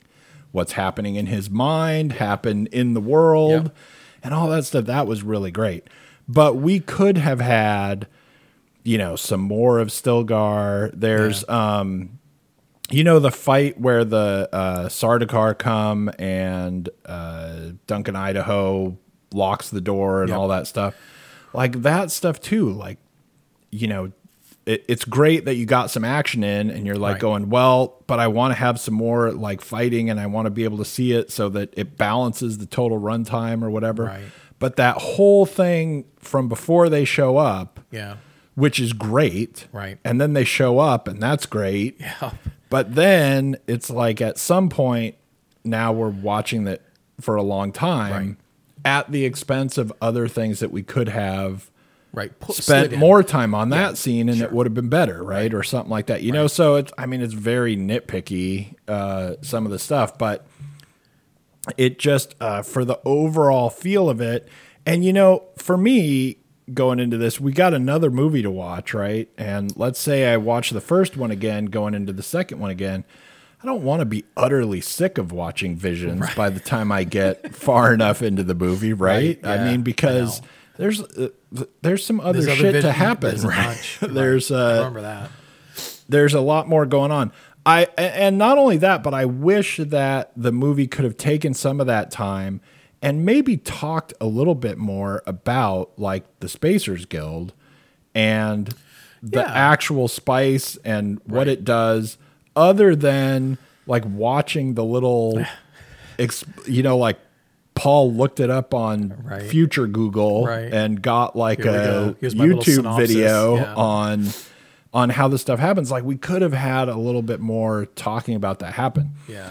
what's 0.52 0.74
happening 0.74 1.16
in 1.16 1.26
his 1.26 1.50
mind 1.50 2.14
happen 2.14 2.68
in 2.68 2.94
the 2.94 3.02
world, 3.02 3.64
Yep. 3.66 3.76
and 4.24 4.34
all 4.34 4.48
that 4.50 4.64
stuff. 4.66 4.86
That 4.86 5.08
was 5.08 5.24
really 5.24 5.52
great. 5.52 5.88
But 6.28 6.56
we 6.56 6.80
could 6.80 7.18
have 7.18 7.42
had, 7.42 8.08
you 8.84 8.98
know, 8.98 9.16
some 9.16 9.42
more 9.42 9.80
of 9.80 9.90
Stilgar. 9.90 10.92
There's 10.94 11.48
um 11.50 12.20
you 12.92 13.04
know 13.04 13.18
the 13.20 13.32
fight 13.32 13.80
where 13.82 14.06
the 14.06 14.48
uh, 14.54 14.86
Sardaukar 14.90 15.58
come 15.58 16.12
and 16.20 16.88
uh, 17.06 17.72
Duncan 17.88 18.16
Idaho 18.16 18.96
locks 19.34 19.70
the 19.72 19.82
door 19.82 20.22
and 20.22 20.30
Yep. 20.30 20.38
all 20.38 20.48
that 20.50 20.68
stuff, 20.68 20.94
like 21.52 21.82
that 21.82 22.12
stuff 22.12 22.40
too. 22.40 22.70
Like, 22.72 23.00
you 23.72 23.88
know, 23.88 24.12
it, 24.66 24.84
it's 24.88 25.06
great 25.06 25.46
that 25.46 25.56
you 25.56 25.66
got 25.66 25.92
some 25.92 26.04
action 26.04 26.44
in, 26.44 26.70
and 26.72 26.86
you're 26.88 26.98
like 26.98 27.14
Right. 27.16 27.22
going, 27.22 27.50
well, 27.50 28.02
but 28.08 28.20
I 28.20 28.28
want 28.28 28.52
to 28.52 28.56
have 28.60 28.80
some 28.80 28.94
more 28.96 29.32
like 29.32 29.62
fighting, 29.62 30.10
and 30.10 30.20
I 30.20 30.26
want 30.26 30.46
to 30.48 30.50
be 30.50 30.64
able 30.64 30.78
to 30.80 30.86
see 30.86 31.12
it 31.12 31.32
so 31.32 31.50
that 31.50 31.74
it 31.78 31.98
balances 31.98 32.58
the 32.58 32.66
total 32.66 33.00
runtime 33.00 33.64
or 33.64 33.70
whatever. 33.70 34.06
Right. 34.06 34.24
But 34.58 34.78
that 34.78 34.98
whole 34.98 35.46
thing 35.46 36.06
from 36.20 36.48
before 36.50 36.90
they 36.90 37.06
show 37.06 37.38
up, 37.38 37.80
yeah. 37.92 38.16
which 38.56 38.80
is 38.80 38.94
great, 38.94 39.68
Right. 39.72 40.00
And 40.04 40.20
then 40.20 40.34
they 40.34 40.46
show 40.46 40.80
up, 40.80 41.08
and 41.08 41.22
that's 41.22 41.46
great. 41.46 42.00
Yeah. 42.00 42.32
But 42.70 42.96
then 42.96 43.58
it's 43.68 43.90
like 43.92 44.22
at 44.22 44.38
some 44.40 44.70
point 44.70 45.16
now 45.64 45.92
we're 45.92 46.10
watching 46.10 46.64
that 46.66 46.82
for 47.22 47.36
a 47.36 47.44
long 47.44 47.72
time 47.72 48.28
Right. 48.28 48.36
at 48.86 49.12
the 49.12 49.26
expense 49.26 49.78
of 49.78 49.94
other 50.02 50.28
things 50.28 50.60
that 50.60 50.72
we 50.72 50.82
could 50.84 51.10
have 51.10 51.70
Right. 52.16 52.40
Put, 52.40 52.56
spent 52.56 52.96
more 52.98 53.22
time 53.24 53.54
on 53.54 53.70
that 53.70 53.98
scene 53.98 54.30
and 54.30 54.42
it 54.42 54.52
would 54.52 54.66
have 54.66 54.74
been 54.74 54.90
better, 54.90 55.22
right? 55.24 55.54
Or 55.54 55.64
something 55.64 55.92
like 55.92 56.08
that. 56.08 56.24
You 56.24 56.32
know, 56.32 56.48
so 56.48 56.76
it's 56.76 56.92
I 56.98 57.06
mean 57.06 57.22
it's 57.22 57.34
very 57.34 57.76
nitpicky 57.76 58.76
uh 58.88 59.36
some 59.42 59.66
of 59.66 59.72
the 59.72 59.80
stuff, 59.80 60.18
but 60.18 60.48
it 61.78 62.00
just 62.00 62.36
uh 62.40 62.62
for 62.62 62.86
the 62.86 63.00
overall 63.06 63.70
feel 63.70 64.10
of 64.10 64.22
it 64.22 64.48
and 64.86 65.04
you 65.04 65.14
know, 65.14 65.44
for 65.58 65.78
me 65.78 66.38
going 66.74 67.00
into 67.00 67.18
this, 67.18 67.40
we 67.40 67.52
got 67.52 67.74
another 67.74 68.10
movie 68.10 68.42
to 68.42 68.52
watch, 68.52 68.94
right? 68.94 69.30
And 69.38 69.76
let's 69.78 70.00
say 70.00 70.32
I 70.32 70.38
watch 70.38 70.70
the 70.72 70.82
first 70.82 71.18
one 71.18 71.32
again 71.32 71.66
going 71.66 71.94
into 71.94 72.14
the 72.14 72.24
second 72.24 72.60
one 72.60 72.72
again. 72.72 73.04
I 73.62 73.66
don't 73.66 73.84
want 73.84 74.02
to 74.02 74.06
be 74.06 74.26
utterly 74.38 74.82
sick 74.82 75.18
of 75.18 75.32
watching 75.32 75.76
Visions 75.76 76.24
by 76.36 76.50
the 76.50 76.60
time 76.60 76.92
I 76.92 77.04
get 77.04 77.56
far 77.56 77.94
enough 77.96 78.22
into 78.22 78.44
the 78.44 78.54
movie, 78.54 78.94
right? 78.94 79.40
Right, 79.42 79.60
I 79.60 79.72
mean, 79.72 79.82
because 79.82 80.42
know. 80.42 80.48
There's 80.78 81.02
uh, 81.02 81.30
there's 81.82 82.06
some 82.06 82.20
other 82.20 82.42
shit 82.56 82.82
to 82.82 82.92
happen, 82.92 83.30
there's 83.32 83.44
a 83.44 83.48
right? 83.48 83.98
there's 84.02 84.52
Right. 84.52 84.58
Uh, 84.60 84.76
remember 84.78 85.02
that. 85.02 85.30
there's 86.10 86.34
a 86.34 86.42
lot 86.42 86.68
more 86.68 86.86
going 86.86 87.12
on. 87.12 87.32
I 87.66 87.86
and 87.98 88.38
not 88.38 88.58
only 88.58 88.78
that, 88.78 89.02
but 89.04 89.14
I 89.14 89.26
wish 89.26 89.78
that 89.78 90.32
the 90.36 90.52
movie 90.52 90.88
could 90.88 91.04
have 91.06 91.18
taken 91.18 91.54
some 91.54 91.82
of 91.82 91.88
that 91.88 92.12
time 92.12 92.62
and 93.02 93.26
maybe 93.26 93.58
talked 93.58 94.14
a 94.22 94.26
little 94.28 94.56
bit 94.56 94.78
more 94.78 95.24
about 95.26 95.98
like 95.98 96.26
the 96.42 96.48
Spacers 96.50 97.06
Guild 97.06 97.54
and 98.14 98.74
the 99.24 99.40
Yeah. 99.40 99.52
actual 99.52 100.08
spice 100.08 100.78
and 100.86 101.20
what 101.26 101.48
it 101.48 101.64
does 101.66 102.18
other 102.56 102.96
than 102.96 103.58
like 103.88 104.04
watching 104.06 104.76
the 104.76 104.84
little 104.84 105.44
ex, 106.20 106.44
you 106.68 106.84
know 106.84 106.98
like 106.98 107.18
Paul 107.76 108.12
looked 108.14 108.40
it 108.40 108.50
up 108.50 108.74
on 108.74 109.14
Right. 109.24 109.44
future 109.44 109.86
Google 109.88 110.46
Right. 110.46 110.74
and 110.74 111.02
got 111.02 111.36
like 111.36 111.62
Here 111.62 111.70
a 111.72 111.74
go. 111.74 112.16
Here's 112.20 112.36
my 112.36 112.46
little 112.46 112.64
YouTube 112.64 112.98
video 112.98 113.56
Yeah. 113.58 113.74
on 113.76 114.28
on 114.94 115.10
how 115.10 115.28
this 115.28 115.42
stuff 115.42 115.60
happens. 115.60 115.92
Like 115.92 116.06
we 116.06 116.16
could 116.16 116.42
have 116.42 116.54
had 116.54 116.88
a 116.88 116.96
little 116.96 117.22
bit 117.22 117.42
more 117.42 117.86
talking 117.96 118.34
about 118.34 118.60
that 118.60 118.74
happen. 118.76 119.12
Yeah. 119.28 119.50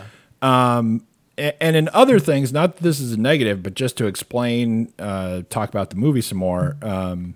A- 1.37 1.63
And 1.63 1.75
in 1.77 1.91
other 1.93 2.19
things, 2.19 2.53
not 2.53 2.77
that 2.77 2.83
this 2.83 3.01
is 3.01 3.13
a 3.13 3.21
negative, 3.21 3.63
but 3.63 3.75
just 3.75 3.97
to 3.99 4.07
explain, 4.07 4.89
uh, 4.99 5.43
talk 5.51 5.69
about 5.69 5.91
the 5.91 5.97
movie 5.97 6.21
some 6.21 6.39
more. 6.39 6.77
Um, 6.81 7.35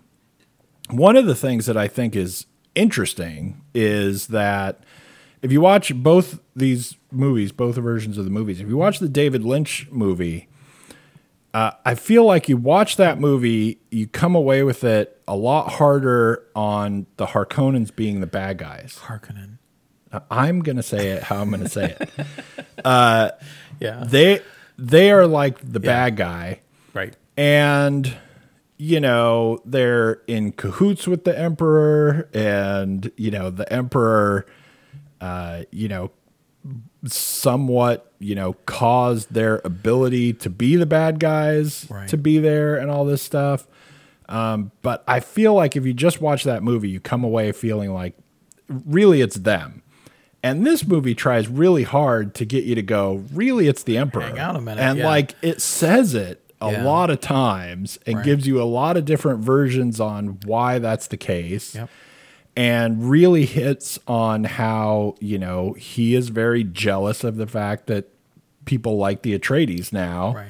one 0.89 1.17
of 1.17 1.27
the 1.27 1.35
things 1.35 1.67
that 1.67 1.77
I 1.77 1.87
think 1.89 2.15
is 2.17 2.47
interesting 2.75 3.61
is 3.75 4.29
that 4.29 4.81
if 5.43 5.51
you 5.53 5.61
watch 5.61 5.95
both 5.95 6.39
these 6.57 6.97
movies, 7.11 7.51
both 7.53 7.77
versions 7.77 8.17
of 8.19 8.25
the 8.25 8.31
movies, 8.31 8.61
if 8.61 8.69
you 8.69 8.77
watch 8.77 9.01
the 9.01 9.09
David 9.09 9.45
Lynch 9.45 9.87
movie, 9.91 10.48
uh, 11.55 11.73
I 11.85 11.95
feel 11.95 12.25
like 12.25 12.49
you 12.49 12.57
watch 12.57 12.97
that 12.97 13.19
movie, 13.21 13.81
you 13.91 14.07
come 14.07 14.35
away 14.35 14.63
with 14.63 14.85
it 14.85 15.21
a 15.27 15.37
lot 15.37 15.73
harder 15.73 16.45
on 16.55 17.07
the 17.17 17.27
Harkonnens 17.27 17.95
being 17.95 18.21
the 18.21 18.27
bad 18.27 18.59
guys. 18.59 19.01
Harkonnen. 19.05 19.59
I'm 20.31 20.61
gonna 20.61 20.83
say 20.83 21.11
it 21.11 21.23
how 21.25 21.43
I'm 21.43 21.51
gonna 21.51 21.69
say 21.69 21.97
it. 22.01 22.11
Yeah. 23.81 24.05
they 24.07 24.41
they 24.77 25.11
are 25.11 25.27
like 25.27 25.61
the 25.61 25.81
bad 25.81 26.17
guy 26.17 26.61
right. 26.95 27.15
and 27.37 28.17
you 28.77 28.99
know 29.01 29.61
they're 29.65 30.23
in 30.27 30.53
cahoots 30.53 31.07
with 31.07 31.25
the 31.25 31.39
emperor 31.39 32.29
and 32.35 33.11
you 33.17 33.31
know 33.31 33.51
the 33.51 33.71
emperor 33.73 34.47
uh 35.21 35.63
you 35.71 35.89
know 35.89 36.11
somewhat 37.07 38.13
you 38.19 38.35
know 38.35 38.55
caused 38.67 39.33
their 39.33 39.61
ability 39.65 40.33
to 40.33 40.51
be 40.51 40.77
the 40.77 40.87
bad 40.87 41.21
guys 41.21 41.87
Right. 41.89 42.09
to 42.09 42.17
be 42.17 42.39
there 42.39 42.77
and 42.77 42.91
all 42.91 43.05
this 43.05 43.23
stuff 43.23 43.67
um 44.29 44.73
but 44.83 45.05
i 45.07 45.21
feel 45.21 45.55
like 45.55 45.77
if 45.77 45.87
you 45.87 45.95
just 45.95 46.21
watch 46.21 46.45
that 46.45 46.63
movie 46.63 46.89
you 46.91 46.99
come 47.01 47.23
away 47.23 47.53
feeling 47.53 47.93
like 47.93 48.15
really 48.69 49.21
it's 49.21 49.37
them 49.37 49.83
and 50.43 50.67
this 50.67 50.87
movie 50.87 51.15
tries 51.15 51.49
really 51.49 51.85
hard 51.85 52.35
to 52.35 52.45
get 52.45 52.65
you 52.65 52.75
to 52.75 52.83
go 52.83 53.25
really 53.33 53.69
it's 53.69 53.85
the 53.85 53.97
emperor 53.97 54.23
Hang 54.23 54.39
on 54.41 54.57
a 54.57 54.61
minute, 54.61 54.81
and 54.83 54.99
yeah. 54.99 55.07
like 55.07 55.35
it 55.43 55.61
says 55.63 56.15
it 56.15 56.43
a 56.61 56.73
Yeah. 56.73 56.85
lot 56.85 57.09
of 57.11 57.21
times 57.21 57.99
and 58.07 58.17
Right. 58.17 58.25
gives 58.25 58.47
you 58.49 58.61
a 58.61 58.65
lot 58.65 58.97
of 58.97 59.05
different 59.05 59.39
versions 59.45 60.01
on 60.01 60.39
why 60.45 60.81
that's 60.81 61.07
the 61.07 61.17
case 61.17 61.77
Yep. 61.77 61.89
And 62.59 63.09
really 63.09 63.47
hits 63.47 63.99
on 64.09 64.43
how 64.43 65.15
you 65.21 65.39
know 65.39 65.73
he 65.75 66.15
is 66.17 66.29
very 66.29 66.65
jealous 66.65 67.23
of 67.23 67.37
the 67.37 67.47
fact 67.47 67.87
that 67.87 68.09
people 68.65 68.97
like 68.99 69.23
the 69.23 69.39
Atreides 69.39 69.93
now 69.93 70.35
Right. 70.35 70.47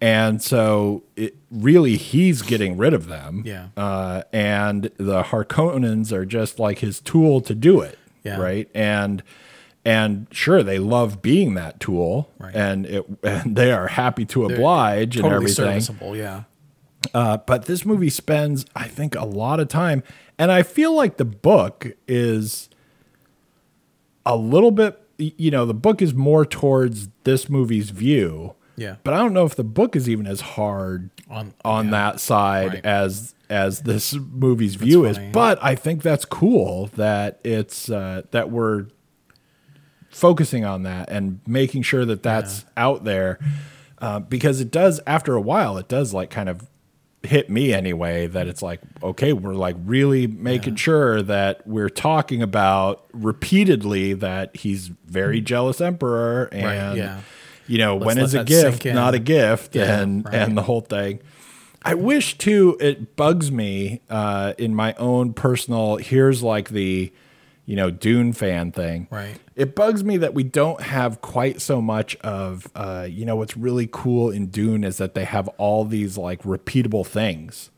and 0.00 0.40
so 0.40 1.02
it 1.16 1.36
really 1.50 1.96
he's 1.96 2.42
getting 2.42 2.76
rid 2.76 2.94
of 2.94 3.08
them 3.08 3.42
Yeah. 3.44 3.68
uh, 3.76 4.22
and 4.32 4.84
the 4.98 5.24
Harkonnens 5.24 6.12
are 6.12 6.24
just 6.24 6.58
like 6.60 6.78
his 6.78 7.00
tool 7.00 7.40
to 7.42 7.54
do 7.54 7.80
it 7.80 7.98
Yeah. 8.22 8.38
right 8.40 8.68
and 8.72 9.22
and 9.84 10.26
sure 10.30 10.62
they 10.62 10.78
love 10.78 11.22
being 11.22 11.54
that 11.54 11.80
tool 11.80 12.30
Right. 12.38 12.54
and 12.54 12.86
it 12.86 13.04
and 13.24 13.56
they 13.56 13.72
are 13.72 13.88
happy 13.88 14.24
to 14.26 14.44
oblige 14.44 15.16
and 15.16 15.24
Totally 15.24 15.34
everything 15.50 15.54
serviceable. 15.80 16.16
Yeah. 16.16 16.44
uh, 17.14 17.38
but 17.38 17.64
this 17.66 17.84
movie 17.84 18.10
spends, 18.10 18.64
I 18.76 18.86
think, 18.88 19.14
a 19.14 19.24
lot 19.24 19.60
of 19.60 19.68
time, 19.68 20.02
and 20.38 20.50
I 20.52 20.62
feel 20.62 20.94
like 20.94 21.16
the 21.16 21.24
book 21.24 21.86
is 22.06 22.68
a 24.26 24.36
little 24.36 24.70
bit. 24.70 25.00
You 25.18 25.50
know, 25.50 25.66
the 25.66 25.74
book 25.74 26.00
is 26.00 26.14
more 26.14 26.44
towards 26.46 27.08
this 27.24 27.48
movie's 27.48 27.90
view. 27.90 28.54
Yeah. 28.76 28.96
But 29.02 29.14
I 29.14 29.18
don't 29.18 29.32
know 29.32 29.44
if 29.44 29.56
the 29.56 29.64
book 29.64 29.96
is 29.96 30.08
even 30.08 30.26
as 30.28 30.40
hard 30.40 31.10
On- 31.28 31.52
on 31.64 31.86
yeah. 31.86 31.90
that 31.90 32.20
side 32.20 32.74
Right. 32.74 32.86
as 32.86 33.34
as 33.50 33.80
this 33.80 34.14
movie's 34.14 34.76
view 34.76 35.04
is. 35.06 35.16
funny. 35.16 35.30
But 35.32 35.58
I 35.60 35.74
think 35.74 36.02
that's 36.02 36.24
cool 36.24 36.86
that 36.94 37.40
it's 37.42 37.90
uh, 37.90 38.22
that 38.30 38.50
we're 38.50 38.86
focusing 40.10 40.64
on 40.64 40.84
that 40.84 41.10
and 41.10 41.40
making 41.46 41.82
sure 41.82 42.04
that 42.04 42.22
that's 42.22 42.64
out 42.76 43.04
there 43.04 43.38
uh, 43.98 44.20
because 44.20 44.60
it 44.60 44.70
does 44.70 45.00
after 45.06 45.34
a 45.34 45.40
while 45.40 45.76
it 45.76 45.88
does 45.88 46.14
like 46.14 46.30
kind 46.30 46.48
of 46.48 46.66
hit 47.24 47.50
me 47.50 47.72
anyway 47.72 48.26
that 48.28 48.46
it's 48.46 48.62
like 48.62 48.80
okay 49.02 49.32
we're 49.32 49.54
like 49.54 49.76
really 49.84 50.26
making 50.26 50.76
sure 50.76 51.20
that 51.20 51.66
we're 51.66 51.88
talking 51.88 52.42
about 52.42 53.04
repeatedly 53.12 54.12
that 54.12 54.54
he's 54.56 54.88
very 55.06 55.40
jealous 55.40 55.80
emperor 55.80 56.48
and 56.52 56.96
yeah. 56.96 57.20
you 57.66 57.76
know 57.76 57.96
when 57.96 58.16
let 58.16 58.24
is 58.24 58.34
a 58.34 58.44
gift 58.44 58.84
not 58.84 59.14
a 59.14 59.18
gift 59.18 59.74
Yeah, 59.74 60.00
and 60.00 60.24
right. 60.24 60.34
and 60.34 60.56
the 60.56 60.62
whole 60.62 60.80
thing 60.80 61.20
I 61.82 61.94
wish 61.94 62.36
too. 62.38 62.76
It 62.80 63.16
bugs 63.16 63.52
me 63.52 64.02
uh, 64.10 64.54
in 64.58 64.74
my 64.74 64.94
own 64.94 65.32
personal. 65.32 65.96
Here's 65.96 66.42
like 66.42 66.70
the, 66.70 67.12
you 67.68 67.76
know, 67.76 67.90
Dune 67.90 68.32
fan 68.32 68.72
thing. 68.72 69.06
Right. 69.10 69.36
It 69.54 69.74
bugs 69.74 70.02
me 70.02 70.16
that 70.16 70.32
we 70.32 70.42
don't 70.42 70.80
have 70.80 71.20
quite 71.20 71.60
so 71.60 71.82
much 71.82 72.16
of. 72.16 72.66
Uh, 72.74 73.06
you 73.10 73.26
know, 73.26 73.36
what's 73.36 73.58
really 73.58 73.86
cool 73.92 74.30
in 74.30 74.46
Dune 74.46 74.84
is 74.84 74.96
that 74.96 75.12
they 75.14 75.24
have 75.24 75.48
all 75.58 75.84
these 75.84 76.16
like 76.16 76.42
repeatable 76.44 77.06
things, 77.06 77.70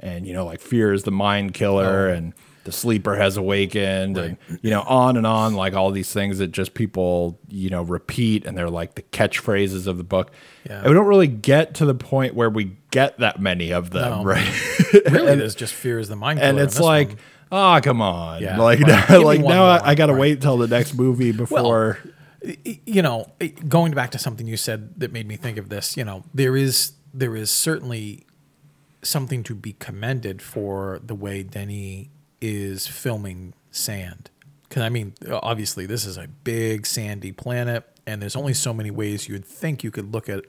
and 0.00 0.26
you 0.26 0.32
know, 0.32 0.44
like 0.44 0.60
fear 0.60 0.92
is 0.92 1.04
the 1.04 1.12
mind 1.12 1.54
killer, 1.54 2.08
Oh. 2.10 2.12
and 2.14 2.34
the 2.64 2.72
sleeper 2.72 3.14
has 3.16 3.36
awakened, 3.36 4.18
and 4.18 4.36
you 4.62 4.70
know, 4.70 4.82
on 4.82 5.16
and 5.16 5.26
on, 5.26 5.54
like 5.54 5.74
all 5.74 5.92
these 5.92 6.12
things 6.12 6.38
that 6.38 6.48
just 6.48 6.74
people 6.74 7.38
you 7.48 7.70
know 7.70 7.82
repeat, 7.82 8.44
and 8.44 8.58
they're 8.58 8.68
like 8.68 8.96
the 8.96 9.02
catchphrases 9.02 9.86
of 9.86 9.96
the 9.96 10.04
book. 10.04 10.32
Yeah. 10.68 10.78
And 10.80 10.88
we 10.88 10.94
don't 10.94 11.06
really 11.06 11.28
get 11.28 11.74
to 11.76 11.86
the 11.86 11.94
point 11.94 12.34
where 12.34 12.50
we 12.50 12.76
get 12.90 13.16
that 13.18 13.40
many 13.40 13.72
of 13.72 13.90
them, 13.90 14.10
No. 14.10 14.24
right? 14.24 14.92
Really, 15.08 15.36
there's 15.36 15.54
just 15.54 15.72
fear 15.72 16.00
is 16.00 16.08
the 16.08 16.16
mind 16.16 16.40
killer. 16.40 16.50
and 16.50 16.58
it's 16.58 16.80
like, 16.80 17.08
one. 17.10 17.16
Oh, 17.52 17.80
come 17.82 18.00
on, 18.00 18.42
Yeah, 18.42 18.58
like, 18.58 18.80
right. 18.80 19.08
Give 19.08 19.22
like 19.22 19.40
now 19.40 19.46
more, 19.46 19.84
I, 19.84 19.90
I 19.90 19.94
got 19.94 20.06
to 20.06 20.12
right. 20.12 20.20
wait 20.20 20.42
till 20.42 20.56
the 20.56 20.68
next 20.68 20.94
movie 20.94 21.32
before. 21.32 21.98
you 22.86 23.02
know, 23.02 23.30
going 23.68 23.92
back 23.92 24.10
to 24.12 24.18
something 24.18 24.46
you 24.46 24.56
said 24.56 24.98
that 25.00 25.12
made 25.12 25.28
me 25.28 25.36
think 25.36 25.58
of 25.58 25.68
this, 25.68 25.96
you 25.96 26.04
know, 26.04 26.24
there 26.32 26.56
is 26.56 26.92
there 27.12 27.36
is 27.36 27.50
certainly 27.50 28.24
something 29.02 29.42
to 29.42 29.54
be 29.54 29.72
commended 29.74 30.42
for 30.42 31.00
the 31.02 31.14
way 31.14 31.42
Denny 31.42 32.10
is 32.40 32.86
filming 32.86 33.54
sand. 33.70 34.30
Because 34.68 34.82
I 34.82 34.88
mean, 34.88 35.14
obviously, 35.30 35.86
this 35.86 36.04
is 36.04 36.16
a 36.16 36.28
big 36.28 36.86
sandy 36.86 37.32
planet, 37.32 37.84
and 38.06 38.22
there's 38.22 38.36
only 38.36 38.54
so 38.54 38.72
many 38.72 38.90
ways 38.90 39.28
you'd 39.28 39.44
think 39.44 39.82
you 39.82 39.90
could 39.90 40.12
look 40.12 40.28
at 40.28 40.44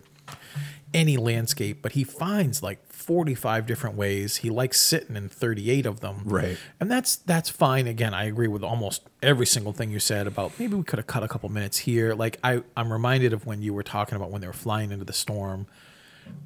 any 0.94 1.18
landscape, 1.18 1.82
but 1.82 1.94
he 1.94 2.04
finds 2.04 2.62
like 2.62 2.86
45 2.86 3.66
different 3.66 3.96
ways. 3.96 4.38
He 4.38 4.50
likes 4.50 4.80
sitting 4.80 5.16
in 5.16 5.30
38 5.30 5.86
of 5.86 6.02
them. 6.02 6.22
Right. 6.26 6.58
And 6.80 6.92
that's 6.92 7.16
that's 7.16 7.50
fine. 7.50 7.88
Again, 7.88 8.14
I 8.14 8.26
agree 8.26 8.48
with 8.48 8.64
almost 8.64 9.04
every 9.22 9.46
single 9.46 9.74
thing 9.74 9.92
you 9.92 10.00
said 10.00 10.28
about 10.28 10.58
maybe 10.60 10.76
we 10.76 10.84
could 10.84 11.00
have 11.00 11.08
cut 11.08 11.24
a 11.24 11.28
couple 11.28 11.50
minutes 11.50 11.80
here. 11.80 12.14
Like 12.14 12.40
I, 12.44 12.64
I'm 12.76 12.92
reminded 12.92 13.34
of 13.34 13.46
when 13.46 13.62
you 13.62 13.74
were 13.74 13.84
talking 13.84 14.16
about 14.16 14.32
when 14.32 14.42
they 14.42 14.48
were 14.48 14.54
flying 14.54 14.92
into 14.92 15.06
the 15.06 15.14
storm. 15.14 15.68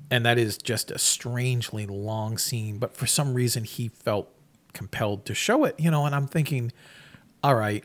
And 0.09 0.25
that 0.25 0.37
is 0.37 0.57
just 0.57 0.89
a 0.89 0.97
strangely 0.97 1.85
long 1.85 2.37
scene, 2.37 2.77
but 2.77 2.95
for 2.95 3.05
some 3.05 3.33
reason 3.33 3.63
he 3.65 3.89
felt 3.89 4.31
compelled 4.73 5.25
to 5.25 5.33
show 5.33 5.63
it, 5.63 5.75
you 5.79 5.91
know, 5.91 6.05
and 6.05 6.15
I'm 6.15 6.27
thinking, 6.27 6.71
all 7.43 7.55
right, 7.55 7.83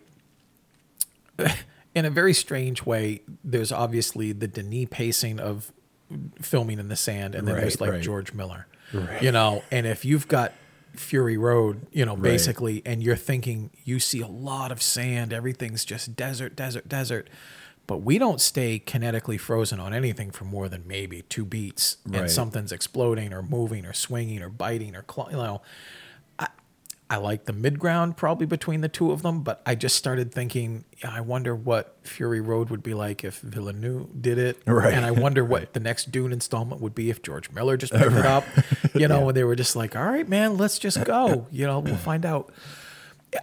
in 1.95 2.05
a 2.05 2.11
very 2.11 2.33
strange 2.33 2.85
way, 2.85 3.23
there's 3.43 3.73
obviously 3.73 4.33
the 4.33 4.47
Denis 4.47 4.89
pacing 4.91 5.41
of 5.41 5.73
filming 6.41 6.79
in 6.79 6.89
the 6.89 6.97
sand, 6.97 7.35
and 7.35 7.47
then 7.47 7.55
Right, 7.55 7.61
there's 7.63 7.81
like 7.81 7.91
right. 7.93 8.03
George 8.03 8.33
Miller, 8.33 8.67
you 9.21 9.33
know. 9.33 9.63
And 9.71 9.87
if 9.87 10.05
you've 10.05 10.29
got 10.29 10.53
Fury 10.95 11.37
Road, 11.37 11.87
you 11.93 12.05
know, 12.05 12.17
basically, 12.17 12.83
and 12.85 13.03
you're 13.03 13.17
thinking 13.17 13.71
you 13.85 14.01
see 14.01 14.21
a 14.21 14.27
lot 14.27 14.73
of 14.73 14.83
sand, 14.83 15.33
everything's 15.33 15.85
just 15.85 16.17
desert, 16.17 16.57
desert, 16.57 16.89
desert. 16.89 17.29
But 17.87 17.99
we 18.03 18.19
don't 18.19 18.41
stay 18.41 18.79
kinetically 18.85 19.39
frozen 19.41 19.81
on 19.81 19.93
anything 19.93 20.31
for 20.31 20.45
more 20.45 20.69
than 20.69 20.87
maybe 20.87 21.23
two 21.23 21.45
beats, 21.45 21.97
Right. 22.07 22.21
and 22.23 22.31
something's 22.31 22.71
exploding 22.71 23.33
or 23.33 23.43
moving 23.43 23.85
or 23.85 23.93
swinging 23.93 24.43
or 24.43 24.49
biting 24.49 24.95
or 24.95 25.03
claw, 25.03 25.29
you 25.31 25.37
know. 25.37 25.61
I 27.11 27.17
like 27.17 27.47
the 27.47 27.53
mid 27.53 27.81
ground 27.81 28.17
probably 28.17 28.47
between 28.47 28.83
the 28.83 28.89
two 28.89 29.11
of 29.11 29.23
them, 29.23 29.43
but 29.43 29.61
I 29.67 29.75
just 29.75 29.97
started 29.97 30.33
thinking, 30.33 30.85
I 31.03 31.21
wonder 31.21 31.57
what 31.57 31.97
Fury 32.05 32.41
Road 32.41 32.71
would 32.71 32.85
be 32.85 32.95
like 32.95 33.25
if 33.25 33.41
Villeneuve 33.41 34.23
did 34.23 34.39
it. 34.39 34.59
Right. 34.71 34.95
And 34.95 35.05
I 35.05 35.11
wonder 35.11 35.45
what 35.45 35.73
the 35.73 35.81
next 35.81 36.13
Dune 36.13 36.33
installment 36.33 36.81
would 36.81 36.95
be 36.95 37.11
if 37.11 37.23
George 37.23 37.51
Miller 37.51 37.77
just 37.77 37.93
picked 37.97 38.13
it 38.13 38.25
up. 38.25 38.45
You 38.95 39.09
know, 39.09 39.29
and 39.29 39.37
they 39.37 39.43
were 39.43 39.57
just 39.57 39.75
like, 39.75 39.97
all 39.97 40.05
right, 40.05 40.29
man, 40.29 40.57
let's 40.57 40.79
just 40.79 41.03
go. 41.05 41.49
You 41.51 41.67
know, 41.67 41.81
we'll 41.81 41.97
find 41.97 42.25
out. 42.25 42.53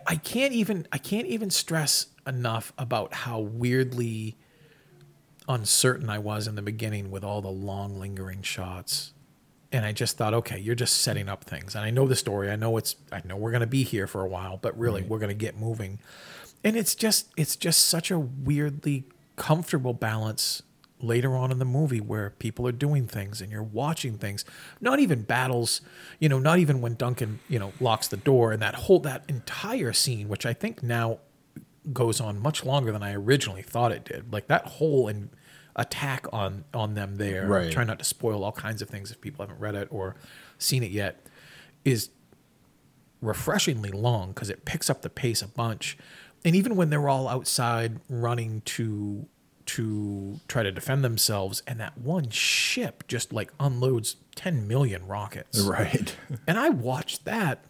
I 0.05 0.15
can't 0.15 0.53
even 0.53 0.88
I 0.93 0.97
can't 0.97 1.28
even 1.28 1.49
stress 1.49 2.07
enough 2.26 2.72
about 2.78 3.13
how 3.13 3.39
weirdly 3.39 4.38
uncertain 5.49 6.09
I 6.09 6.20
was 6.20 6.47
in 6.47 6.55
the 6.55 6.61
beginning 6.61 7.11
with 7.11 7.24
all 7.24 7.41
the 7.41 7.49
long 7.49 7.99
lingering 7.99 8.41
shots. 8.41 9.13
And 9.72 9.86
I 9.86 9.91
just 9.91 10.18
thought, 10.18 10.34
okay, 10.34 10.57
you're 10.59 10.76
just 10.76 11.01
setting 11.01 11.28
up 11.28 11.43
things. 11.43 11.76
And 11.76 11.84
I 11.84 11.89
know 11.89 12.07
the 12.07 12.15
story. 12.15 12.49
I 12.49 12.55
know 12.55 12.78
it's 12.78 12.95
I 13.11 13.22
know 13.26 13.36
we're 13.36 13.51
gonna 13.51 13.68
be 13.68 13.84
here 13.84 14.07
for 14.07 14.22
a 14.24 14.28
while, 14.28 14.57
but 14.57 14.78
really 14.78 15.01
we're 15.01 15.20
gonna 15.20 15.34
get 15.34 15.57
moving. 15.57 15.99
And 16.63 16.76
it's 16.76 16.95
just 16.95 17.32
it's 17.36 17.55
just 17.55 17.86
such 17.86 18.09
a 18.09 18.20
weirdly 18.20 19.05
comfortable 19.36 19.93
balance 19.93 20.63
later 20.99 21.36
on 21.36 21.51
in 21.51 21.59
the 21.59 21.65
movie 21.65 22.01
where 22.01 22.32
people 22.32 22.68
are 22.68 22.72
doing 22.72 23.07
things 23.07 23.41
and 23.41 23.51
you're 23.51 23.63
watching 23.63 24.18
things. 24.18 24.43
Not 24.82 24.99
even 24.99 25.22
battles, 25.22 25.82
you 26.20 26.28
know, 26.28 26.39
not 26.39 26.59
even 26.59 26.82
when 26.82 26.95
Duncan, 26.95 27.39
you 27.47 27.59
know, 27.59 27.74
locks 27.80 28.07
the 28.07 28.18
door 28.18 28.51
and 28.51 28.61
that 28.61 28.76
whole 28.76 28.99
that 29.01 29.24
entire 29.28 29.93
scene, 29.93 30.28
which 30.28 30.45
I 30.45 30.53
think 30.53 30.82
now 30.82 31.20
goes 31.93 32.20
on 32.20 32.41
much 32.41 32.65
longer 32.65 32.91
than 32.91 33.03
I 33.03 33.13
originally 33.13 33.61
thought 33.61 33.91
it 33.91 34.05
did. 34.05 34.34
Like 34.34 34.47
that 34.47 34.65
whole 34.65 35.07
and 35.07 35.30
attack 35.78 36.26
on 36.34 36.66
on 36.74 36.96
them 36.96 37.16
there. 37.16 37.48
Right. 37.48 37.72
Try 37.72 37.84
not 37.84 38.00
to 38.00 38.06
spoil 38.06 38.44
all 38.44 38.52
kinds 38.52 38.82
of 38.82 38.90
things 38.90 39.12
if 39.12 39.22
people 39.22 39.44
haven't 39.46 39.60
read 39.60 39.76
it 39.76 39.88
or 39.92 40.16
seen 40.58 40.84
it 40.84 40.92
yet. 40.92 41.26
Is 41.86 42.10
refreshingly 43.22 43.92
long 43.92 44.30
because 44.30 44.50
it 44.50 44.66
picks 44.66 44.90
up 44.90 45.02
the 45.02 45.10
pace 45.10 45.42
a 45.42 45.48
bunch. 45.48 45.98
And 46.46 46.56
even 46.56 46.76
when 46.76 46.90
they're 46.90 47.10
all 47.10 47.28
outside 47.28 48.00
running 48.10 48.62
to 48.66 49.28
to 49.66 50.40
try 50.48 50.64
to 50.64 50.72
defend 50.72 51.04
themselves, 51.04 51.62
and 51.68 51.80
that 51.80 51.98
one 51.98 52.30
ship 52.30 53.04
just 53.08 53.34
like 53.34 53.52
unloads 53.60 54.16
10 54.36 54.68
million 54.68 55.06
rockets. 55.08 55.60
Right. 55.62 56.16
And 56.48 56.58
I 56.58 56.70
watched 56.70 57.26
that. 57.26 57.66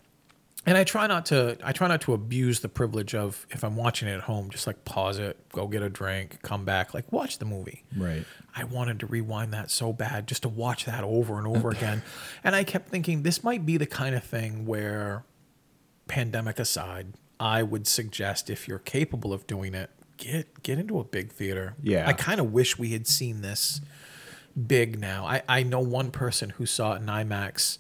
And 0.68 0.78
I 0.78 0.84
try 0.84 1.08
not 1.08 1.28
to 1.28 1.58
I 1.64 1.72
try 1.72 1.88
not 1.88 2.02
to 2.02 2.14
abuse 2.14 2.60
the 2.60 2.68
privilege 2.68 3.16
of 3.16 3.48
if 3.50 3.64
I'm 3.64 3.78
watching 3.78 4.10
it 4.10 4.16
at 4.16 4.22
home, 4.22 4.50
just 4.50 4.68
like 4.68 4.84
pause 4.84 5.18
it, 5.18 5.38
go 5.50 5.66
get 5.66 5.82
a 5.82 5.90
drink, 5.90 6.42
come 6.42 6.66
back, 6.66 6.94
like 6.94 7.10
watch 7.10 7.40
the 7.40 7.46
movie. 7.46 7.86
Right. 7.96 8.26
I 8.54 8.66
wanted 8.66 9.00
to 9.00 9.08
rewind 9.08 9.54
that 9.54 9.72
so 9.72 9.94
bad 9.94 10.28
just 10.28 10.42
to 10.42 10.50
watch 10.50 10.84
that 10.84 11.06
over 11.06 11.38
and 11.38 11.48
over 11.48 11.70
again. 11.70 12.04
And 12.44 12.56
I 12.56 12.64
kept 12.64 12.90
thinking 12.90 13.24
this 13.24 13.44
might 13.44 13.66
be 13.66 13.78
the 13.78 13.86
kind 13.86 14.14
of 14.14 14.24
thing 14.24 14.66
where 14.66 15.24
pandemic 16.08 16.60
aside, 16.60 17.14
I 17.40 17.64
would 17.64 17.88
suggest 17.88 18.50
if 18.50 18.68
you're 18.68 18.80
capable 18.80 19.32
of 19.34 19.48
doing 19.48 19.74
it, 19.74 19.90
get 20.18 20.64
get 20.64 20.80
into 20.80 21.00
a 21.00 21.06
big 21.06 21.32
theater. 21.32 21.76
Yeah. 21.82 22.08
I 22.08 22.12
kind 22.12 22.42
of 22.42 22.52
wish 22.52 22.78
we 22.78 22.90
had 22.90 23.08
seen 23.08 23.42
this 23.42 23.80
big 24.68 25.00
now. 25.00 25.26
I, 25.26 25.44
I 25.48 25.64
know 25.64 25.80
one 25.80 26.12
person 26.12 26.50
who 26.52 26.66
saw 26.66 26.94
it 26.94 26.98
in 26.98 27.06
IMAX 27.06 27.78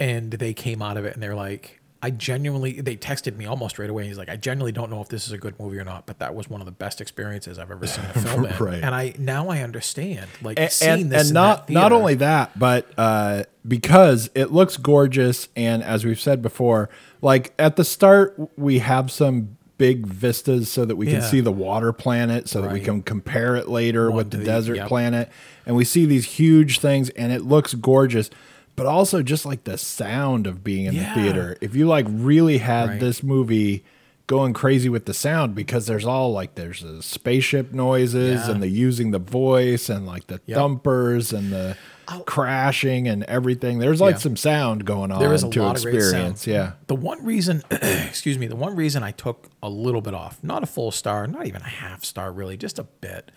and 0.00 0.30
they 0.32 0.54
came 0.54 0.82
out 0.82 0.96
of 0.96 1.04
it 1.04 1.14
and 1.14 1.22
they're 1.22 1.34
like, 1.34 1.80
I 2.00 2.10
genuinely, 2.10 2.80
they 2.80 2.96
texted 2.96 3.36
me 3.36 3.44
almost 3.46 3.76
right 3.76 3.90
away. 3.90 4.06
He's 4.06 4.18
like, 4.18 4.28
I 4.28 4.36
genuinely 4.36 4.70
don't 4.70 4.88
know 4.88 5.00
if 5.00 5.08
this 5.08 5.26
is 5.26 5.32
a 5.32 5.38
good 5.38 5.58
movie 5.58 5.78
or 5.78 5.84
not, 5.84 6.06
but 6.06 6.20
that 6.20 6.32
was 6.32 6.48
one 6.48 6.60
of 6.60 6.64
the 6.64 6.70
best 6.72 7.00
experiences 7.00 7.58
I've 7.58 7.72
ever 7.72 7.88
seen 7.88 8.04
a 8.04 8.12
film 8.20 8.44
in. 8.46 8.56
Right. 8.56 8.74
And 8.82 8.94
I, 8.94 9.14
now 9.18 9.48
I 9.48 9.62
understand, 9.62 10.28
like 10.40 10.60
and, 10.60 10.70
seeing 10.70 10.92
and, 11.02 11.10
this 11.10 11.20
and 11.22 11.28
in 11.30 11.34
not 11.34 11.68
not 11.68 11.90
only 11.90 12.14
that, 12.14 12.56
but 12.56 12.86
uh, 12.96 13.42
because 13.66 14.30
it 14.36 14.52
looks 14.52 14.76
gorgeous, 14.76 15.48
and 15.56 15.82
as 15.82 16.04
we've 16.04 16.20
said 16.20 16.40
before, 16.40 16.88
like 17.20 17.52
at 17.58 17.74
the 17.74 17.84
start, 17.84 18.38
we 18.56 18.78
have 18.78 19.10
some 19.10 19.56
big 19.76 20.06
vistas 20.06 20.70
so 20.70 20.84
that 20.84 20.94
we 20.94 21.06
can 21.06 21.16
Yeah. 21.16 21.20
see 21.28 21.40
the 21.40 21.50
water 21.52 21.92
planet, 21.92 22.48
so 22.48 22.62
that 22.62 22.72
we 22.72 22.78
can 22.80 23.02
compare 23.02 23.56
it 23.56 23.68
later 23.68 24.08
One 24.08 24.16
with 24.18 24.30
the 24.30 24.36
the- 24.38 24.44
desert 24.44 24.76
yep. 24.76 24.86
planet, 24.86 25.30
and 25.66 25.74
we 25.74 25.84
see 25.84 26.06
these 26.06 26.26
huge 26.26 26.78
things, 26.78 27.10
and 27.10 27.32
it 27.32 27.42
looks 27.42 27.74
gorgeous. 27.74 28.30
But 28.78 28.86
also 28.86 29.22
just 29.22 29.44
like 29.44 29.64
the 29.64 29.76
sound 29.76 30.46
of 30.46 30.64
being 30.64 30.86
in 30.86 30.94
Yeah. 30.94 31.14
the 31.14 31.20
theater. 31.22 31.56
If 31.60 31.74
you 31.76 31.86
like 31.86 32.06
really 32.08 32.58
had 32.58 32.88
Right. 32.88 33.00
this 33.00 33.22
movie 33.22 33.84
going 34.26 34.52
crazy 34.52 34.88
with 34.90 35.06
the 35.06 35.14
sound 35.14 35.54
because 35.54 35.86
there's 35.86 36.04
all 36.04 36.32
like 36.32 36.54
there's 36.54 36.80
the 36.82 37.02
spaceship 37.02 37.72
noises 37.72 38.40
Yeah. 38.46 38.50
and 38.52 38.62
the 38.62 38.68
using 38.68 39.10
the 39.10 39.18
voice 39.18 39.88
and 39.88 40.06
like 40.06 40.26
the 40.28 40.40
Yep. 40.46 40.56
thumpers 40.58 41.32
and 41.32 41.50
the 41.50 41.76
oh. 42.08 42.20
crashing 42.26 43.08
and 43.08 43.22
everything. 43.24 43.78
There's 43.78 44.00
like 44.02 44.16
Yeah. 44.16 44.20
some 44.20 44.36
sound 44.36 44.84
going 44.84 45.10
on 45.10 45.18
There 45.20 45.32
is 45.32 45.44
a 45.44 45.48
to 45.50 45.62
lot 45.62 45.76
of 45.78 45.82
great 45.82 45.94
experience. 45.94 46.42
sound. 46.42 46.54
Yeah. 46.54 46.72
The 46.88 46.94
one 46.94 47.24
reason, 47.24 47.62
excuse 47.70 48.38
me, 48.38 48.46
the 48.46 48.54
one 48.56 48.76
reason 48.76 49.02
I 49.02 49.12
took 49.12 49.48
a 49.62 49.70
little 49.70 50.02
bit 50.02 50.12
off, 50.14 50.38
not 50.42 50.62
a 50.62 50.66
full 50.66 50.90
star, 50.90 51.26
not 51.26 51.46
even 51.46 51.62
a 51.62 51.68
half 51.68 52.04
star, 52.04 52.30
really, 52.30 52.56
just 52.58 52.78
a 52.78 52.84
bit. 52.84 53.30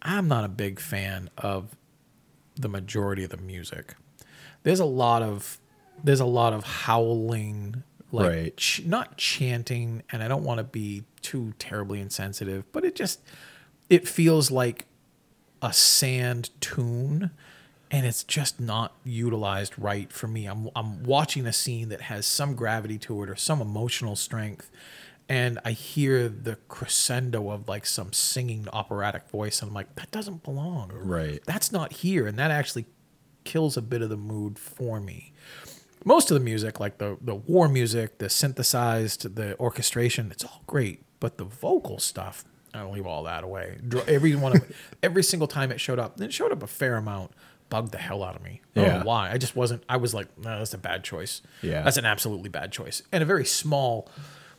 I'm 0.00 0.26
not 0.26 0.44
a 0.44 0.48
big 0.48 0.80
fan 0.80 1.28
of 1.36 1.76
the 2.56 2.68
majority 2.68 3.24
of 3.24 3.30
the 3.30 3.36
music. 3.36 3.94
There's 4.68 4.80
a 4.80 4.84
lot 4.84 5.22
of 5.22 5.58
there's 6.04 6.20
a 6.20 6.26
lot 6.26 6.52
of 6.52 6.62
howling, 6.62 7.82
like 8.12 8.28
Right. 8.28 8.56
ch- 8.58 8.82
not 8.84 9.16
chanting, 9.16 10.02
and 10.12 10.22
I 10.22 10.28
don't 10.28 10.44
want 10.44 10.58
to 10.58 10.64
be 10.64 11.04
too 11.22 11.54
terribly 11.58 12.02
insensitive, 12.02 12.70
but 12.70 12.84
it 12.84 12.94
just 12.94 13.20
it 13.88 14.06
feels 14.06 14.50
like 14.50 14.84
a 15.62 15.72
sand 15.72 16.50
tune 16.60 17.30
and 17.90 18.04
it's 18.04 18.22
just 18.22 18.60
not 18.60 18.92
utilized 19.04 19.72
right 19.78 20.12
for 20.12 20.26
me. 20.28 20.44
I'm 20.44 20.68
I'm 20.76 21.02
watching 21.02 21.46
a 21.46 21.52
scene 21.54 21.88
that 21.88 22.02
has 22.02 22.26
some 22.26 22.54
gravity 22.54 22.98
to 22.98 23.22
it 23.22 23.30
or 23.30 23.36
some 23.36 23.62
emotional 23.62 24.16
strength 24.16 24.70
and 25.30 25.58
I 25.64 25.70
hear 25.72 26.28
the 26.28 26.56
crescendo 26.68 27.48
of 27.50 27.68
like 27.68 27.86
some 27.86 28.12
singing 28.12 28.68
operatic 28.70 29.30
voice 29.30 29.62
and 29.62 29.70
I'm 29.70 29.74
like 29.74 29.94
that 29.94 30.10
doesn't 30.10 30.42
belong. 30.42 30.90
Right. 30.92 31.40
That's 31.46 31.72
not 31.72 31.94
here 31.94 32.26
and 32.26 32.38
that 32.38 32.50
actually 32.50 32.84
kills 33.48 33.76
a 33.76 33.82
bit 33.82 34.02
of 34.02 34.10
the 34.10 34.16
mood 34.16 34.58
for 34.58 35.00
me. 35.00 35.32
Most 36.04 36.30
of 36.30 36.34
the 36.38 36.44
music 36.44 36.78
like 36.78 36.98
the 36.98 37.16
the 37.20 37.34
war 37.34 37.68
music, 37.68 38.18
the 38.18 38.28
synthesized, 38.28 39.34
the 39.34 39.58
orchestration, 39.58 40.30
it's 40.30 40.44
all 40.44 40.62
great, 40.66 41.02
but 41.18 41.38
the 41.38 41.44
vocal 41.44 41.98
stuff 41.98 42.44
I 42.74 42.80
don't 42.80 42.92
leave 42.92 43.06
all 43.06 43.22
that 43.24 43.42
away. 43.44 43.78
Every 44.06 44.34
one 44.36 44.52
of 44.56 44.72
every 45.02 45.22
single 45.22 45.48
time 45.48 45.72
it 45.72 45.80
showed 45.80 45.98
up, 45.98 46.16
and 46.16 46.24
it 46.24 46.32
showed 46.32 46.52
up 46.52 46.62
a 46.62 46.66
fair 46.66 46.96
amount, 46.96 47.32
bugged 47.70 47.92
the 47.92 47.98
hell 47.98 48.22
out 48.22 48.36
of 48.36 48.42
me. 48.42 48.60
I 48.76 48.80
don't 48.80 48.84
Yeah. 48.88 48.98
know 48.98 49.04
why. 49.06 49.30
I 49.32 49.38
just 49.38 49.56
wasn't. 49.56 49.82
I 49.88 49.96
was 49.96 50.12
like, 50.14 50.28
no, 50.38 50.58
that's 50.58 50.74
a 50.74 50.78
bad 50.78 51.02
choice. 51.02 51.40
Yeah. 51.62 51.82
that's 51.82 51.96
an 51.96 52.04
absolutely 52.04 52.50
bad 52.50 52.70
choice, 52.70 53.02
and 53.10 53.22
a 53.22 53.26
very 53.26 53.46
small, 53.46 54.08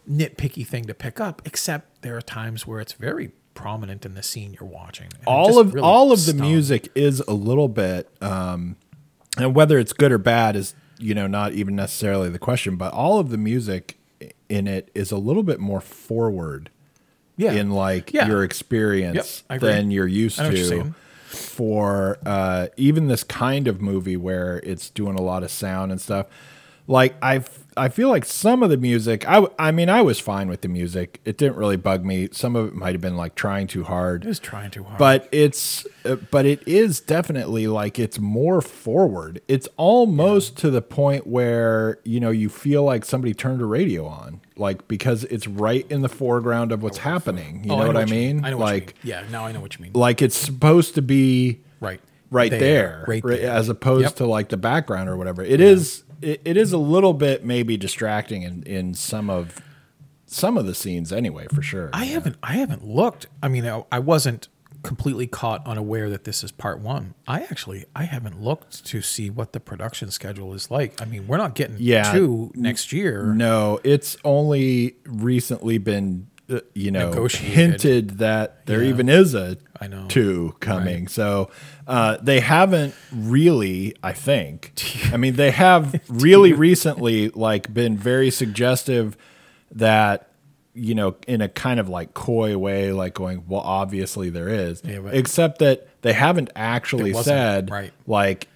nitpicky 0.09 0.65
thing 0.65 0.85
to 0.85 0.93
pick 0.95 1.19
up. 1.19 1.41
Except 1.45 2.01
there 2.01 2.17
are 2.17 2.21
times 2.21 2.65
where 2.67 2.79
it's 2.79 2.93
very 2.93 3.31
prominent 3.61 4.05
in 4.05 4.13
the 4.15 4.23
scene 4.23 4.55
you're 4.59 4.69
watching. 4.69 5.07
and 5.17 5.27
all 5.27 5.59
of 5.59 5.73
really 5.73 5.85
all 5.85 6.11
of 6.11 6.19
the 6.25 6.31
stung. 6.33 6.41
music 6.41 6.89
is 6.95 7.19
a 7.27 7.33
little 7.33 7.67
bit 7.67 8.09
um 8.21 8.75
and 9.37 9.53
whether 9.55 9.77
it's 9.77 9.93
good 9.93 10.11
or 10.11 10.17
bad 10.17 10.55
is 10.55 10.73
you 10.97 11.13
know 11.13 11.27
not 11.27 11.53
even 11.53 11.75
necessarily 11.75 12.29
the 12.29 12.39
question 12.39 12.75
but 12.77 12.93
all 12.93 13.19
of 13.19 13.29
the 13.29 13.37
music 13.37 13.97
in 14.49 14.67
it 14.67 14.89
is 14.95 15.11
a 15.11 15.17
little 15.17 15.43
bit 15.43 15.59
more 15.59 15.81
forward 15.81 16.69
yeah. 17.37 17.51
in 17.53 17.71
like 17.71 18.11
Yeah. 18.13 18.27
your 18.27 18.43
experience 18.43 19.43
Yep, 19.49 19.59
than 19.61 19.91
you're 19.91 20.07
used 20.07 20.37
to 20.37 20.93
for 21.27 22.17
uh, 22.25 22.67
even 22.75 23.07
this 23.07 23.23
kind 23.23 23.67
of 23.67 23.81
movie 23.81 24.17
where 24.17 24.59
it's 24.63 24.89
doing 24.89 25.15
a 25.17 25.21
lot 25.21 25.43
of 25.43 25.51
sound 25.51 25.91
and 25.91 26.01
stuff. 26.01 26.25
Like 26.87 27.15
I, 27.21 27.35
f- 27.37 27.59
I 27.79 27.89
feel 27.89 28.09
like 28.09 28.25
some 28.25 28.61
of 28.61 28.69
the 28.69 28.77
music. 28.77 29.27
I, 29.27 29.47
I 29.57 29.71
mean, 29.71 29.89
I 29.89 30.01
was 30.01 30.19
fine 30.19 30.49
with 30.49 30.61
the 30.61 30.67
music. 30.67 31.19
It 31.25 31.37
didn't 31.37 31.55
really 31.57 31.77
bug 31.77 32.03
me. 32.05 32.29
Some 32.31 32.55
of 32.55 32.67
it 32.67 32.73
might 32.75 32.91
have 32.93 33.01
been 33.01 33.17
like 33.17 33.35
trying 33.35 33.67
too 33.67 33.83
hard 33.85 34.25
It 34.25 34.27
was 34.27 34.39
trying 34.39 34.69
too 34.71 34.83
hard. 34.83 34.97
but 34.99 35.27
it's 35.31 35.87
uh, 36.05 36.15
but 36.29 36.45
it 36.45 36.61
is 36.67 36.99
definitely 36.99 37.67
like 37.67 37.97
it's 37.97 38.19
more 38.19 38.61
forward 38.61 39.41
it's 39.47 39.67
almost 39.77 40.57
to 40.57 40.69
the 40.69 40.81
point 40.81 41.25
where 41.27 41.99
you 42.03 42.19
know 42.19 42.29
you 42.29 42.49
feel 42.49 42.83
like 42.83 43.05
somebody 43.05 43.33
turned 43.33 43.61
a 43.61 43.65
radio 43.65 44.05
on 44.05 44.41
like 44.55 44.87
because 44.87 45.23
it's 45.25 45.47
right 45.47 45.85
in 45.89 46.01
the 46.01 46.09
foreground 46.09 46.71
of 46.71 46.83
what's 46.83 46.99
happening 46.99 47.63
you 47.63 47.71
Oh, 47.71 47.79
know, 47.79 47.87
what 47.87 47.97
i 47.97 48.05
mean 48.05 48.43
I 48.45 48.49
know 48.51 48.57
what 48.57 48.65
you 48.67 48.73
like 48.73 48.85
mean. 48.87 49.13
yeah. 49.13 49.23
Now 49.31 49.45
I 49.45 49.51
know 49.51 49.61
what 49.61 49.75
you 49.77 49.83
mean. 49.83 49.91
like 49.93 50.21
it's 50.21 50.35
supposed 50.37 50.95
to 50.95 51.01
be 51.01 51.61
right. 51.79 52.01
right 52.31 52.51
there, 52.51 53.05
Right 53.07 53.23
right- 53.23 53.41
there. 53.41 53.51
as 53.51 53.69
opposed 53.69 54.03
Yep. 54.03 54.15
to 54.15 54.25
like 54.25 54.49
the 54.49 54.57
background 54.57 55.09
or 55.09 55.15
whatever 55.17 55.41
It 55.43 55.61
is. 55.61 56.03
It, 56.21 56.41
it 56.45 56.57
is 56.57 56.71
a 56.73 56.77
little 56.77 57.13
bit 57.13 57.43
maybe 57.45 57.77
distracting 57.77 58.43
in 58.43 58.63
in 58.63 58.93
some 58.93 59.29
of 59.29 59.61
some 60.25 60.57
of 60.57 60.65
the 60.65 60.75
scenes 60.75 61.11
anyway 61.11 61.47
for 61.53 61.61
sure 61.61 61.89
I 61.93 62.05
haven't 62.05 62.35
I 62.43 62.53
haven't 62.53 62.85
looked. 62.85 63.25
I 63.41 63.47
mean, 63.47 63.65
I, 63.67 63.83
I 63.91 63.99
wasn't 63.99 64.47
completely 64.81 65.27
caught 65.27 65.65
unaware 65.67 66.09
that 66.09 66.23
this 66.23 66.41
is 66.43 66.51
part 66.53 66.79
one. 66.79 67.13
I 67.27 67.41
actually 67.41 67.85
I 67.95 68.03
haven't 68.03 68.41
looked 68.41 68.85
to 68.85 69.01
see 69.01 69.29
what 69.29 69.51
the 69.53 69.59
production 69.59 70.09
schedule 70.11 70.53
is 70.53 70.69
like. 70.71 71.01
I 71.01 71.05
mean, 71.05 71.27
we're 71.27 71.37
not 71.37 71.53
getting 71.55 71.75
Yeah. 71.79 72.11
two 72.13 72.51
next 72.55 72.93
year. 72.93 73.33
No, 73.33 73.79
it's 73.83 74.15
only 74.23 74.95
recently 75.05 75.79
been, 75.79 76.27
uh, 76.49 76.59
you 76.73 76.91
know, 76.91 77.09
Negotiated. 77.09 77.55
hinted 77.55 78.09
that 78.19 78.65
there 78.65 78.83
Yeah. 78.83 78.89
even 78.89 79.09
is 79.09 79.33
a 79.35 79.57
I 79.79 79.87
know. 79.87 80.05
two 80.07 80.55
coming. 80.59 81.07
So 81.07 81.49
uh, 81.87 82.17
they 82.21 82.39
haven't 82.39 82.93
really, 83.13 83.95
I 84.03 84.13
think. 84.13 84.73
I 85.13 85.17
mean, 85.17 85.35
they 85.35 85.51
have 85.51 85.99
really 86.09 86.53
recently, 86.53 87.29
like, 87.29 87.73
been 87.73 87.97
very 87.97 88.31
suggestive 88.31 89.15
that. 89.71 90.25
You 90.75 90.95
know, 90.95 91.17
in 91.27 91.41
a 91.41 91.49
kind 91.49 91.77
of 91.79 91.89
like 91.89 92.13
coy 92.13 92.55
way, 92.57 92.93
like 92.93 93.13
going, 93.15 93.43
well, 93.47 93.59
obviously 93.59 94.29
there 94.29 94.47
is, 94.47 94.81
Yeah, 94.85 94.99
except 95.11 95.59
that 95.59 95.89
they 96.03 96.13
haven't 96.13 96.51
actually 96.55 97.11
said, 97.15 97.69
right. 97.69 97.91
like, 98.07 98.47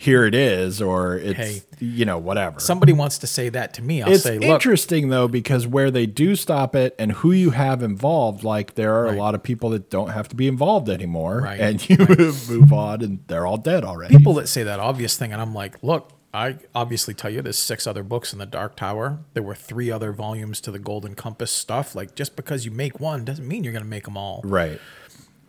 here 0.00 0.24
it 0.24 0.34
is, 0.34 0.80
or 0.80 1.16
it's, 1.16 1.36
Hey. 1.38 1.62
you 1.80 2.04
know, 2.04 2.18
whatever 2.18 2.60
Somebody 2.60 2.92
wants 2.92 3.18
to 3.18 3.26
say 3.26 3.48
that 3.48 3.74
to 3.74 3.82
me. 3.82 4.00
I'll 4.00 4.12
it's 4.12 4.22
say, 4.22 4.38
look, 4.38 4.44
interesting 4.48 5.08
though 5.08 5.26
because 5.26 5.66
where 5.66 5.90
they 5.90 6.06
do 6.06 6.36
stop 6.36 6.76
it 6.76 6.94
and 7.00 7.10
who 7.10 7.32
you 7.32 7.50
have 7.50 7.82
involved 7.82 8.44
like 8.44 8.76
there 8.76 8.94
are 8.94 9.06
Right. 9.06 9.14
a 9.14 9.18
lot 9.18 9.34
of 9.34 9.42
people 9.42 9.70
that 9.70 9.90
don't 9.90 10.10
have 10.10 10.28
to 10.28 10.36
be 10.36 10.46
involved 10.46 10.88
anymore 10.88 11.40
Right, 11.42 11.58
and 11.60 11.88
you 11.90 11.96
move 12.48 12.72
on 12.72 13.02
and 13.02 13.18
they're 13.26 13.44
all 13.44 13.56
dead 13.56 13.82
already 13.84 14.16
people 14.16 14.34
that 14.34 14.48
say 14.48 14.62
that 14.62 14.78
obvious 14.78 15.16
thing, 15.16 15.32
and 15.32 15.42
I'm 15.42 15.52
like, 15.52 15.82
look, 15.82 16.12
I 16.32 16.58
obviously 16.76 17.12
tell 17.14 17.30
you 17.32 17.42
there's 17.42 17.58
six 17.58 17.84
other 17.86 18.04
books 18.04 18.32
in 18.32 18.38
the 18.38 18.46
Dark 18.46 18.76
Tower. 18.76 19.18
There 19.34 19.42
were 19.42 19.54
three 19.56 19.90
other 19.90 20.12
volumes 20.12 20.60
to 20.60 20.70
the 20.70 20.78
Golden 20.78 21.14
Compass 21.16 21.50
stuff. 21.50 21.94
Like, 21.96 22.14
just 22.14 22.36
because 22.36 22.64
you 22.66 22.70
make 22.70 23.00
one 23.00 23.24
doesn't 23.24 23.48
mean 23.48 23.64
you're 23.64 23.72
going 23.72 23.82
to 23.82 23.88
make 23.88 24.04
them 24.04 24.16
all. 24.16 24.42
right 24.44 24.78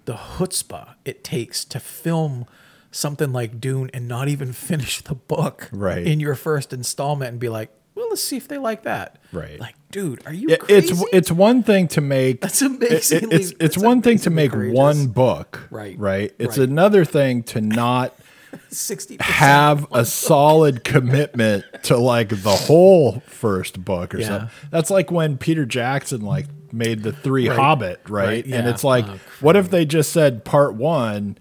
the 0.05 0.15
chutzpah 0.15 0.95
it 1.05 1.23
takes 1.23 1.63
to 1.65 1.79
film 1.79 2.47
something 2.91 3.31
like 3.33 3.59
Dune 3.61 3.89
and 3.93 4.07
not 4.07 4.27
even 4.27 4.53
finish 4.67 5.01
the 5.01 5.15
book 5.15 5.69
Right. 5.71 6.05
in 6.05 6.19
your 6.19 6.35
first 6.35 6.73
installment 6.73 7.31
and 7.31 7.39
be 7.39 7.49
like, 7.49 7.69
well, 7.95 8.07
let's 8.09 8.23
see 8.23 8.37
if 8.37 8.47
they 8.47 8.57
like 8.57 8.83
that. 8.83 9.17
Right. 9.33 9.59
Like, 9.59 9.75
dude, 9.91 10.25
are 10.25 10.33
you 10.33 10.49
It- 10.49 10.61
crazy? 10.61 10.93
it's 10.93 11.03
it's 11.11 11.31
one 11.31 11.63
thing 11.63 11.87
to 11.89 12.01
make 12.01 12.39
That's 12.41 12.61
it- 12.61 12.71
amazingly- 12.71 13.35
it's 13.35 13.53
it's 13.59 13.77
one 13.77 14.01
thing 14.01 14.19
to 14.19 14.29
make 14.29 14.51
courageous. 14.51 14.77
one 14.77 15.07
book 15.07 15.67
Right. 15.69 15.97
right 15.99 16.33
it's 16.39 16.57
Right. 16.57 16.69
another 16.69 17.03
thing 17.03 17.43
to 17.43 17.59
not 17.61 18.15
60% 18.71 19.21
have 19.21 19.85
a 19.91 20.05
solid 20.05 20.83
commitment 20.83 21.65
to 21.83 21.97
like 21.97 22.29
the 22.29 22.49
whole 22.55 23.19
first 23.27 23.83
book 23.83 24.15
or 24.15 24.19
Yeah. 24.19 24.27
something 24.27 24.49
that's 24.71 24.89
like 24.89 25.11
when 25.11 25.37
peter 25.37 25.65
jackson 25.65 26.21
like 26.21 26.47
made 26.71 27.03
the 27.03 27.11
three 27.11 27.47
Right. 27.49 27.57
hobbit 27.57 27.99
right, 28.07 28.25
Right, 28.27 28.45
and 28.45 28.67
it's 28.67 28.83
like 28.83 29.05
Oh, 29.07 29.19
what 29.41 29.55
if 29.55 29.69
they 29.69 29.85
just 29.85 30.11
said 30.11 30.45
part 30.45 30.73
one 30.75 31.37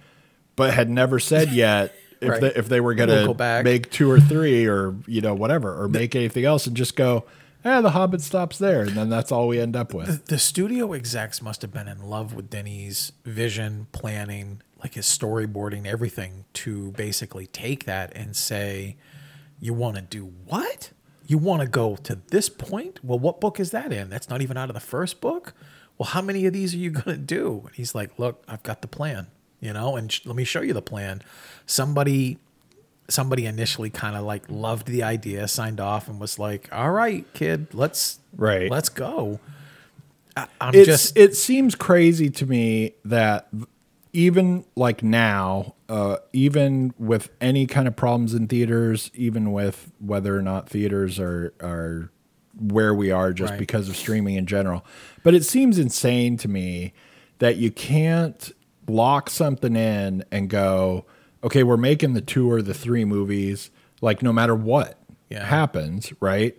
but 0.58 0.74
had 0.74 0.90
never 0.90 1.18
said 1.18 1.50
yet 1.52 1.94
if 2.20 2.28
Right. 2.28 2.40
they 2.42 2.48
if 2.54 2.68
they 2.68 2.80
were 2.80 2.94
We'll 2.94 3.06
gonna 3.06 3.24
go 3.26 3.32
back. 3.34 3.64
make 3.64 3.90
two 3.90 4.10
or 4.10 4.20
three 4.20 4.66
or 4.66 4.94
you 5.06 5.22
know 5.22 5.32
whatever 5.34 5.74
or 5.82 5.88
make 5.88 6.14
anything 6.14 6.44
else 6.44 6.66
and 6.66 6.76
just 6.76 6.94
go 6.96 7.24
eh, 7.64 7.80
the 7.80 7.90
hobbit 7.90 8.20
stops 8.20 8.58
there 8.58 8.82
and 8.82 8.90
then 8.90 9.08
that's 9.08 9.32
all 9.32 9.48
we 9.48 9.58
end 9.60 9.74
up 9.76 9.94
with 9.94 10.26
the 10.26 10.38
studio 10.38 10.92
execs 10.92 11.40
must 11.40 11.62
have 11.62 11.72
been 11.72 11.88
in 11.88 12.02
love 12.02 12.34
with 12.34 12.50
Denny's 12.50 13.12
vision, 13.24 13.86
planning, 13.92 14.62
like 14.82 14.94
his 14.94 15.06
storyboarding, 15.06 15.86
everything 15.86 16.44
to 16.54 16.92
basically 16.92 17.46
take 17.46 17.84
that 17.84 18.12
and 18.16 18.36
say, 18.36 18.96
You 19.60 19.74
want 19.74 19.96
to 19.96 20.02
do 20.02 20.32
what? 20.46 20.90
You 21.26 21.36
want 21.36 21.60
to 21.62 21.68
go 21.68 21.96
to 21.96 22.14
this 22.30 22.48
point? 22.48 23.00
Well, 23.04 23.18
what 23.18 23.40
book 23.40 23.58
is 23.60 23.70
that 23.72 23.92
in? 23.92 24.08
That's 24.08 24.28
not 24.30 24.40
even 24.40 24.56
out 24.56 24.70
of 24.70 24.74
the 24.74 24.80
first 24.80 25.20
book. 25.20 25.52
Well, 25.98 26.08
how 26.08 26.22
many 26.22 26.46
of 26.46 26.52
these 26.54 26.74
are 26.74 26.78
you 26.78 26.90
going 26.90 27.16
to 27.16 27.16
do? 27.18 27.64
And 27.66 27.74
he's 27.74 27.94
like, 27.94 28.18
Look, 28.18 28.42
I've 28.48 28.62
got 28.62 28.82
the 28.82 28.88
plan, 28.88 29.26
you 29.60 29.72
know, 29.72 29.96
and 29.96 30.10
sh- 30.12 30.20
let 30.24 30.36
me 30.36 30.44
show 30.44 30.60
you 30.60 30.72
the 30.72 30.82
plan. 30.82 31.22
Somebody 31.66 32.38
somebody 33.10 33.46
initially 33.46 33.88
kind 33.90 34.16
of 34.16 34.24
like 34.24 34.42
loved 34.48 34.86
the 34.86 35.02
idea, 35.02 35.48
signed 35.48 35.80
off, 35.80 36.08
and 36.08 36.20
was 36.20 36.38
like, 36.38 36.68
"All 36.72 36.90
right, 36.90 37.24
kid, 37.34 37.68
let's 37.72 38.18
Right. 38.36 38.70
let's 38.70 38.88
go." 38.88 39.40
I, 40.36 40.46
I'm 40.60 40.74
it's 40.74 40.86
just 40.86 41.16
it 41.16 41.34
seems 41.36 41.74
crazy 41.74 42.30
to 42.30 42.46
me 42.46 42.94
that 43.04 43.48
even 44.12 44.64
like 44.76 45.02
now 45.02 45.74
uh, 45.88 46.16
even 46.32 46.92
with 46.98 47.30
any 47.40 47.66
kind 47.66 47.88
of 47.88 47.96
problems 47.96 48.34
in 48.34 48.46
theaters 48.46 49.10
even 49.14 49.52
with 49.52 49.90
whether 49.98 50.36
or 50.36 50.42
not 50.42 50.68
theaters 50.68 51.18
are 51.18 51.52
are 51.60 52.10
where 52.60 52.94
we 52.94 53.10
are 53.10 53.32
just 53.32 53.50
Right. 53.52 53.58
because 53.58 53.88
of 53.88 53.96
streaming 53.96 54.34
in 54.36 54.46
general 54.46 54.84
but 55.22 55.34
it 55.34 55.44
seems 55.44 55.78
insane 55.78 56.36
to 56.38 56.48
me 56.48 56.92
that 57.38 57.56
you 57.56 57.70
can't 57.70 58.50
lock 58.88 59.28
something 59.30 59.76
in 59.76 60.24
and 60.32 60.48
go 60.50 61.04
okay 61.44 61.62
we're 61.62 61.76
making 61.76 62.14
the 62.14 62.20
two 62.20 62.50
or 62.50 62.62
the 62.62 62.74
three 62.74 63.04
movies 63.04 63.70
like 64.00 64.22
no 64.22 64.32
matter 64.32 64.54
what 64.54 64.98
Yeah. 65.30 65.44
happens 65.44 66.12
right 66.20 66.56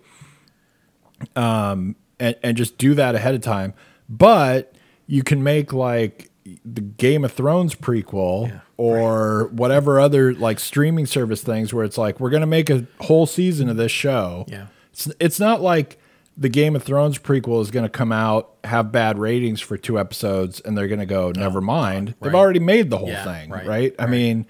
Um, 1.36 1.96
and, 2.20 2.36
and 2.44 2.58
just 2.58 2.78
do 2.78 2.94
that 2.96 3.16
ahead 3.16 3.36
of 3.36 3.42
time. 3.42 3.74
But 4.08 4.74
you 5.08 5.24
can 5.24 5.44
make 5.44 5.74
like 5.74 6.30
the 6.66 6.82
Game 6.82 7.24
of 7.26 7.32
Thrones 7.34 7.76
prequel 7.76 8.48
Yeah. 8.50 8.60
or 8.78 9.48
whatever 9.52 10.00
other 10.00 10.34
like 10.34 10.60
streaming 10.60 11.06
service 11.06 11.42
things 11.44 11.74
where 11.74 11.84
it's 11.86 11.98
like 11.98 12.20
we're 12.20 12.30
gonna 12.30 12.46
make 12.48 12.70
a 12.70 12.86
whole 13.02 13.26
season 13.26 13.70
of 13.70 13.78
this 13.78 13.92
show. 13.92 14.46
Yeah. 14.48 14.68
It's 14.92 15.12
it's 15.20 15.40
not 15.40 15.62
like 15.62 16.00
the 16.40 16.50
Game 16.50 16.74
of 16.76 16.84
Thrones 16.84 17.20
prequel 17.20 17.62
is 17.62 17.70
gonna 17.70 17.90
come 17.90 18.12
out, 18.14 18.56
have 18.64 18.92
bad 18.94 19.20
ratings 19.20 19.60
for 19.60 19.78
two 19.78 20.00
episodes, 20.00 20.62
and 20.62 20.78
they're 20.78 20.88
gonna 20.88 21.06
go, 21.06 21.32
never 21.32 21.60
mind. 21.60 22.16
They've 22.22 22.34
already 22.34 22.60
made 22.62 22.90
the 22.90 22.98
whole 22.98 23.10
Yeah, 23.10 23.26
thing, 23.26 23.50
right, 23.50 23.68
right? 23.68 23.96
I 24.00 24.06
mean, 24.06 24.46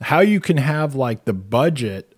how 0.00 0.20
you 0.20 0.38
can 0.40 0.56
have 0.56 0.94
like 0.94 1.24
the 1.24 1.32
budget 1.32 2.14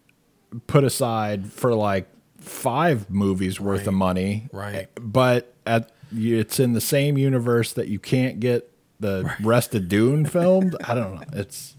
put 0.66 0.84
aside 0.84 1.50
for 1.52 1.74
like 1.74 2.06
five 2.38 3.08
movies 3.10 3.58
worth 3.58 3.86
of 3.86 3.94
money, 3.94 4.48
Right. 4.52 4.88
But 5.00 5.54
at 5.66 5.90
it's 6.14 6.58
in 6.60 6.72
the 6.74 6.80
same 6.80 7.18
universe 7.18 7.72
that 7.74 7.88
you 7.88 7.98
can't 7.98 8.40
get 8.40 8.70
the 9.00 9.30
rest 9.42 9.74
of 9.74 9.88
Dune 9.88 10.24
filmed. 10.36 10.74
I 10.84 10.94
don't 10.94 11.14
know. 11.16 11.22
It's 11.32 11.76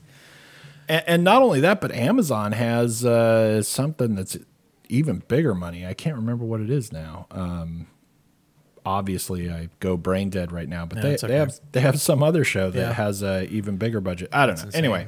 and, 0.88 1.04
and 1.08 1.24
not 1.24 1.42
only 1.42 1.60
that, 1.62 1.80
but 1.82 1.92
Amazon 1.92 2.52
has 2.54 3.06
uh, 3.06 3.62
something 3.64 4.16
that's 4.16 4.38
even 4.90 5.24
bigger 5.28 5.54
money. 5.56 5.86
I 5.86 5.94
can't 5.94 6.16
remember 6.16 6.44
what 6.46 6.60
it 6.62 6.70
is 6.70 6.92
now. 6.92 7.28
Um, 7.32 7.88
obviously, 8.86 9.50
I 9.52 9.70
go 9.80 9.96
brain 9.98 10.30
dead 10.30 10.52
right 10.52 10.68
now, 10.68 10.86
but 10.86 10.98
Yeah, 10.98 11.02
they, 11.04 11.14
it's 11.14 11.22
they 11.24 11.36
have 11.36 11.60
they 11.72 11.80
have 11.82 12.02
some 12.02 12.24
other 12.24 12.44
show 12.44 12.70
that 12.72 12.80
Yeah. 12.80 12.94
has 12.94 13.22
a 13.24 13.48
even 13.50 13.78
bigger 13.78 14.02
budget. 14.02 14.30
I 14.34 14.46
don't 14.46 14.58
know. 14.58 14.64
insane. 14.66 14.80
Anyway. 14.80 15.08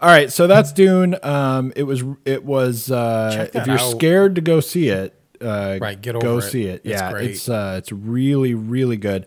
All 0.00 0.08
right, 0.08 0.32
so 0.32 0.48
that's 0.48 0.72
Dune. 0.72 1.16
Um, 1.22 1.72
it 1.76 1.84
was 1.84 2.02
it 2.24 2.44
was 2.44 2.90
uh, 2.90 3.48
if 3.54 3.66
you're 3.68 3.78
out. 3.78 3.90
scared 3.92 4.34
to 4.34 4.40
go 4.40 4.58
see 4.58 4.88
it, 4.88 5.14
uh, 5.40 5.78
Right, 5.80 6.00
get 6.00 6.18
go 6.20 6.38
it. 6.38 6.42
see 6.42 6.64
it. 6.64 6.80
It's 6.84 6.86
yeah, 6.86 7.12
great. 7.12 7.30
it's 7.30 7.48
uh, 7.48 7.76
it's 7.78 7.92
really 7.92 8.52
really 8.54 8.96
good, 8.96 9.26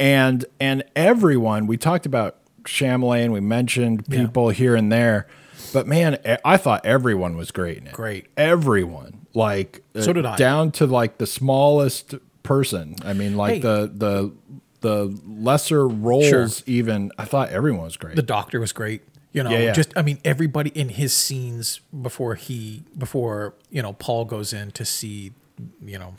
and 0.00 0.44
and 0.58 0.82
everyone 0.96 1.68
we 1.68 1.76
talked 1.76 2.04
about 2.04 2.36
Chalamet, 2.64 3.30
we 3.30 3.38
mentioned 3.40 4.06
Yeah. 4.08 4.22
people 4.26 4.48
here 4.48 4.74
and 4.74 4.90
there, 4.90 5.28
but 5.72 5.86
man, 5.86 6.18
I 6.44 6.56
thought 6.56 6.84
everyone 6.86 7.36
was 7.36 7.50
great 7.50 7.78
in 7.78 7.86
it. 7.88 7.92
Great. 7.92 8.26
everyone 8.36 9.26
like 9.34 9.82
uh, 9.94 10.02
So 10.02 10.12
did 10.12 10.26
I. 10.26 10.36
down 10.36 10.70
to 10.72 10.86
like 10.86 11.18
the 11.18 11.26
smallest 11.26 12.14
person. 12.42 12.96
I 13.04 13.12
mean, 13.12 13.36
like 13.36 13.54
Hey. 13.54 13.60
the 13.60 13.90
the 13.94 14.32
the 14.80 15.20
lesser 15.26 15.86
roles. 15.88 16.28
Sure. 16.28 16.48
Even 16.66 17.12
I 17.18 17.24
thought 17.24 17.50
everyone 17.50 17.82
was 17.84 17.96
great. 17.96 18.16
the 18.16 18.22
doctor 18.22 18.60
was 18.60 18.72
great. 18.72 19.02
You 19.32 19.42
know, 19.42 19.50
Yeah, 19.50 19.58
yeah. 19.58 19.72
just 19.72 19.92
I 19.96 20.02
mean, 20.02 20.18
everybody 20.24 20.70
in 20.70 20.88
his 20.88 21.12
scenes 21.12 21.80
before 22.02 22.34
he 22.34 22.84
before 22.96 23.54
you 23.70 23.82
know 23.82 23.92
Paul 23.92 24.24
goes 24.24 24.52
in 24.52 24.70
to 24.72 24.84
see 24.84 25.32
you 25.84 25.98
know 25.98 26.14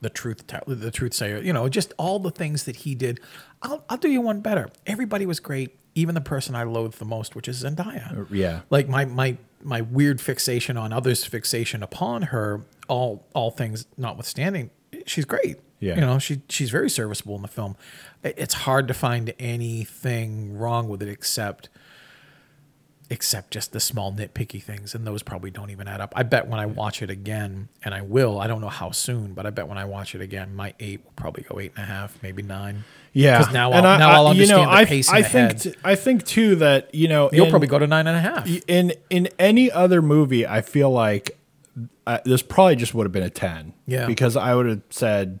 the 0.00 0.10
truth 0.10 0.44
the 0.66 0.90
truth 0.90 1.14
sayer. 1.14 1.38
You 1.38 1.52
know, 1.52 1.68
just 1.68 1.92
all 1.98 2.18
the 2.18 2.30
things 2.30 2.64
that 2.64 2.76
he 2.76 2.94
did. 2.94 3.20
I'll 3.62 3.84
I'll 3.88 3.96
do 3.96 4.08
you 4.10 4.20
one 4.20 4.40
better. 4.40 4.68
Everybody 4.86 5.26
was 5.26 5.40
great. 5.40 5.76
Even 5.94 6.14
the 6.14 6.20
person 6.20 6.54
I 6.54 6.64
loathe 6.64 6.94
the 6.94 7.04
most, 7.04 7.36
which 7.36 7.48
is 7.48 7.62
Zendaya. 7.62 8.18
Uh, 8.18 8.24
yeah. 8.30 8.60
like 8.70 8.88
my 8.88 9.04
my 9.04 9.36
my 9.62 9.80
weird 9.80 10.20
fixation 10.20 10.76
on 10.76 10.92
others' 10.92 11.24
fixation 11.24 11.82
upon 11.82 12.22
her. 12.22 12.62
All 12.88 13.24
all 13.34 13.50
things 13.50 13.86
notwithstanding, 13.96 14.70
she's 15.06 15.24
great. 15.24 15.58
Yeah. 15.80 15.96
you 15.96 16.00
know 16.00 16.18
she 16.18 16.40
she's 16.48 16.70
very 16.70 16.88
serviceable 16.88 17.36
in 17.36 17.42
the 17.42 17.48
film. 17.48 17.76
It's 18.22 18.54
hard 18.54 18.88
to 18.88 18.94
find 18.94 19.34
anything 19.38 20.56
wrong 20.56 20.88
with 20.88 21.02
it 21.02 21.08
except 21.08 21.68
except 23.10 23.50
just 23.50 23.72
the 23.72 23.80
small 23.80 24.12
nitpicky 24.12 24.62
things, 24.62 24.94
and 24.94 25.06
those 25.06 25.22
probably 25.22 25.50
don't 25.50 25.70
even 25.70 25.86
add 25.88 26.00
up. 26.00 26.12
I 26.16 26.22
bet 26.22 26.48
when 26.48 26.58
I 26.58 26.66
watch 26.66 27.02
it 27.02 27.10
again, 27.10 27.68
and 27.84 27.94
I 27.94 28.00
will, 28.00 28.40
I 28.40 28.46
don't 28.46 28.60
know 28.60 28.68
how 28.68 28.90
soon, 28.90 29.34
but 29.34 29.46
I 29.46 29.50
bet 29.50 29.68
when 29.68 29.78
I 29.78 29.84
watch 29.84 30.14
it 30.14 30.20
again, 30.20 30.54
my 30.54 30.74
eight 30.80 31.04
will 31.04 31.12
probably 31.16 31.42
go 31.42 31.60
eight 31.60 31.72
and 31.76 31.84
a 31.84 31.86
half, 31.86 32.20
maybe 32.22 32.42
nine. 32.42 32.84
Yeah, 33.12 33.38
because 33.38 33.52
now 33.52 33.72
And 33.72 33.86
I'll, 33.86 33.92
I- 33.94 33.98
now 33.98 34.10
I- 34.10 34.14
I'll 34.14 34.26
understand 34.28 34.58
you 34.60 34.64
know, 34.66 34.70
the 34.70 34.76
I, 34.76 34.84
pacing 34.86 35.14
I 35.14 35.18
ahead. 35.20 35.60
think 35.62 35.74
t- 35.74 35.80
I 35.84 35.94
think 35.94 36.24
too 36.26 36.56
that 36.56 36.94
you 36.94 37.06
know 37.08 37.28
You'll 37.32 37.44
in- 37.46 37.50
probably 37.50 37.68
go 37.68 37.78
to 37.78 37.86
nine 37.86 38.06
and 38.06 38.16
a 38.16 38.20
half. 38.20 38.48
in 38.66 38.92
in 39.10 39.28
any 39.38 39.70
other 39.70 40.02
movie. 40.02 40.46
I 40.46 40.62
feel 40.62 40.90
like 40.90 41.38
uh, 42.06 42.18
this 42.24 42.42
probably 42.42 42.76
just 42.76 42.94
would 42.94 43.04
have 43.04 43.12
been 43.12 43.22
a 43.22 43.30
ten. 43.30 43.72
Yeah. 43.86 44.06
because 44.06 44.36
I 44.36 44.54
would 44.54 44.66
have 44.66 44.82
said, 44.90 45.38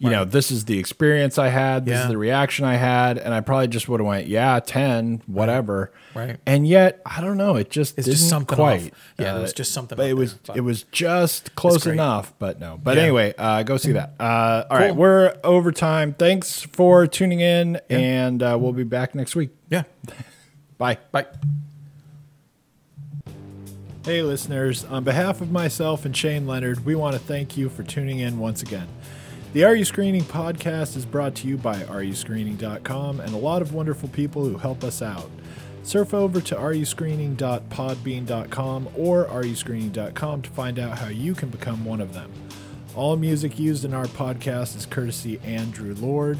you 0.00 0.10
know, 0.10 0.24
this 0.24 0.50
is 0.50 0.64
the 0.66 0.78
experience 0.78 1.38
I 1.38 1.48
had. 1.48 1.84
This 1.84 1.92
Yeah. 1.94 2.02
is 2.02 2.08
the 2.08 2.16
reaction 2.16 2.64
I 2.64 2.76
had, 2.76 3.18
and 3.18 3.34
I 3.34 3.40
probably 3.40 3.68
just 3.68 3.88
would 3.88 4.00
have 4.00 4.06
went, 4.06 4.26
yeah, 4.28 4.60
ten, 4.60 5.22
whatever. 5.26 5.90
Right. 6.14 6.36
And 6.46 6.66
yet, 6.66 7.00
I 7.04 7.20
don't 7.20 7.36
know. 7.36 7.56
It 7.56 7.70
just 7.70 7.98
It's 7.98 8.06
just 8.06 8.28
something 8.28 8.56
quite. 8.56 8.92
off. 8.92 9.14
Yeah, 9.18 9.32
there 9.34 9.42
was 9.42 9.52
just 9.52 9.72
something 9.72 9.96
But 9.96 10.06
it 10.08 10.14
was 10.14 10.32
there, 10.34 10.40
but- 10.46 10.56
it 10.56 10.60
was 10.60 10.84
just 10.92 11.54
close 11.56 11.86
enough. 11.86 12.32
But 12.38 12.60
no. 12.60 12.78
But 12.82 12.96
Yeah. 12.96 13.02
anyway, 13.04 13.34
uh, 13.38 13.62
go 13.64 13.76
see 13.76 13.92
that. 13.92 14.14
Uh, 14.20 14.64
all 14.70 14.78
right, 14.78 14.88
Cool. 14.90 14.96
we're 14.98 15.34
over 15.44 15.72
time. 15.72 16.14
Thanks 16.18 16.62
for 16.62 17.06
tuning 17.06 17.40
in, 17.40 17.80
and 17.90 18.42
uh, 18.42 18.56
we'll 18.60 18.72
be 18.72 18.84
back 18.84 19.14
next 19.14 19.34
week. 19.36 19.50
yeah. 19.70 19.82
Bye. 20.78 20.98
Bye. 21.10 21.26
Hey, 24.04 24.22
listeners. 24.22 24.84
On 24.84 25.04
behalf 25.04 25.40
of 25.40 25.50
myself 25.50 26.04
and 26.06 26.16
Shane 26.16 26.46
Leonard, 26.46 26.86
we 26.86 26.94
want 26.94 27.14
to 27.14 27.18
thank 27.18 27.56
you 27.56 27.68
for 27.68 27.82
tuning 27.82 28.20
in 28.20 28.38
once 28.38 28.62
again. 28.62 28.86
The 29.54 29.64
Are 29.64 29.74
You 29.74 29.86
Screening 29.86 30.24
podcast 30.24 30.94
is 30.94 31.06
brought 31.06 31.34
to 31.36 31.48
you 31.48 31.56
by 31.56 31.76
areyouscreening.com 31.76 33.20
and 33.20 33.34
a 33.34 33.38
lot 33.38 33.62
of 33.62 33.72
wonderful 33.72 34.10
people 34.10 34.44
who 34.44 34.58
help 34.58 34.84
us 34.84 35.00
out. 35.00 35.30
Surf 35.82 36.12
over 36.12 36.42
to 36.42 36.54
areyouscreening.podbean.com 36.54 38.88
or 38.94 39.24
areyouscreening.com 39.24 40.42
to 40.42 40.50
find 40.50 40.78
out 40.78 40.98
how 40.98 41.08
you 41.08 41.34
can 41.34 41.48
become 41.48 41.86
one 41.86 42.02
of 42.02 42.12
them. 42.12 42.30
All 42.94 43.16
music 43.16 43.58
used 43.58 43.86
in 43.86 43.94
our 43.94 44.04
podcast 44.04 44.76
is 44.76 44.84
courtesy 44.84 45.40
Andrew 45.42 45.94
Lord. 45.94 46.38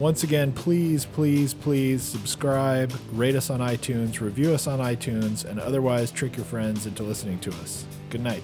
Once 0.00 0.24
again, 0.24 0.50
please, 0.50 1.04
please, 1.04 1.54
please 1.54 2.02
subscribe, 2.02 2.92
rate 3.12 3.36
us 3.36 3.50
on 3.50 3.60
iTunes, 3.60 4.20
review 4.20 4.52
us 4.52 4.66
on 4.66 4.80
iTunes, 4.80 5.44
and 5.44 5.60
otherwise 5.60 6.10
trick 6.10 6.36
your 6.36 6.44
friends 6.44 6.86
into 6.86 7.04
listening 7.04 7.38
to 7.38 7.50
us. 7.50 7.86
Good 8.10 8.22
night. 8.22 8.42